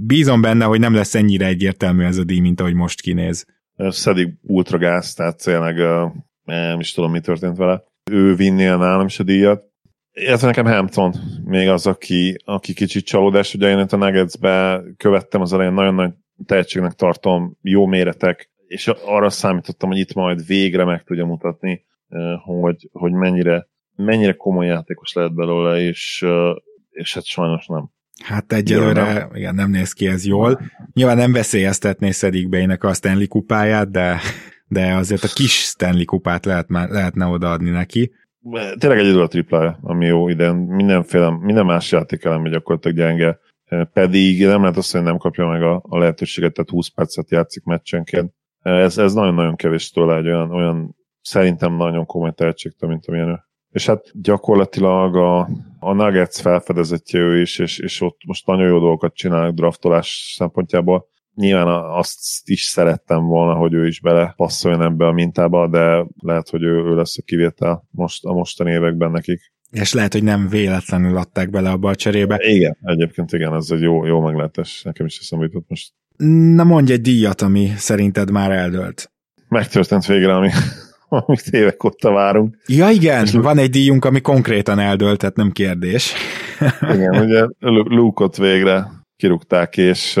bízom 0.00 0.40
benne, 0.40 0.64
hogy 0.64 0.80
nem 0.80 0.94
lesz 0.94 1.14
ennyire 1.14 1.46
egyértelmű 1.46 2.04
ez 2.04 2.16
a 2.16 2.24
díj, 2.24 2.40
mint 2.40 2.60
ahogy 2.60 2.74
most 2.74 3.00
kinéz. 3.00 3.46
Szedik 3.76 4.28
ultragáz, 4.42 5.14
tehát 5.14 5.42
tényleg 5.42 5.76
nem 6.44 6.80
is 6.80 6.92
tudom, 6.92 7.10
mi 7.10 7.20
történt 7.20 7.56
vele. 7.56 7.82
Ő 8.10 8.34
vinnél 8.34 8.76
nálam 8.76 9.06
is 9.06 9.18
a 9.18 9.22
díjat. 9.22 9.64
Illetve 10.12 10.46
nekem 10.46 10.66
Hampton 10.66 11.14
még 11.44 11.68
az, 11.68 11.86
aki, 11.86 12.36
aki 12.44 12.72
kicsit 12.72 13.04
csalódás, 13.04 13.54
ugye 13.54 13.68
én 13.68 13.78
a 13.78 13.96
Nuggetsbe 13.96 14.82
követtem 14.96 15.40
az 15.40 15.52
elején, 15.52 15.72
nagyon 15.72 15.94
nagy 15.94 16.12
tehetségnek 16.46 16.92
tartom, 16.92 17.56
jó 17.62 17.86
méretek, 17.86 18.50
és 18.66 18.90
arra 19.04 19.30
számítottam, 19.30 19.88
hogy 19.88 19.98
itt 19.98 20.14
majd 20.14 20.46
végre 20.46 20.84
meg 20.84 21.02
tudja 21.02 21.24
mutatni, 21.24 21.84
hogy, 22.44 22.88
hogy 22.92 23.12
mennyire, 23.12 23.68
mennyire 23.96 24.32
komoly 24.32 24.66
játékos 24.66 25.12
lehet 25.12 25.34
belőle, 25.34 25.80
és, 25.80 26.24
és 26.90 27.14
hát 27.14 27.24
sajnos 27.24 27.66
nem. 27.66 27.90
Hát 28.24 28.52
egyelőre 28.52 29.28
igen, 29.32 29.54
nem 29.54 29.70
néz 29.70 29.92
ki 29.92 30.06
ez 30.06 30.26
jól. 30.26 30.60
Nyilván 30.92 31.16
nem 31.16 31.32
veszélyeztetné 31.32 32.10
Szedik 32.10 32.48
Bének 32.48 32.84
a 32.84 32.92
Stanley 32.92 33.28
kupáját, 33.28 33.90
de 33.90 34.20
de 34.74 34.94
azért 34.94 35.24
a 35.24 35.28
kis 35.34 35.52
Stanley 35.52 36.04
kupát 36.04 36.44
lehet, 36.44 36.66
lehetne 36.68 37.26
odaadni 37.26 37.70
neki. 37.70 38.12
Tényleg 38.78 38.98
egyedül 38.98 39.22
a 39.22 39.26
triplája, 39.26 39.78
ami 39.82 40.06
jó 40.06 40.28
idén. 40.28 40.54
Mindenféle, 40.54 41.30
minden 41.30 41.64
más 41.64 41.92
játékelem 41.92 42.44
gyakorlatilag 42.44 42.96
gyenge. 42.96 43.38
Pedig 43.92 44.46
nem 44.46 44.60
lehet 44.60 44.76
azt, 44.76 44.92
hogy 44.92 45.02
nem 45.02 45.16
kapja 45.16 45.46
meg 45.46 45.62
a, 45.62 45.82
a 45.88 45.98
lehetőséget, 45.98 46.52
tehát 46.52 46.70
20 46.70 46.88
percet 46.88 47.30
játszik 47.30 47.64
meccsenként. 47.64 48.32
Ez, 48.62 48.98
ez 48.98 49.14
nagyon-nagyon 49.14 49.56
kevés 49.56 49.90
tőle 49.90 50.16
egy 50.16 50.26
olyan, 50.26 50.50
olyan 50.50 50.96
szerintem 51.20 51.76
nagyon 51.76 52.06
komoly 52.06 52.32
tehetségtől, 52.32 52.90
mint 52.90 53.06
amilyen 53.06 53.28
ő. 53.28 53.38
És 53.70 53.86
hát 53.86 54.10
gyakorlatilag 54.22 55.16
a, 55.16 55.48
a 55.78 55.92
Nuggets 55.92 56.40
felfedezetje 56.40 57.20
ő 57.20 57.40
is, 57.40 57.58
és, 57.58 57.78
és 57.78 58.00
ott 58.00 58.20
most 58.26 58.46
nagyon 58.46 58.66
jó 58.66 58.78
dolgokat 58.78 59.14
csinálnak 59.14 59.54
draftolás 59.54 60.34
szempontjából 60.36 61.08
nyilván 61.34 61.68
azt 61.98 62.48
is 62.48 62.62
szerettem 62.62 63.24
volna, 63.26 63.54
hogy 63.54 63.74
ő 63.74 63.86
is 63.86 64.00
bele 64.00 64.34
passzoljon 64.36 64.82
ebbe 64.82 65.06
a 65.06 65.12
mintába, 65.12 65.68
de 65.68 66.06
lehet, 66.20 66.48
hogy 66.48 66.62
ő, 66.62 66.84
ő 66.84 66.94
lesz 66.94 67.18
a 67.18 67.22
kivétel 67.24 67.88
most, 67.90 68.24
a 68.24 68.32
mostani 68.32 68.70
években 68.70 69.10
nekik. 69.10 69.52
És 69.70 69.92
lehet, 69.92 70.12
hogy 70.12 70.22
nem 70.22 70.48
véletlenül 70.48 71.16
adták 71.16 71.50
bele 71.50 71.70
abba 71.70 71.88
a 71.88 71.94
cserébe. 71.94 72.36
Igen, 72.40 72.76
egyébként 72.82 73.32
igen, 73.32 73.54
ez 73.54 73.70
egy 73.70 73.80
jó, 73.80 74.06
jó 74.06 74.20
meglátás. 74.20 74.82
Nekem 74.82 75.06
is 75.06 75.18
eszembe 75.18 75.44
jutott 75.44 75.68
most. 75.68 75.92
Na 76.54 76.64
mondj 76.64 76.92
egy 76.92 77.00
díjat, 77.00 77.42
ami 77.42 77.72
szerinted 77.76 78.30
már 78.30 78.50
eldölt. 78.50 79.12
Megtörtént 79.48 80.06
végre, 80.06 80.34
ami, 80.34 80.50
amit 81.08 81.46
évek 81.50 81.84
óta 81.84 82.12
várunk. 82.12 82.56
Ja 82.66 82.88
igen, 82.88 83.24
és 83.24 83.32
van 83.32 83.58
egy 83.58 83.70
díjunk, 83.70 84.04
ami 84.04 84.20
konkrétan 84.20 84.78
eldölt, 84.78 85.18
tehát 85.18 85.36
nem 85.36 85.50
kérdés. 85.50 86.12
igen, 86.80 87.16
ugye 87.22 87.46
Luke-ot 87.58 88.36
végre 88.36 88.86
kirúgták, 89.16 89.76
és 89.76 90.20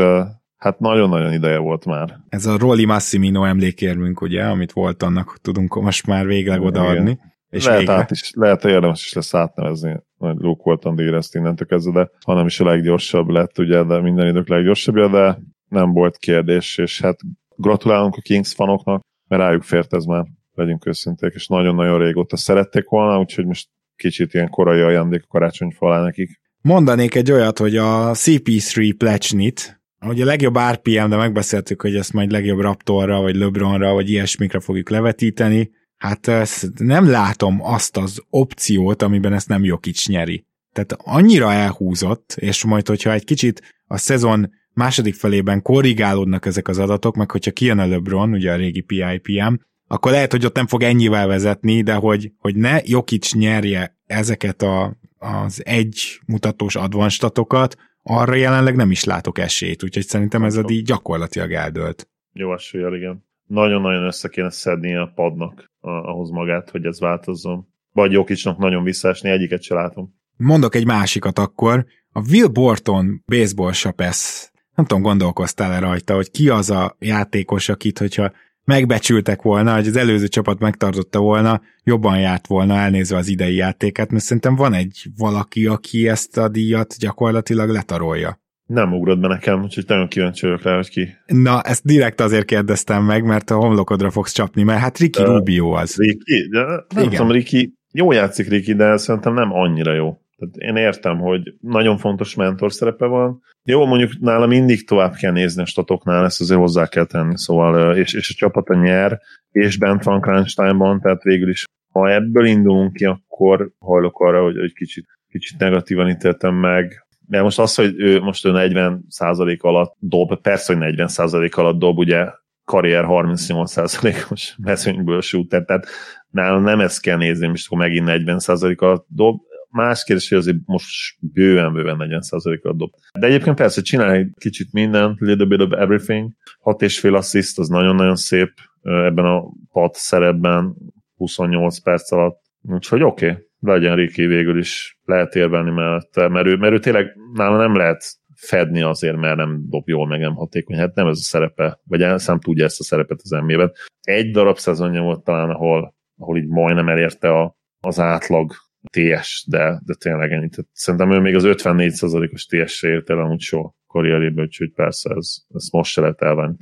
hát 0.64 0.78
nagyon-nagyon 0.78 1.32
ideje 1.32 1.58
volt 1.58 1.84
már. 1.84 2.18
Ez 2.28 2.46
a 2.46 2.58
Rolli 2.58 2.84
Massimino 2.84 3.44
emlékérmünk, 3.44 4.20
ugye, 4.20 4.44
amit 4.44 4.72
volt 4.72 5.02
annak, 5.02 5.38
tudunk 5.42 5.74
most 5.74 6.06
már 6.06 6.26
végleg 6.26 6.60
odaadni. 6.60 7.18
És 7.48 7.64
lehet, 7.64 7.88
át 7.88 8.10
is, 8.10 8.30
lehet 8.34 8.64
érdemes 8.64 9.04
is 9.04 9.12
lesz 9.12 9.34
átnevezni, 9.34 10.00
hogy 10.18 10.36
Luke 10.36 10.62
Walton 10.64 10.96
díjra 10.96 11.16
ezt 11.16 11.34
innentől 11.34 11.66
kezdve, 11.66 12.02
de 12.02 12.10
hanem 12.24 12.46
is 12.46 12.60
a 12.60 12.64
leggyorsabb 12.64 13.28
lett, 13.28 13.58
ugye, 13.58 13.82
de 13.82 14.00
minden 14.00 14.26
idők 14.26 14.48
leggyorsabbja, 14.48 15.08
de 15.08 15.38
nem 15.68 15.92
volt 15.92 16.16
kérdés, 16.16 16.78
és 16.78 17.00
hát 17.00 17.18
gratulálunk 17.56 18.14
a 18.16 18.20
Kings 18.20 18.54
fanoknak, 18.54 19.02
mert 19.28 19.42
rájuk 19.42 19.62
fért 19.62 19.94
ez 19.94 20.04
már, 20.04 20.24
legyünk 20.54 20.86
őszinték, 20.86 21.32
és 21.34 21.46
nagyon-nagyon 21.46 21.98
régóta 21.98 22.36
szerették 22.36 22.88
volna, 22.88 23.18
úgyhogy 23.18 23.46
most 23.46 23.68
kicsit 23.96 24.34
ilyen 24.34 24.48
korai 24.48 24.80
ajándék 24.80 25.22
a 25.22 25.28
karácsonyfa 25.28 25.86
alá 25.86 26.02
nekik. 26.02 26.40
Mondanék 26.60 27.14
egy 27.14 27.32
olyat, 27.32 27.58
hogy 27.58 27.76
a 27.76 28.10
CP3 28.12 28.94
Plechnit, 28.98 29.82
hogy 30.04 30.20
a 30.20 30.24
legjobb 30.24 30.58
RPM, 30.58 31.08
de 31.08 31.16
megbeszéltük, 31.16 31.82
hogy 31.82 31.96
ezt 31.96 32.12
majd 32.12 32.30
legjobb 32.30 32.60
Raptorra, 32.60 33.20
vagy 33.20 33.36
LeBronra, 33.36 33.92
vagy 33.92 34.10
ilyesmikre 34.10 34.60
fogjuk 34.60 34.88
levetíteni, 34.88 35.70
hát 35.96 36.30
nem 36.78 37.10
látom 37.10 37.62
azt 37.62 37.96
az 37.96 38.22
opciót, 38.30 39.02
amiben 39.02 39.32
ezt 39.32 39.48
nem 39.48 39.64
Jokic 39.64 40.06
nyeri. 40.06 40.46
Tehát 40.72 40.96
annyira 40.98 41.52
elhúzott, 41.52 42.34
és 42.38 42.64
majd, 42.64 42.88
hogyha 42.88 43.12
egy 43.12 43.24
kicsit 43.24 43.62
a 43.86 43.96
szezon 43.96 44.50
második 44.72 45.14
felében 45.14 45.62
korrigálódnak 45.62 46.46
ezek 46.46 46.68
az 46.68 46.78
adatok, 46.78 47.16
meg 47.16 47.30
hogyha 47.30 47.50
kijön 47.50 47.78
a 47.78 47.86
LeBron, 47.86 48.32
ugye 48.32 48.52
a 48.52 48.56
régi 48.56 48.80
PIPM, 48.80 49.54
akkor 49.88 50.12
lehet, 50.12 50.30
hogy 50.30 50.44
ott 50.44 50.56
nem 50.56 50.66
fog 50.66 50.82
ennyivel 50.82 51.26
vezetni, 51.26 51.82
de 51.82 51.94
hogy, 51.94 52.32
hogy 52.38 52.56
ne 52.56 52.78
Jokic 52.84 53.32
nyerje 53.32 53.96
ezeket 54.06 54.62
a, 54.62 54.96
az 55.18 55.62
egy 55.64 56.20
mutatós 56.26 56.76
advanstatokat, 56.76 57.76
arra 58.04 58.34
jelenleg 58.34 58.76
nem 58.76 58.90
is 58.90 59.04
látok 59.04 59.38
esélyt, 59.38 59.82
úgyhogy 59.82 60.06
szerintem 60.06 60.42
ez 60.42 60.56
a 60.56 60.62
díj 60.62 60.82
gyakorlatilag 60.82 61.52
eldőlt. 61.52 62.08
Jó 62.32 62.54
eséllyel, 62.54 62.94
igen. 62.94 63.24
Nagyon-nagyon 63.46 64.04
össze 64.04 64.28
kéne 64.28 64.50
szedni 64.50 64.94
a 64.94 65.12
padnak 65.14 65.70
ahhoz 65.80 66.30
magát, 66.30 66.70
hogy 66.70 66.84
ez 66.84 67.00
változzon. 67.00 67.66
Vagy 67.92 68.12
Jokicsnak 68.12 68.58
nagyon 68.58 68.82
visszaesni, 68.82 69.30
egyiket 69.30 69.62
se 69.62 69.74
látom. 69.74 70.14
Mondok 70.36 70.74
egy 70.74 70.86
másikat 70.86 71.38
akkor. 71.38 71.86
A 72.12 72.20
Will 72.30 72.48
Borton 72.48 73.22
baseball 73.26 73.72
sapesz. 73.72 74.52
Nem 74.74 74.86
tudom, 74.86 75.02
gondolkoztál-e 75.02 75.78
rajta, 75.78 76.14
hogy 76.14 76.30
ki 76.30 76.48
az 76.48 76.70
a 76.70 76.96
játékos, 76.98 77.68
akit, 77.68 77.98
hogyha 77.98 78.32
megbecsültek 78.64 79.42
volna, 79.42 79.74
hogy 79.74 79.86
az 79.86 79.96
előző 79.96 80.28
csapat 80.28 80.58
megtartotta 80.58 81.18
volna, 81.18 81.60
jobban 81.84 82.18
járt 82.18 82.46
volna 82.46 82.74
elnézve 82.74 83.16
az 83.16 83.28
idei 83.28 83.54
játékát, 83.54 84.10
mert 84.10 84.24
szerintem 84.24 84.54
van 84.54 84.72
egy 84.72 85.06
valaki, 85.16 85.66
aki 85.66 86.08
ezt 86.08 86.38
a 86.38 86.48
díjat 86.48 86.94
gyakorlatilag 86.98 87.68
letarolja. 87.70 88.42
Nem 88.66 88.92
ugrott 88.92 89.18
be 89.18 89.28
nekem, 89.28 89.62
úgyhogy 89.62 89.84
nagyon 89.86 90.08
kíváncsi 90.08 90.46
vagyok 90.46 90.62
rá, 90.62 90.74
hogy 90.74 90.88
ki. 90.88 91.08
Na, 91.26 91.60
ezt 91.62 91.84
direkt 91.84 92.20
azért 92.20 92.44
kérdeztem 92.44 93.04
meg, 93.04 93.24
mert 93.24 93.50
a 93.50 93.54
homlokodra 93.54 94.10
fogsz 94.10 94.32
csapni, 94.32 94.62
mert 94.62 94.80
hát 94.80 94.98
Ricky 94.98 95.22
de, 95.22 95.26
Rubio 95.26 95.70
az. 95.70 95.96
Ricky? 95.96 96.48
De 96.50 96.60
nem 96.64 96.84
Igen. 97.04 97.10
tudom, 97.10 97.30
Ricky, 97.30 97.74
jó 97.92 98.12
játszik 98.12 98.48
Ricky, 98.48 98.74
de 98.74 98.96
szerintem 98.96 99.34
nem 99.34 99.52
annyira 99.52 99.94
jó. 99.94 100.18
Tehát 100.52 100.76
én 100.76 100.82
értem, 100.82 101.18
hogy 101.18 101.54
nagyon 101.60 101.98
fontos 101.98 102.34
mentor 102.34 102.72
szerepe 102.72 103.06
van. 103.06 103.42
Jó, 103.62 103.86
mondjuk 103.86 104.20
nála 104.20 104.46
mindig 104.46 104.86
tovább 104.86 105.14
kell 105.14 105.32
nézni 105.32 105.62
a 105.62 105.66
statoknál, 105.66 106.24
ezt 106.24 106.40
azért 106.40 106.60
hozzá 106.60 106.86
kell 106.86 107.04
tenni, 107.04 107.38
szóval, 107.38 107.96
és, 107.96 108.12
és 108.12 108.30
a 108.30 108.34
csapata 108.36 108.74
nyer, 108.74 109.20
és 109.50 109.78
bent 109.78 110.02
van 110.02 110.20
crunch 110.20 110.56
time-ban, 110.56 111.00
tehát 111.00 111.22
végül 111.22 111.48
is, 111.48 111.64
ha 111.92 112.12
ebből 112.12 112.46
indulunk 112.46 112.92
ki, 112.92 113.04
akkor 113.04 113.70
hajlok 113.78 114.20
arra, 114.20 114.42
hogy 114.42 114.56
egy 114.56 114.72
kicsit, 114.72 115.06
kicsit 115.28 115.58
negatívan 115.58 116.08
ítéltem 116.08 116.54
meg 116.54 117.04
mert 117.28 117.42
most 117.42 117.58
az, 117.58 117.74
hogy 117.74 117.94
ő 117.96 118.20
most 118.20 118.44
ő 118.44 118.52
40% 118.54 119.60
alatt 119.60 119.96
dob, 119.98 120.40
persze, 120.40 120.74
hogy 120.74 120.94
40% 120.96 121.54
alatt 121.54 121.78
dob, 121.78 121.98
ugye 121.98 122.26
karrier 122.64 123.04
38%-os 123.08 124.54
mezőnyből 124.62 125.20
shooter, 125.20 125.64
tehát 125.64 125.86
nálam 126.30 126.62
nem 126.62 126.80
ezt 126.80 127.00
kell 127.00 127.16
nézni, 127.16 127.50
és 127.52 127.66
akkor 127.66 127.78
megint 127.78 128.06
40% 128.08 128.76
alatt 128.78 129.06
dob. 129.08 129.40
Más 129.74 130.04
kérdés, 130.04 130.28
hogy 130.28 130.38
azért 130.38 130.56
most 130.64 131.16
bőven-bőven 131.20 131.96
40% 131.98 132.62
alatt 132.62 132.76
dob. 132.76 132.90
De 133.18 133.26
egyébként 133.26 133.56
persze 133.56 133.82
csinál 133.82 134.10
egy 134.10 134.30
kicsit 134.38 134.72
minden, 134.72 135.16
little 135.18 135.46
bit 135.46 135.60
of 135.60 135.72
everything. 135.72 136.32
6 136.60 136.82
és 136.82 137.00
fél 137.00 137.14
assist, 137.14 137.58
az 137.58 137.68
nagyon-nagyon 137.68 138.16
szép 138.16 138.52
ebben 138.82 139.24
a 139.24 139.42
pad 139.72 139.94
szerepben, 139.94 140.74
28 141.16 141.78
perc 141.78 142.12
alatt. 142.12 142.42
Úgyhogy 142.62 143.02
oké, 143.02 143.30
okay 143.30 143.42
legyen 143.64 143.96
Riki 143.96 144.26
végül 144.26 144.58
is 144.58 144.98
lehet 145.04 145.34
érvelni 145.34 145.70
mellette, 145.70 146.28
mert 146.28 146.46
ő, 146.46 146.56
mert 146.56 146.72
ő 146.72 146.78
tényleg 146.78 147.16
nála 147.32 147.56
nem 147.56 147.76
lehet 147.76 148.04
fedni 148.34 148.82
azért, 148.82 149.16
mert 149.16 149.36
nem 149.36 149.64
dob 149.68 149.88
jól, 149.88 150.06
meg 150.06 150.20
nem 150.20 150.34
hatékony. 150.34 150.76
Hát 150.76 150.94
nem 150.94 151.06
ez 151.06 151.18
a 151.18 151.22
szerepe, 151.22 151.80
vagy 151.84 152.00
nem 152.26 152.40
tudja 152.40 152.64
ezt 152.64 152.80
a 152.80 152.84
szerepet 152.84 153.20
az 153.22 153.30
NBA-ben. 153.30 153.72
Egy 154.00 154.30
darab 154.30 154.58
szezonja 154.58 155.02
volt 155.02 155.24
talán, 155.24 155.50
ahol, 155.50 155.94
ahol 156.16 156.36
így 156.36 156.48
majdnem 156.48 156.88
elérte 156.88 157.28
a, 157.28 157.56
az 157.80 158.00
átlag 158.00 158.52
TS, 158.90 159.44
de, 159.46 159.80
de 159.84 159.94
tényleg 159.94 160.32
ennyi. 160.32 160.48
Tehát 160.48 160.70
szerintem 160.72 161.12
ő 161.12 161.18
még 161.18 161.34
az 161.34 161.44
54%-os 161.46 162.46
TS-re 162.46 162.88
ért 162.88 163.10
el 163.10 163.18
amúgy 163.18 163.40
soha 163.40 163.74
karrierében, 163.94 164.44
úgyhogy 164.44 164.72
persze 164.72 165.14
ez, 165.16 165.36
ez 165.54 165.68
most 165.70 165.92
se 165.92 166.00
lehet 166.00 166.22
elvenni. 166.22 166.56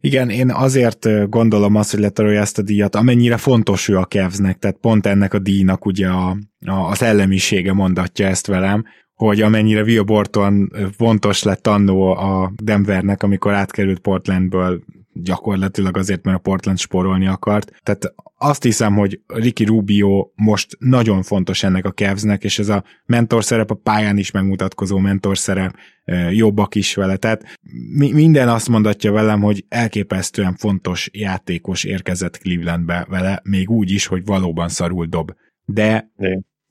Igen, 0.00 0.30
én 0.30 0.50
azért 0.50 1.28
gondolom 1.28 1.74
azt, 1.74 1.90
hogy 1.90 2.00
letarolja 2.00 2.40
ezt 2.40 2.58
a 2.58 2.62
díjat, 2.62 2.94
amennyire 2.94 3.36
fontos 3.36 3.88
ő 3.88 3.96
a 3.96 4.04
Kevznek, 4.04 4.58
tehát 4.58 4.76
pont 4.76 5.06
ennek 5.06 5.34
a 5.34 5.38
díjnak 5.38 5.84
ugye 5.84 6.08
a, 6.08 6.36
a, 6.66 6.72
az 6.72 7.02
ellemisége 7.02 7.72
mondatja 7.72 8.26
ezt 8.26 8.46
velem, 8.46 8.84
hogy 9.14 9.40
amennyire 9.40 9.82
Will 9.82 10.02
Borton 10.02 10.70
fontos 10.96 11.42
lett 11.42 11.66
annó 11.66 12.16
a 12.16 12.52
Denvernek, 12.62 13.22
amikor 13.22 13.52
átkerült 13.52 13.98
Portlandből 13.98 14.82
gyakorlatilag 15.12 15.96
azért, 15.96 16.24
mert 16.24 16.36
a 16.36 16.40
Portland 16.40 16.78
sporolni 16.78 17.26
akart. 17.26 17.72
Tehát 17.82 18.14
azt 18.38 18.62
hiszem, 18.62 18.94
hogy 18.94 19.20
Ricky 19.26 19.64
Rubio 19.64 20.30
most 20.34 20.76
nagyon 20.78 21.22
fontos 21.22 21.62
ennek 21.62 21.84
a 21.84 21.92
Cavsnek, 21.92 22.44
és 22.44 22.58
ez 22.58 22.68
a 22.68 22.84
mentor 23.06 23.44
szerep 23.44 23.70
a 23.70 23.74
pályán 23.74 24.18
is 24.18 24.30
megmutatkozó 24.30 24.98
mentor 24.98 25.38
szerep, 25.38 25.76
jobbak 26.30 26.74
is 26.74 26.94
vele. 26.94 27.16
Tehát 27.16 27.58
mi, 27.96 28.12
minden 28.12 28.48
azt 28.48 28.68
mondatja 28.68 29.12
velem, 29.12 29.40
hogy 29.40 29.64
elképesztően 29.68 30.54
fontos 30.54 31.10
játékos 31.12 31.84
érkezett 31.84 32.38
Clevelandbe 32.38 33.06
vele, 33.08 33.40
még 33.44 33.70
úgy 33.70 33.90
is, 33.90 34.06
hogy 34.06 34.24
valóban 34.24 34.68
szarul 34.68 35.06
dob. 35.06 35.32
De 35.64 36.12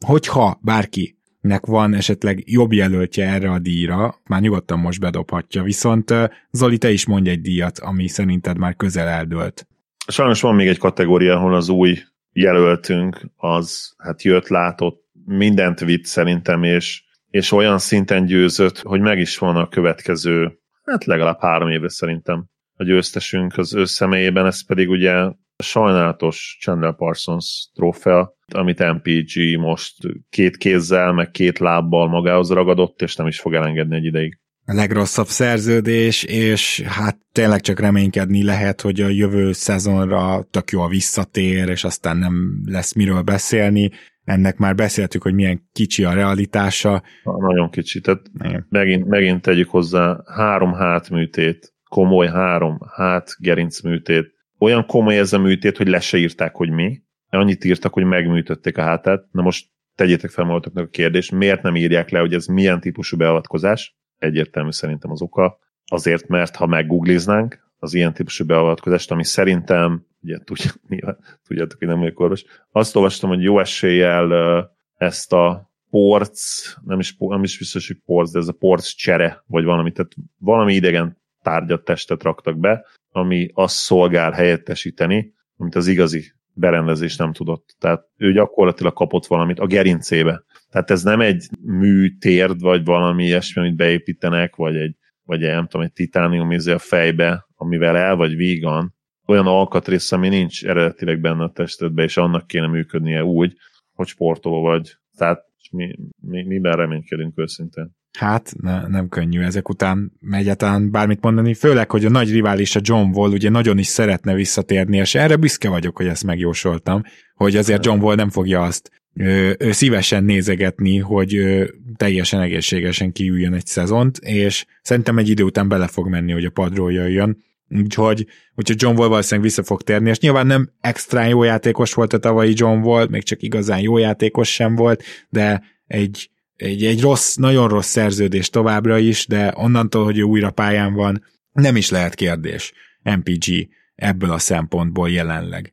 hogyha 0.05 0.59
bárki 0.61 1.19
nek 1.41 1.65
van 1.65 1.93
esetleg 1.93 2.43
jobb 2.45 2.73
jelöltje 2.73 3.27
erre 3.27 3.51
a 3.51 3.59
díjra, 3.59 4.15
már 4.23 4.41
nyugodtan 4.41 4.79
most 4.79 4.99
bedobhatja, 4.99 5.63
viszont 5.63 6.13
Zoli, 6.51 6.77
te 6.77 6.91
is 6.91 7.05
mondj 7.05 7.29
egy 7.29 7.41
díjat, 7.41 7.79
ami 7.79 8.07
szerinted 8.07 8.57
már 8.57 8.75
közel 8.75 9.07
eldőlt. 9.07 9.67
Sajnos 10.07 10.41
van 10.41 10.55
még 10.55 10.67
egy 10.67 10.77
kategória, 10.77 11.35
ahol 11.35 11.55
az 11.55 11.69
új 11.69 11.97
jelöltünk 12.33 13.21
az 13.35 13.93
hát 13.97 14.21
jött, 14.21 14.47
látott, 14.47 15.03
mindent 15.25 15.79
vitt 15.79 16.05
szerintem, 16.05 16.63
és, 16.63 17.03
és 17.29 17.51
olyan 17.51 17.77
szinten 17.77 18.25
győzött, 18.25 18.79
hogy 18.79 18.99
meg 18.99 19.19
is 19.19 19.37
van 19.37 19.55
a 19.55 19.67
következő, 19.67 20.59
hát 20.83 21.05
legalább 21.05 21.39
három 21.39 21.69
éve 21.69 21.89
szerintem 21.89 22.45
a 22.75 22.83
győztesünk 22.83 23.57
az 23.57 23.75
ő 23.75 23.85
személyében, 23.85 24.45
ez 24.45 24.65
pedig 24.65 24.89
ugye 24.89 25.13
sajnálatos 25.61 26.57
Chandler 26.61 26.95
Parsons 26.95 27.69
trófea, 27.73 28.35
amit 28.53 28.93
MPG 28.93 29.59
most 29.59 29.95
két 30.29 30.57
kézzel, 30.57 31.13
meg 31.13 31.31
két 31.31 31.59
lábbal 31.59 32.07
magához 32.07 32.49
ragadott, 32.49 33.01
és 33.01 33.15
nem 33.15 33.27
is 33.27 33.39
fog 33.39 33.53
elengedni 33.53 33.95
egy 33.95 34.05
ideig. 34.05 34.39
A 34.65 34.73
legrosszabb 34.73 35.25
szerződés, 35.25 36.23
és 36.23 36.81
hát 36.81 37.17
tényleg 37.31 37.61
csak 37.61 37.79
reménykedni 37.79 38.43
lehet, 38.43 38.81
hogy 38.81 39.01
a 39.01 39.07
jövő 39.07 39.51
szezonra 39.51 40.43
tök 40.51 40.71
jól 40.71 40.89
visszatér, 40.89 41.69
és 41.69 41.83
aztán 41.83 42.17
nem 42.17 42.61
lesz 42.65 42.93
miről 42.93 43.21
beszélni. 43.21 43.91
Ennek 44.23 44.57
már 44.57 44.75
beszéltük, 44.75 45.21
hogy 45.21 45.33
milyen 45.33 45.69
kicsi 45.71 46.03
a 46.03 46.13
realitása. 46.13 47.03
Na, 47.23 47.37
nagyon 47.37 47.69
kicsi, 47.69 48.01
tehát 48.01 48.21
megint, 48.69 49.07
megint 49.07 49.41
tegyük 49.41 49.69
hozzá 49.69 50.23
három 50.35 50.73
hátműtét, 50.73 51.73
komoly 51.89 52.27
három 52.27 52.77
hát 52.95 53.35
gerincműtét. 53.39 54.39
Olyan 54.61 54.85
komoly 54.85 55.17
ez 55.17 55.33
a 55.33 55.39
műtét, 55.39 55.77
hogy 55.77 55.87
le 55.87 55.99
se 55.99 56.17
írták, 56.17 56.55
hogy 56.55 56.69
mi, 56.69 57.01
annyit 57.29 57.63
írtak, 57.63 57.93
hogy 57.93 58.03
megműtötték 58.03 58.77
a 58.77 58.81
hátát. 58.81 59.25
Na 59.31 59.41
most 59.41 59.67
tegyétek 59.95 60.29
fel 60.29 60.45
magatoknak 60.45 60.85
a 60.85 60.89
kérdést, 60.89 61.31
miért 61.31 61.61
nem 61.61 61.75
írják 61.75 62.09
le, 62.09 62.19
hogy 62.19 62.33
ez 62.33 62.45
milyen 62.45 62.79
típusú 62.79 63.17
beavatkozás? 63.17 63.97
Egyértelmű 64.17 64.71
szerintem 64.71 65.11
az 65.11 65.21
oka. 65.21 65.59
azért, 65.85 66.27
mert 66.27 66.55
ha 66.55 66.65
meggoogliznánk 66.65 67.71
az 67.79 67.93
ilyen 67.93 68.13
típusú 68.13 68.45
beavatkozást, 68.45 69.11
ami 69.11 69.23
szerintem, 69.23 70.05
ugye 70.21 70.37
tudja, 70.43 70.71
tudjátok, 71.47 71.79
hogy 71.79 71.87
nem 71.87 71.99
vagyok 71.99 72.19
orvos, 72.19 72.43
azt 72.71 72.95
olvastam, 72.95 73.29
hogy 73.29 73.43
jó 73.43 73.59
eséllyel 73.59 74.71
ezt 74.95 75.33
a 75.33 75.71
porc, 75.89 76.63
nem 76.85 76.99
is, 76.99 77.15
nem 77.17 77.43
is 77.43 77.57
biztos, 77.57 77.87
hogy 77.87 77.97
porc, 78.05 78.31
de 78.31 78.39
ez 78.39 78.47
a 78.47 78.53
porc 78.53 78.87
csere, 78.87 79.43
vagy 79.47 79.63
valami, 79.63 79.91
tehát 79.91 80.11
valami 80.37 80.73
idegen 80.73 81.17
tárgyat, 81.41 81.83
testet 81.83 82.23
raktak 82.23 82.57
be, 82.57 82.85
ami 83.11 83.49
azt 83.53 83.75
szolgál 83.75 84.31
helyettesíteni, 84.31 85.33
amit 85.57 85.75
az 85.75 85.87
igazi 85.87 86.31
berendezés 86.53 87.15
nem 87.15 87.33
tudott. 87.33 87.75
Tehát 87.79 88.05
ő 88.17 88.33
gyakorlatilag 88.33 88.93
kapott 88.93 89.25
valamit 89.25 89.59
a 89.59 89.65
gerincébe. 89.65 90.43
Tehát 90.69 90.91
ez 90.91 91.03
nem 91.03 91.21
egy 91.21 91.47
műtérd, 91.61 92.61
vagy 92.61 92.85
valami 92.85 93.25
ilyesmi, 93.25 93.61
amit 93.61 93.75
beépítenek, 93.75 94.55
vagy 94.55 94.75
egy, 94.75 94.95
vagy 95.23 95.43
egy, 95.43 95.53
nem 95.53 95.67
tudom, 95.67 95.85
egy 95.85 95.93
titánium 95.93 96.51
izé 96.51 96.71
a 96.71 96.79
fejbe, 96.79 97.45
amivel 97.55 97.97
el 97.97 98.15
vagy 98.15 98.35
vígan, 98.35 98.95
olyan 99.25 99.47
alkatrész, 99.47 100.11
ami 100.11 100.29
nincs 100.29 100.65
eredetileg 100.65 101.19
benne 101.19 101.43
a 101.43 101.51
testedbe, 101.51 102.03
és 102.03 102.17
annak 102.17 102.47
kéne 102.47 102.67
működnie 102.67 103.23
úgy, 103.23 103.57
hogy 103.93 104.07
sportoló 104.07 104.61
vagy. 104.61 104.97
Tehát 105.17 105.45
mi, 105.71 105.95
mi, 106.21 106.43
miben 106.43 106.75
reménykedünk 106.75 107.37
őszintén? 107.37 107.91
Hát 108.19 108.53
ne, 108.61 108.87
nem 108.87 109.09
könnyű 109.09 109.41
ezek 109.41 109.69
után 109.69 110.11
egyáltalán 110.31 110.91
bármit 110.91 111.21
mondani, 111.21 111.53
főleg, 111.53 111.91
hogy 111.91 112.05
a 112.05 112.09
nagy 112.09 112.31
rivális 112.31 112.75
a 112.75 112.79
John 112.83 113.17
Wall 113.17 113.31
ugye 113.31 113.49
nagyon 113.49 113.77
is 113.77 113.87
szeretne 113.87 114.33
visszatérni, 114.33 114.97
és 114.97 115.15
erre 115.15 115.35
büszke 115.35 115.69
vagyok, 115.69 115.97
hogy 115.97 116.07
ezt 116.07 116.23
megjósoltam, 116.23 117.03
hogy 117.35 117.55
azért 117.55 117.85
John 117.85 118.01
Wall 118.01 118.15
nem 118.15 118.29
fogja 118.29 118.61
azt 118.61 118.91
ő, 119.13 119.55
ő 119.59 119.71
szívesen 119.71 120.23
nézegetni, 120.23 120.97
hogy 120.97 121.33
ő 121.33 121.73
teljesen 121.95 122.41
egészségesen 122.41 123.11
kiüljön 123.11 123.53
egy 123.53 123.65
szezont, 123.65 124.17
és 124.17 124.65
szerintem 124.81 125.17
egy 125.17 125.29
idő 125.29 125.43
után 125.43 125.67
bele 125.67 125.87
fog 125.87 126.07
menni, 126.07 126.31
hogy 126.31 126.45
a 126.45 126.49
padról 126.49 126.91
jöjjön. 126.91 127.37
Úgyhogy, 127.69 128.27
úgyhogy 128.55 128.81
John 128.81 128.97
Wall 128.97 129.07
valószínűleg 129.07 129.49
vissza 129.49 129.63
fog 129.63 129.81
térni, 129.81 130.09
és 130.09 130.19
nyilván 130.19 130.47
nem 130.47 130.71
extra 130.81 131.25
jó 131.25 131.43
játékos 131.43 131.93
volt 131.93 132.13
a 132.13 132.17
tavalyi 132.17 132.53
John 132.55 132.83
Wall, 132.83 133.07
még 133.09 133.23
csak 133.23 133.41
igazán 133.41 133.79
jó 133.79 133.97
játékos 133.97 134.53
sem 134.53 134.75
volt, 134.75 135.03
de 135.29 135.63
egy, 135.87 136.29
egy, 136.61 136.83
egy 136.83 137.01
rossz, 137.01 137.35
nagyon 137.35 137.67
rossz 137.67 137.89
szerződés 137.89 138.49
továbbra 138.49 138.97
is, 138.97 139.27
de 139.27 139.53
onnantól, 139.55 140.03
hogy 140.03 140.17
ő 140.17 140.21
újra 140.21 140.51
pályán 140.51 140.93
van, 140.93 141.23
nem 141.51 141.75
is 141.75 141.89
lehet 141.89 142.15
kérdés. 142.15 142.73
MPG 143.03 143.69
ebből 143.95 144.31
a 144.31 144.37
szempontból 144.37 145.09
jelenleg. 145.09 145.71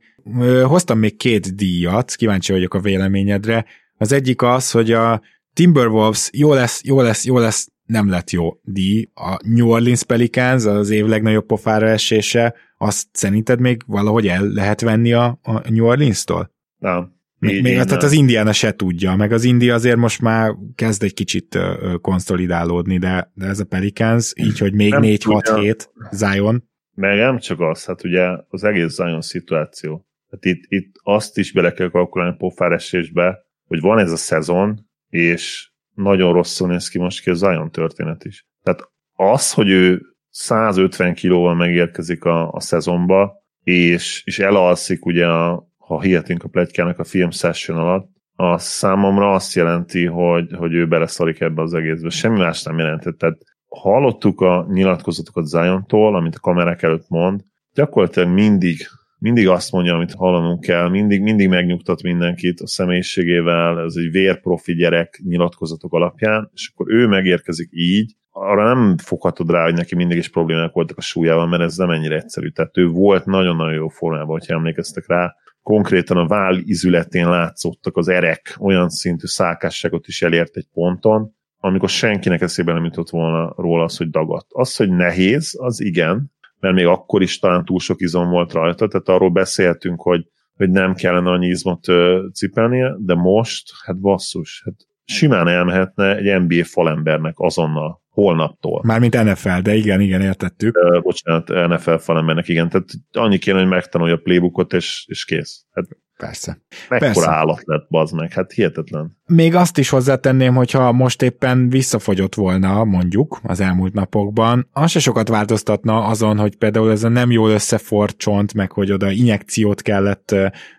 Hoztam 0.62 0.98
még 0.98 1.16
két 1.16 1.54
díjat, 1.54 2.14
kíváncsi 2.14 2.52
vagyok 2.52 2.74
a 2.74 2.80
véleményedre. 2.80 3.64
Az 3.96 4.12
egyik 4.12 4.42
az, 4.42 4.70
hogy 4.70 4.92
a 4.92 5.22
Timberwolves 5.52 6.30
jó 6.32 6.54
lesz, 6.54 6.84
jó 6.84 7.00
lesz, 7.00 7.24
jó 7.24 7.38
lesz, 7.38 7.68
nem 7.84 8.08
lett 8.08 8.30
jó 8.30 8.58
díj. 8.62 9.08
A 9.14 9.38
New 9.44 9.68
Orleans 9.68 10.04
Pelicans 10.04 10.64
az 10.64 10.90
év 10.90 11.06
legnagyobb 11.06 11.46
pofára 11.46 11.88
esése, 11.88 12.54
azt 12.78 13.06
szerinted 13.12 13.60
még 13.60 13.82
valahogy 13.86 14.26
el 14.26 14.46
lehet 14.46 14.80
venni 14.80 15.12
a, 15.12 15.38
a 15.42 15.70
New 15.70 15.86
Orleans-tól? 15.86 16.54
Nem. 16.78 17.17
Még, 17.38 17.62
még 17.62 17.74
tehát 17.74 18.02
az 18.02 18.12
Indiana 18.12 18.52
se 18.52 18.72
tudja, 18.72 19.16
meg 19.16 19.32
az 19.32 19.44
India 19.44 19.74
azért 19.74 19.96
most 19.96 20.20
már 20.20 20.54
kezd 20.74 21.02
egy 21.02 21.14
kicsit 21.14 21.58
konszolidálódni, 22.00 22.98
de, 22.98 23.30
de 23.34 23.46
ez 23.46 23.60
a 23.60 23.64
Pelicans, 23.64 24.32
így, 24.36 24.58
hogy 24.58 24.74
még 24.74 24.94
4-6-7 24.96 25.84
Zion. 26.10 26.68
Meg 26.94 27.16
nem 27.16 27.38
csak 27.38 27.60
az, 27.60 27.84
hát 27.84 28.04
ugye 28.04 28.26
az 28.48 28.64
egész 28.64 28.94
Zion 28.94 29.20
szituáció. 29.20 30.06
Hát 30.30 30.44
itt, 30.44 30.64
itt 30.68 30.94
azt 31.02 31.38
is 31.38 31.52
bele 31.52 31.72
kell 31.72 31.90
kalkulálni 31.90 32.34
a 32.34 32.36
pofáresésbe, 32.36 33.38
hogy 33.66 33.80
van 33.80 33.98
ez 33.98 34.12
a 34.12 34.16
szezon, 34.16 34.86
és 35.08 35.70
nagyon 35.94 36.32
rosszul 36.32 36.68
néz 36.68 36.88
ki 36.88 36.98
most 36.98 37.22
ki 37.22 37.30
a 37.30 37.34
Zion 37.34 37.70
történet 37.70 38.24
is. 38.24 38.46
Tehát 38.62 38.90
az, 39.14 39.52
hogy 39.52 39.68
ő 39.68 40.02
150 40.30 41.14
kilóval 41.14 41.54
megérkezik 41.54 42.24
a, 42.24 42.50
a 42.50 42.60
szezonba, 42.60 43.32
és, 43.62 44.22
és 44.24 44.38
elalszik 44.38 45.06
ugye, 45.06 45.26
a, 45.26 45.67
ha 45.88 46.00
hihetünk 46.00 46.44
a 46.44 46.48
plegykának 46.48 46.98
a 46.98 47.04
film 47.04 47.30
session 47.30 47.78
alatt, 47.78 48.08
az 48.34 48.62
számomra 48.62 49.32
azt 49.32 49.54
jelenti, 49.54 50.06
hogy, 50.06 50.52
hogy 50.52 50.74
ő 50.74 50.86
beleszarik 50.86 51.40
ebbe 51.40 51.62
az 51.62 51.74
egészbe. 51.74 52.08
Semmi 52.08 52.38
más 52.38 52.62
nem 52.62 52.78
jelentett. 52.78 53.18
Tehát 53.18 53.38
hallottuk 53.68 54.40
a 54.40 54.66
nyilatkozatokat 54.70 55.46
Zion-tól, 55.46 56.16
amit 56.16 56.34
a 56.34 56.40
kamerák 56.40 56.82
előtt 56.82 57.08
mond, 57.08 57.40
gyakorlatilag 57.74 58.28
mindig 58.28 58.76
mindig 59.20 59.48
azt 59.48 59.72
mondja, 59.72 59.94
amit 59.94 60.14
hallanunk 60.14 60.60
kell, 60.60 60.88
mindig, 60.88 61.22
mindig 61.22 61.48
megnyugtat 61.48 62.02
mindenkit 62.02 62.60
a 62.60 62.66
személyiségével, 62.66 63.80
ez 63.80 63.94
egy 63.96 64.10
vérprofi 64.10 64.74
gyerek 64.74 65.20
nyilatkozatok 65.24 65.92
alapján, 65.92 66.50
és 66.54 66.70
akkor 66.72 66.92
ő 66.92 67.06
megérkezik 67.06 67.68
így, 67.70 68.16
arra 68.30 68.74
nem 68.74 68.96
foghatod 68.98 69.50
rá, 69.50 69.64
hogy 69.64 69.74
neki 69.74 69.94
mindig 69.94 70.16
is 70.16 70.28
problémák 70.28 70.72
voltak 70.72 70.98
a 70.98 71.00
súlyával, 71.00 71.46
mert 71.46 71.62
ez 71.62 71.76
nem 71.76 71.90
ennyire 71.90 72.16
egyszerű. 72.16 72.48
Tehát 72.48 72.76
ő 72.76 72.88
volt 72.88 73.24
nagyon-nagyon 73.24 73.74
jó 73.74 73.88
formában, 73.88 74.38
hogyha 74.38 74.54
emlékeztek 74.54 75.04
rá. 75.06 75.34
Konkrétan 75.68 76.16
a 76.16 76.26
váll 76.26 76.56
izületén 76.56 77.28
látszottak 77.28 77.96
az 77.96 78.08
erek, 78.08 78.56
olyan 78.60 78.88
szintű 78.88 79.26
szákásságot 79.26 80.06
is 80.06 80.22
elért 80.22 80.56
egy 80.56 80.66
ponton, 80.72 81.34
amikor 81.58 81.88
senkinek 81.88 82.40
eszébe 82.40 82.72
nem 82.72 82.84
jutott 82.84 83.10
volna 83.10 83.54
róla 83.56 83.84
az, 83.84 83.96
hogy 83.96 84.10
dagadt. 84.10 84.46
Az, 84.48 84.76
hogy 84.76 84.90
nehéz, 84.90 85.54
az 85.60 85.80
igen, 85.80 86.32
mert 86.60 86.74
még 86.74 86.86
akkor 86.86 87.22
is 87.22 87.38
talán 87.38 87.64
túl 87.64 87.78
sok 87.78 88.00
izom 88.00 88.28
volt 88.30 88.52
rajta, 88.52 88.88
tehát 88.88 89.08
arról 89.08 89.30
beszéltünk, 89.30 90.00
hogy, 90.00 90.26
hogy 90.54 90.70
nem 90.70 90.94
kellene 90.94 91.30
annyi 91.30 91.46
izmot 91.46 91.84
cipelnie, 92.32 92.94
de 92.98 93.14
most, 93.14 93.70
hát 93.84 94.00
basszus, 94.00 94.62
hát 94.64 94.74
simán 95.04 95.48
elmehetne 95.48 96.16
egy 96.16 96.40
NBA 96.42 96.64
falembernek 96.64 97.34
azonnal, 97.36 98.02
holnaptól. 98.22 98.82
Mármint 98.84 99.22
NFL, 99.22 99.58
de 99.62 99.74
igen, 99.74 100.00
igen, 100.00 100.20
értettük. 100.20 100.76
Uh, 100.76 101.02
bocsánat, 101.02 101.48
NFL 101.48 101.94
falembernek, 101.94 102.48
igen. 102.48 102.68
Tehát 102.68 102.88
annyi 103.12 103.38
kéne, 103.38 103.58
hogy 103.58 103.68
megtanulja 103.68 104.14
a 104.14 104.20
playbookot, 104.22 104.72
és, 104.72 105.04
és 105.08 105.24
kész. 105.24 105.64
Hát 105.70 105.86
Persze. 106.18 106.60
Mekkora 106.88 107.12
Persze. 107.12 107.30
állat 107.30 107.62
lett, 107.64 107.86
bazd 107.88 108.14
meg, 108.14 108.32
hát 108.32 108.52
hihetetlen. 108.52 109.16
Még 109.26 109.54
azt 109.54 109.78
is 109.78 109.88
hozzátenném, 109.88 110.54
hogyha 110.54 110.92
most 110.92 111.22
éppen 111.22 111.68
visszafogyott 111.68 112.34
volna, 112.34 112.84
mondjuk, 112.84 113.40
az 113.42 113.60
elmúlt 113.60 113.92
napokban, 113.92 114.68
az 114.72 114.90
se 114.90 114.98
sokat 114.98 115.28
változtatna 115.28 116.04
azon, 116.04 116.38
hogy 116.38 116.56
például 116.56 116.90
ez 116.90 117.04
a 117.04 117.08
nem 117.08 117.30
jól 117.30 117.50
összefort 117.50 118.16
csont, 118.16 118.54
meg 118.54 118.72
hogy 118.72 118.92
oda 118.92 119.10
injekciót 119.10 119.82
kellett 119.82 120.34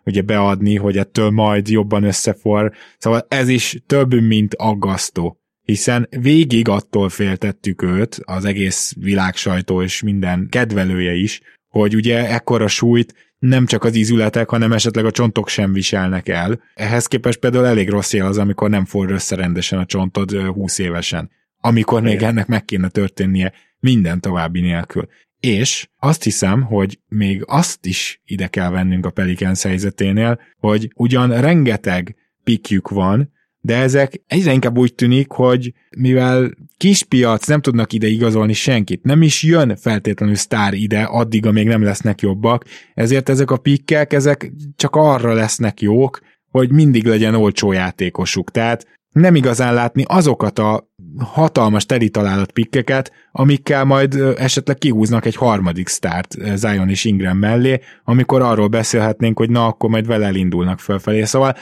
ugye 0.06 0.22
beadni, 0.22 0.76
hogy 0.76 0.98
ettől 0.98 1.30
majd 1.30 1.70
jobban 1.70 2.04
összefor. 2.04 2.72
Szóval 2.98 3.26
ez 3.28 3.48
is 3.48 3.84
több, 3.86 4.14
mint 4.14 4.56
aggasztó 4.56 5.39
hiszen 5.70 6.08
végig 6.10 6.68
attól 6.68 7.10
féltettük 7.10 7.82
őt, 7.82 8.20
az 8.24 8.46
egész 8.46 8.94
világsajtó 9.00 9.82
és 9.82 10.02
minden 10.02 10.48
kedvelője 10.50 11.14
is, 11.14 11.42
hogy 11.68 11.96
ugye 11.96 12.30
ekkora 12.30 12.68
súlyt 12.68 13.14
nem 13.40 13.66
csak 13.66 13.84
az 13.84 13.96
ízületek, 13.96 14.50
hanem 14.50 14.72
esetleg 14.72 15.06
a 15.06 15.12
csontok 15.12 15.48
sem 15.48 15.74
viselnek 15.74 16.28
el. 16.28 16.62
Ehhez 16.74 17.08
képest 17.08 17.40
például 17.40 17.66
elég 17.66 17.90
rossz 17.90 18.14
jel 18.14 18.26
az, 18.26 18.38
amikor 18.38 18.70
nem 18.70 18.86
forr 18.86 19.12
össze 19.12 19.36
rendesen 19.36 19.80
a 19.80 19.86
csontod 19.86 20.32
20 20.32 20.78
évesen, 20.78 21.32
amikor 21.62 22.02
még 22.02 22.22
ennek 22.22 22.48
meg 22.48 22.66
kéne 22.66 22.88
történnie 22.88 23.54
minden 23.80 24.20
további 24.20 24.60
nélkül. 24.60 25.08
És 25.40 25.90
azt 26.00 26.24
hiszem, 26.24 26.62
hogy 26.62 27.00
még 27.08 27.44
azt 27.46 27.86
is 27.86 28.22
ide 28.26 28.48
kell 28.48 28.70
vennünk 28.70 29.06
a 29.06 29.10
Pelicans 29.12 29.64
helyzeténél, 29.64 30.40
hogy 30.58 30.92
ugyan 30.96 31.42
rengeteg 31.42 32.16
pikjük 32.44 32.90
van, 32.90 33.38
de 33.62 33.76
ezek 33.76 34.22
egyre 34.28 34.54
inkább 34.54 34.78
úgy 34.78 34.96
tűnik, 34.96 35.32
hogy 35.32 35.74
mivel 35.98 36.52
kispiac 36.78 37.48
nem 37.48 37.62
tudnak 37.62 37.94
ide 37.94 38.08
igazolni 38.08 38.54
senkit, 38.54 39.04
nem 39.04 39.22
is 39.22 39.44
jön 39.44 39.76
feltétlenül 39.76 40.36
sztár 40.36 40.74
ide 40.74 41.02
addig, 41.02 41.46
amíg 41.46 41.68
nem 41.68 41.84
lesznek 41.84 42.22
jobbak, 42.22 42.66
ezért 42.94 43.30
ezek 43.30 43.52
a 43.52 43.58
pikkek, 43.58 44.14
ezek 44.14 44.52
csak 44.76 44.96
arra 44.96 45.34
lesznek 45.34 45.82
jók, 45.82 46.20
hogy 46.52 46.72
mindig 46.72 47.06
legyen 47.06 47.36
olcsó 47.36 47.72
játékosuk. 47.72 48.52
Tehát 48.52 48.99
nem 49.12 49.36
igazán 49.36 49.74
látni 49.74 50.04
azokat 50.08 50.60
a 50.60 50.90
hatalmas 51.18 51.86
teli 51.86 52.10
találat 52.10 52.52
pikkeket, 52.52 53.12
amikkel 53.32 53.84
majd 53.84 54.14
esetleg 54.38 54.78
kihúznak 54.78 55.26
egy 55.26 55.36
harmadik 55.36 55.88
sztárt 55.88 56.36
Zion 56.56 56.90
és 56.90 57.06
Ingram 57.06 57.38
mellé, 57.38 57.80
amikor 58.04 58.42
arról 58.42 58.68
beszélhetnénk, 58.68 59.38
hogy 59.38 59.50
na, 59.50 59.66
akkor 59.66 59.90
majd 59.90 60.08
vele 60.08 60.26
elindulnak 60.26 60.80
fölfelé. 60.80 61.24
Szóval 61.24 61.56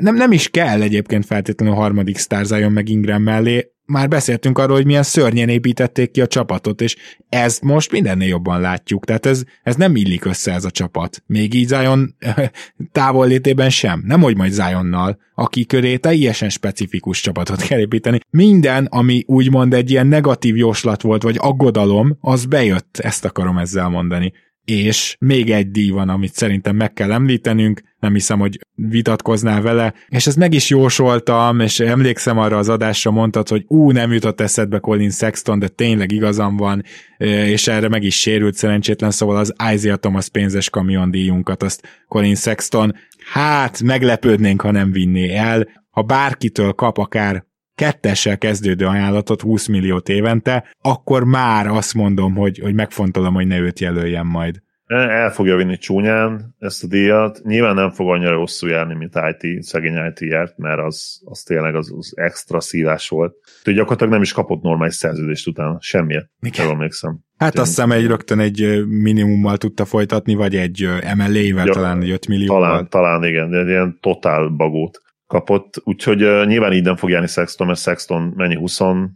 nem, 0.00 0.14
nem 0.14 0.32
is 0.32 0.48
kell 0.48 0.82
egyébként 0.82 1.26
feltétlenül 1.26 1.74
a 1.74 1.78
harmadik 1.78 2.18
sztár 2.18 2.44
Zion 2.44 2.72
meg 2.72 2.88
Ingram 2.88 3.22
mellé, 3.22 3.72
már 3.88 4.08
beszéltünk 4.08 4.58
arról, 4.58 4.76
hogy 4.76 4.86
milyen 4.86 5.02
szörnyen 5.02 5.48
építették 5.48 6.10
ki 6.10 6.20
a 6.20 6.26
csapatot, 6.26 6.80
és 6.80 6.96
ezt 7.28 7.62
most 7.62 7.92
mindennél 7.92 8.28
jobban 8.28 8.60
látjuk, 8.60 9.04
tehát 9.04 9.26
ez, 9.26 9.42
ez 9.62 9.76
nem 9.76 9.96
illik 9.96 10.24
össze 10.24 10.52
ez 10.52 10.64
a 10.64 10.70
csapat. 10.70 11.22
Még 11.26 11.54
így 11.54 11.66
Zion 11.66 12.14
távollétében 12.92 13.70
sem. 13.70 14.02
Nem 14.06 14.20
hogy 14.20 14.36
majd 14.36 14.52
Zionnal, 14.52 15.18
aki 15.34 15.66
köré 15.66 15.96
teljesen 15.96 16.48
specifikus 16.48 17.20
csapatot 17.20 17.62
kell 17.62 17.78
építeni. 17.78 18.18
Minden, 18.30 18.84
ami 18.84 19.22
úgymond 19.26 19.74
egy 19.74 19.90
ilyen 19.90 20.06
negatív 20.06 20.56
jóslat 20.56 21.02
volt, 21.02 21.22
vagy 21.22 21.36
aggodalom, 21.38 22.16
az 22.20 22.44
bejött, 22.44 22.98
ezt 22.98 23.24
akarom 23.24 23.58
ezzel 23.58 23.88
mondani. 23.88 24.32
És 24.70 25.16
még 25.18 25.50
egy 25.50 25.70
díj 25.70 25.90
van, 25.90 26.08
amit 26.08 26.34
szerintem 26.34 26.76
meg 26.76 26.92
kell 26.92 27.12
említenünk, 27.12 27.80
nem 28.00 28.12
hiszem, 28.12 28.38
hogy 28.38 28.58
vitatkoznál 28.74 29.62
vele, 29.62 29.94
és 30.08 30.26
ezt 30.26 30.36
meg 30.36 30.54
is 30.54 30.70
jósoltam, 30.70 31.60
és 31.60 31.80
emlékszem 31.80 32.38
arra 32.38 32.58
az 32.58 32.68
adásra 32.68 33.10
mondtad, 33.10 33.48
hogy 33.48 33.64
ú, 33.66 33.90
nem 33.90 34.12
jutott 34.12 34.40
eszedbe 34.40 34.78
Colin 34.78 35.10
Sexton, 35.10 35.58
de 35.58 35.68
tényleg 35.68 36.12
igazam 36.12 36.56
van, 36.56 36.82
és 37.18 37.68
erre 37.68 37.88
meg 37.88 38.02
is 38.02 38.20
sérült 38.20 38.54
szerencsétlen, 38.54 39.10
szóval 39.10 39.36
az 39.36 39.52
Isaiah 39.72 39.98
Thomas 39.98 40.28
pénzes 40.28 40.70
kamiondíjunkat, 40.70 41.62
azt 41.62 42.04
Colin 42.08 42.34
Sexton, 42.34 42.94
hát 43.32 43.82
meglepődnénk, 43.82 44.60
ha 44.60 44.70
nem 44.70 44.92
vinné 44.92 45.34
el, 45.34 45.68
ha 45.90 46.02
bárkitől 46.02 46.72
kap 46.72 46.98
akár 46.98 47.46
kettessel 47.78 48.38
kezdődő 48.38 48.86
ajánlatot 48.86 49.40
20 49.40 49.66
milliót 49.66 50.08
évente, 50.08 50.64
akkor 50.82 51.24
már 51.24 51.66
azt 51.66 51.94
mondom, 51.94 52.34
hogy, 52.34 52.58
hogy 52.58 52.74
megfontolom, 52.74 53.34
hogy 53.34 53.46
ne 53.46 53.58
őt 53.58 53.80
jelöljem 53.80 54.26
majd. 54.26 54.62
El 54.86 55.30
fogja 55.30 55.56
vinni 55.56 55.78
csúnyán 55.78 56.54
ezt 56.58 56.84
a 56.84 56.86
díjat. 56.86 57.40
Nyilván 57.44 57.74
nem 57.74 57.90
fog 57.90 58.08
annyira 58.08 58.30
rosszú 58.30 58.66
járni, 58.66 58.94
mint 58.94 59.12
IT, 59.40 59.62
szegény 59.62 59.96
IT 60.08 60.20
járt, 60.20 60.58
mert 60.58 60.80
az, 60.80 61.20
az 61.24 61.42
tényleg 61.42 61.74
az, 61.74 61.92
az 61.96 62.12
extra 62.16 62.60
szívás 62.60 63.08
volt. 63.08 63.34
Úgyhogy 63.58 63.74
gyakorlatilag 63.74 64.12
nem 64.12 64.22
is 64.22 64.32
kapott 64.32 64.62
normális 64.62 64.94
szerződést 64.94 65.46
utána, 65.46 65.76
semmiet. 65.80 66.30
Jól 66.58 66.70
emlékszem. 66.70 67.18
Hát 67.36 67.54
Én... 67.54 67.60
azt 67.60 67.70
hiszem 67.70 67.90
egy 67.90 68.06
rögtön 68.06 68.38
egy 68.40 68.86
minimummal 68.86 69.56
tudta 69.56 69.84
folytatni, 69.84 70.34
vagy 70.34 70.56
egy 70.56 70.88
MLA-vel 71.16 71.66
ja, 71.66 71.72
talán, 71.72 72.02
egy 72.02 72.10
5 72.10 72.28
millióval. 72.28 72.60
Talán, 72.60 72.88
talán 72.88 73.24
igen, 73.24 73.50
de 73.50 73.58
egy 73.58 73.68
ilyen 73.68 73.98
totál 74.00 74.48
bagót 74.48 75.02
kapott, 75.28 75.80
úgyhogy 75.84 76.22
uh, 76.22 76.46
nyilván 76.46 76.72
így 76.72 76.82
nem 76.82 76.96
fog 76.96 77.10
járni 77.10 77.26
Sexton, 77.26 77.66
mert 77.66 77.78
Sexton 77.78 78.32
mennyi, 78.36 78.54
25 78.54 79.12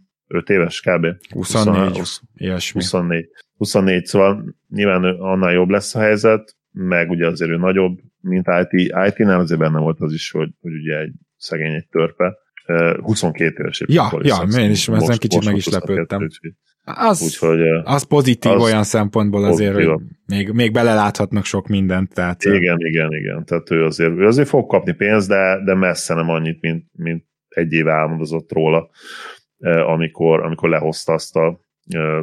éves 0.46 0.80
kb? 0.80 1.06
24, 1.30 1.96
20, 1.96 2.20
ilyesmi. 2.34 2.80
24. 2.80 3.28
24, 3.56 4.06
szóval 4.06 4.54
nyilván 4.68 5.04
annál 5.04 5.52
jobb 5.52 5.68
lesz 5.68 5.94
a 5.94 6.00
helyzet, 6.00 6.56
meg 6.72 7.10
ugye 7.10 7.26
azért 7.26 7.50
ő 7.50 7.56
nagyobb, 7.56 7.98
mint 8.20 8.46
IT. 8.60 8.92
IT-nál 9.08 9.40
azért 9.40 9.60
benne 9.60 9.78
volt 9.78 10.00
az 10.00 10.12
is, 10.12 10.30
hogy, 10.30 10.50
hogy 10.60 10.72
ugye 10.72 10.98
egy 10.98 11.12
szegény 11.36 11.74
egy 11.74 11.88
törpe. 11.88 12.36
22 13.02 13.62
éves. 13.62 13.82
Ja, 13.86 14.20
ja, 14.22 14.58
én 14.58 14.70
is 14.70 14.88
ezen 14.88 15.18
kicsit 15.18 15.44
meg 15.44 15.56
is 15.56 15.68
lepődtem. 15.68 16.28
Az, 16.84 17.22
Úgyhogy, 17.22 17.60
az 17.84 18.02
pozitív 18.02 18.52
az 18.52 18.62
olyan 18.62 18.84
szempontból 18.84 19.44
azért, 19.44 19.72
pozitív. 19.72 19.92
hogy 19.92 20.02
még, 20.26 20.50
még 20.50 20.72
beleláthatnak 20.72 21.44
sok 21.44 21.68
mindent. 21.68 22.14
Tehát, 22.14 22.44
igen, 22.44 22.78
igen, 22.78 23.12
igen. 23.12 23.44
Tehát 23.44 23.70
ő 23.70 23.84
azért, 23.84 24.10
ő 24.10 24.26
azért 24.26 24.48
fog 24.48 24.66
kapni 24.66 24.92
pénzt, 24.92 25.28
de, 25.28 25.62
de 25.64 25.74
messze 25.74 26.14
nem 26.14 26.28
annyit, 26.28 26.60
mint, 26.60 26.84
mint 26.92 27.24
egy 27.48 27.72
éve 27.72 27.92
álmodozott 27.92 28.52
róla, 28.52 28.90
amikor, 29.86 30.42
amikor 30.42 30.68
lehozta 30.68 31.12
azt 31.12 31.36
a 31.36 31.60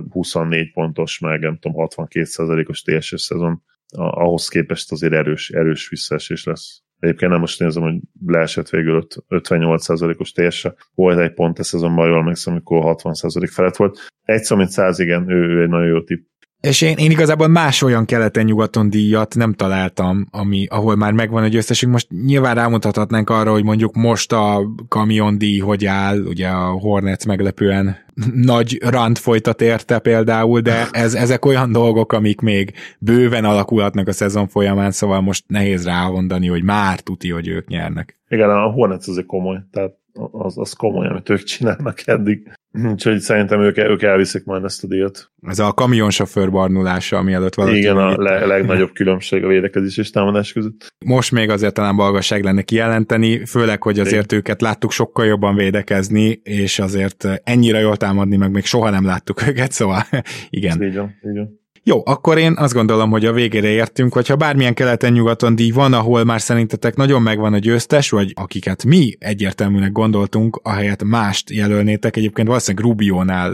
24 0.09 0.71
pontos, 0.71 1.19
meg 1.19 1.39
nem 1.39 1.57
tudom, 1.57 1.87
62%-os 1.89 2.81
TSS 2.81 3.21
szezon, 3.21 3.63
ahhoz 3.95 4.47
képest 4.47 4.91
azért 4.91 5.13
erős, 5.13 5.49
erős 5.49 5.89
visszaesés 5.89 6.43
lesz. 6.43 6.83
Egyébként 6.99 7.31
nem 7.31 7.39
most 7.39 7.59
nézem, 7.59 7.83
hogy 7.83 7.99
leesett 8.25 8.69
végül 8.69 9.07
58%-os 9.29 10.31
TSS. 10.31 10.67
Volt 10.93 11.19
egy 11.19 11.33
pont 11.33 11.59
a 11.59 11.63
szezonban, 11.63 12.07
jól 12.07 12.19
emlékszem, 12.19 12.53
amikor 12.53 12.95
60% 12.95 13.49
felett 13.51 13.75
volt. 13.75 13.97
Egy 14.23 14.51
mint 14.55 14.69
száz, 14.69 14.99
igen, 14.99 15.29
ő, 15.29 15.35
ő 15.35 15.61
egy 15.61 15.69
nagyon 15.69 15.87
jó 15.87 16.03
tipp. 16.03 16.27
És 16.61 16.81
én, 16.81 16.97
én 16.97 17.11
igazából 17.11 17.47
más 17.47 17.81
olyan 17.81 18.05
keleten-nyugaton 18.05 18.89
díjat 18.89 19.35
nem 19.35 19.53
találtam, 19.53 20.27
ami, 20.31 20.65
ahol 20.69 20.95
már 20.95 21.11
megvan 21.11 21.43
a 21.43 21.47
győztesünk. 21.47 21.91
Most 21.91 22.07
nyilván 22.25 22.55
rámutathatnánk 22.55 23.29
arra, 23.29 23.51
hogy 23.51 23.63
mondjuk 23.63 23.95
most 23.95 24.33
a 24.33 24.61
kamion 24.87 25.37
díj 25.37 25.59
hogy 25.59 25.85
áll, 25.85 26.19
ugye 26.19 26.47
a 26.47 26.69
Hornets 26.69 27.25
meglepően 27.25 27.97
nagy 28.33 28.81
rand 28.85 29.17
folytat 29.17 29.61
érte 29.61 29.99
például, 29.99 30.59
de 30.59 30.87
ez, 30.91 31.13
ezek 31.13 31.45
olyan 31.45 31.71
dolgok, 31.71 32.13
amik 32.13 32.41
még 32.41 32.73
bőven 32.99 33.45
alakulhatnak 33.45 34.07
a 34.07 34.11
szezon 34.11 34.47
folyamán, 34.47 34.91
szóval 34.91 35.21
most 35.21 35.43
nehéz 35.47 35.85
rámondani, 35.85 36.47
hogy 36.47 36.63
már 36.63 36.99
tuti, 36.99 37.29
hogy 37.29 37.47
ők 37.47 37.67
nyernek. 37.67 38.19
Igen, 38.29 38.49
a 38.49 38.71
Hornets 38.71 39.07
azért 39.07 39.25
komoly, 39.25 39.57
tehát 39.71 39.91
az, 40.31 40.57
az 40.57 40.73
komoly, 40.73 41.07
amit 41.07 41.29
ők 41.29 41.43
csinálnak 41.43 42.07
eddig. 42.07 42.51
Úgyhogy 42.73 43.19
szerintem 43.19 43.61
ők, 43.61 43.77
ők 43.77 44.01
elviszik 44.01 44.43
majd 44.45 44.63
ezt 44.63 44.83
a 44.83 44.87
díjat. 44.87 45.31
Ez 45.41 45.59
a 45.59 45.73
kamionsofőr 45.73 46.51
barnulása, 46.51 47.17
ami 47.17 47.33
előtt 47.33 47.53
valaki... 47.55 47.77
Igen, 47.77 47.97
a 47.97 48.21
le, 48.21 48.45
legnagyobb 48.45 48.91
különbség 48.93 49.43
a 49.43 49.47
védekezés 49.47 49.97
és 49.97 50.09
támadás 50.09 50.53
között. 50.53 50.93
Most 51.05 51.31
még 51.31 51.49
azért 51.49 51.73
talán 51.73 51.95
balgaság 51.95 52.43
lenne 52.43 52.61
kijelenteni, 52.61 53.45
főleg, 53.45 53.83
hogy 53.83 53.99
azért 53.99 54.25
Igen. 54.25 54.37
őket 54.37 54.61
láttuk 54.61 54.91
sokkal 54.91 55.25
jobban 55.25 55.55
védekezni, 55.55 56.41
és 56.43 56.79
azért 56.79 57.27
ennyire 57.43 57.79
jól 57.79 57.97
támadni, 57.97 58.37
meg 58.37 58.51
még 58.51 58.65
soha 58.65 58.89
nem 58.89 59.05
láttuk 59.05 59.41
őket, 59.47 59.71
szóval 59.71 60.01
igen. 60.49 60.83
Így 60.83 60.95
van, 60.95 61.15
így 61.29 61.37
van. 61.37 61.59
Jó, 61.89 62.01
akkor 62.05 62.37
én 62.37 62.53
azt 62.57 62.73
gondolom, 62.73 63.09
hogy 63.09 63.25
a 63.25 63.31
végére 63.31 63.67
értünk, 63.67 64.13
hogyha 64.13 64.35
bármilyen 64.35 64.73
keleten-nyugaton 64.73 65.55
díj 65.55 65.71
van, 65.71 65.93
ahol 65.93 66.23
már 66.23 66.41
szerintetek 66.41 66.95
nagyon 66.95 67.21
megvan 67.21 67.53
a 67.53 67.57
győztes, 67.57 68.09
vagy 68.09 68.31
akiket 68.35 68.83
mi 68.83 69.15
egyértelműnek 69.19 69.91
gondoltunk, 69.91 70.59
ahelyett 70.63 71.03
mást 71.03 71.49
jelölnétek. 71.49 72.15
Egyébként 72.15 72.47
valószínűleg 72.47 72.85
Rubionál 72.85 73.53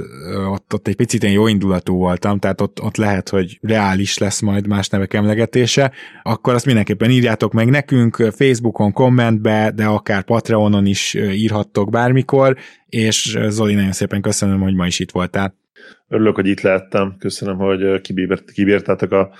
ott, 0.51 0.73
ott 0.73 0.87
egy 0.87 0.95
picit 0.95 1.23
én 1.23 1.31
jó 1.31 1.47
indulatú 1.47 1.97
voltam, 1.97 2.39
tehát 2.39 2.61
ott, 2.61 2.81
ott 2.81 2.97
lehet, 2.97 3.29
hogy 3.29 3.59
reális 3.61 4.17
lesz 4.17 4.39
majd 4.41 4.67
más 4.67 4.87
nevek 4.87 5.13
emlegetése, 5.13 5.91
akkor 6.23 6.53
azt 6.53 6.65
mindenképpen 6.65 7.11
írjátok 7.11 7.53
meg 7.53 7.69
nekünk, 7.69 8.15
Facebookon, 8.15 8.91
kommentbe, 8.91 9.71
de 9.75 9.85
akár 9.85 10.23
Patreonon 10.23 10.85
is 10.85 11.13
írhattok 11.13 11.89
bármikor, 11.89 12.57
és 12.89 13.37
Zoli, 13.47 13.73
nagyon 13.73 13.91
szépen 13.91 14.21
köszönöm, 14.21 14.61
hogy 14.61 14.75
ma 14.75 14.85
is 14.85 14.99
itt 14.99 15.11
voltál. 15.11 15.64
Örülök, 16.07 16.35
hogy 16.35 16.47
itt 16.47 16.61
lehettem. 16.61 17.15
Köszönöm, 17.19 17.57
hogy 17.57 18.01
kibírt, 18.01 18.51
kibírtátok 18.51 19.11
a 19.11 19.33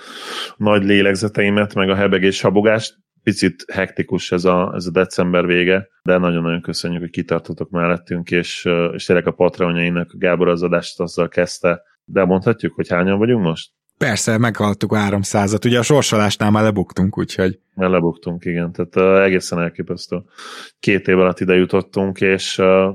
nagy 0.56 0.84
lélegzeteimet, 0.84 1.74
meg 1.74 1.90
a 1.90 1.94
hebegés 1.94 2.40
habogást. 2.40 2.94
Picit 3.22 3.64
hektikus 3.72 4.32
ez 4.32 4.44
a, 4.44 4.72
ez 4.74 4.86
a 4.86 4.90
december 4.90 5.46
vége, 5.46 5.88
de 6.02 6.18
nagyon-nagyon 6.18 6.60
köszönjük, 6.60 7.00
hogy 7.00 7.10
kitartotok 7.10 7.70
mellettünk, 7.70 8.30
és, 8.30 8.68
és 8.92 9.04
tényleg 9.04 9.26
a 9.26 9.30
Patreonjainak 9.32 10.10
Gábor 10.18 10.48
az 10.48 10.62
adást 10.62 11.00
azzal 11.00 11.28
kezdte. 11.28 11.82
De 12.04 12.24
mondhatjuk, 12.24 12.74
hogy 12.74 12.88
hányan 12.88 13.18
vagyunk 13.18 13.44
most? 13.44 13.70
Persze, 13.98 14.38
meghallottuk 14.38 14.92
a 14.92 14.96
300-at. 14.96 15.66
Ugye 15.66 15.78
a 15.78 15.82
sorsolásnál 15.82 16.50
már 16.50 16.62
lebuktunk, 16.62 17.18
úgyhogy... 17.18 17.58
Már 17.74 17.90
lebuktunk, 17.90 18.44
igen. 18.44 18.72
Tehát 18.72 18.96
uh, 18.96 19.24
egészen 19.24 19.58
elképesztő. 19.58 20.22
Két 20.80 21.08
év 21.08 21.18
alatt 21.18 21.40
ide 21.40 21.54
jutottunk, 21.54 22.20
és 22.20 22.58
uh, 22.58 22.94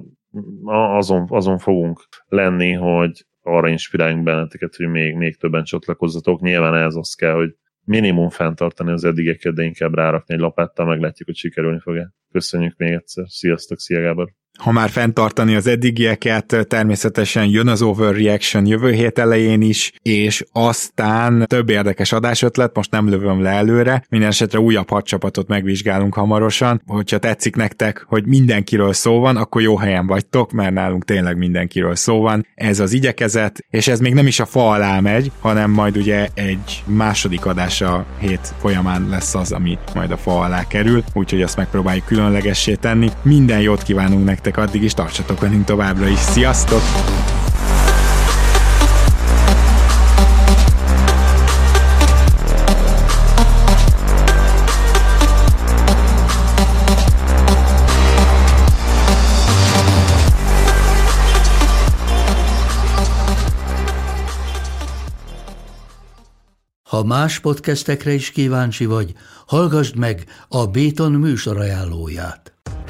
azon, 0.96 1.26
azon 1.30 1.58
fogunk 1.58 2.04
lenni, 2.28 2.72
hogy 2.72 3.26
arra 3.42 3.70
inspiráljunk 3.70 4.24
benneteket, 4.24 4.76
hogy 4.76 4.88
még, 4.88 5.16
még 5.16 5.38
többen 5.38 5.64
csatlakozzatok. 5.64 6.42
Nyilván 6.42 6.76
ez 6.76 6.96
az 6.96 7.14
kell, 7.14 7.34
hogy 7.34 7.56
minimum 7.84 8.30
fenntartani 8.30 8.92
az 8.92 9.04
eddigeket, 9.04 9.54
de 9.54 9.64
inkább 9.64 9.96
rárakni 9.96 10.34
egy 10.34 10.40
lapáttal, 10.40 10.86
meglátjuk, 10.86 11.28
hogy 11.28 11.38
sikerülni 11.38 11.80
fog-e. 11.80 12.14
Köszönjük 12.32 12.78
még 12.78 12.94
egyszer. 12.94 13.26
Sziasztok, 13.28 13.80
szia 13.80 14.02
Gábor! 14.02 14.41
Ha 14.62 14.72
már 14.72 14.90
fenntartani 14.90 15.56
az 15.56 15.68
eddigieket, 15.68 16.66
természetesen 16.68 17.46
jön 17.46 17.68
az 17.68 17.82
Overreaction 17.82 18.66
jövő 18.66 18.92
hét 18.92 19.20
elején 19.20 19.62
is, 19.62 19.92
és 20.02 20.46
aztán 20.52 21.46
több 21.48 21.70
érdekes 21.70 22.12
adásötlet, 22.12 22.76
most 22.76 22.92
nem 22.92 23.10
lövöm 23.10 23.42
le 23.42 23.50
előre, 23.50 24.04
minden 24.10 24.30
esetre 24.30 24.60
újabb 24.60 24.90
hat 24.90 25.06
csapatot 25.06 25.48
megvizsgálunk 25.48 26.14
hamarosan, 26.14 26.82
hogyha 26.88 27.18
tetszik 27.18 27.56
nektek, 27.56 28.06
hogy 28.08 28.26
mindenkiről 28.26 28.94
szó 28.94 29.20
van, 29.20 29.38
akkor 29.38 29.62
jó 29.62 29.78
helyen 29.78 30.08
vagytok, 30.08 30.52
mert 30.52 30.74
nálunk 30.74 31.06
tényleg 31.06 31.38
mindenkiről 31.38 31.96
szó 31.96 32.22
van. 32.22 32.46
Ez 32.56 32.80
az 32.80 32.94
igyekezet, 32.94 33.66
és 33.70 33.88
ez 33.88 34.00
még 34.00 34.14
nem 34.14 34.28
is 34.28 34.40
a 34.40 34.46
fa 34.46 34.70
alá 34.70 35.00
megy, 35.00 35.32
hanem 35.40 35.72
majd 35.72 35.98
ugye 35.98 36.28
egy 36.34 36.84
második 36.86 37.46
adása 37.46 38.06
hét 38.20 38.54
folyamán 38.60 39.08
lesz 39.10 39.36
az, 39.36 39.52
ami 39.52 39.78
majd 39.94 40.12
a 40.12 40.18
fa 40.18 40.40
alá 40.40 40.68
kerül, 40.68 41.04
úgyhogy 41.14 41.42
azt 41.42 41.58
megpróbáljuk 41.58 42.06
különlegessé 42.06 42.76
tenni. 42.76 43.10
Minden 43.22 43.62
jót 43.62 43.84
kívánunk 43.84 44.26
nektek 44.26 44.51
nektek 44.52 44.70
addig 44.70 44.84
is 44.84 44.94
tartsatok 44.94 45.40
velünk 45.40 45.66
továbbra 45.66 46.08
is. 46.08 46.20
Sziasztok! 46.20 46.82
Ha 66.84 67.04
más 67.04 67.40
podcastekre 67.40 68.14
is 68.14 68.32
kíváncsi 68.32 68.86
vagy, 68.86 69.14
hallgassd 69.48 69.96
meg 69.96 70.26
a 70.48 70.66
Béton 70.66 71.12
műsor 71.12 71.58
ajánlóját. 71.58 72.51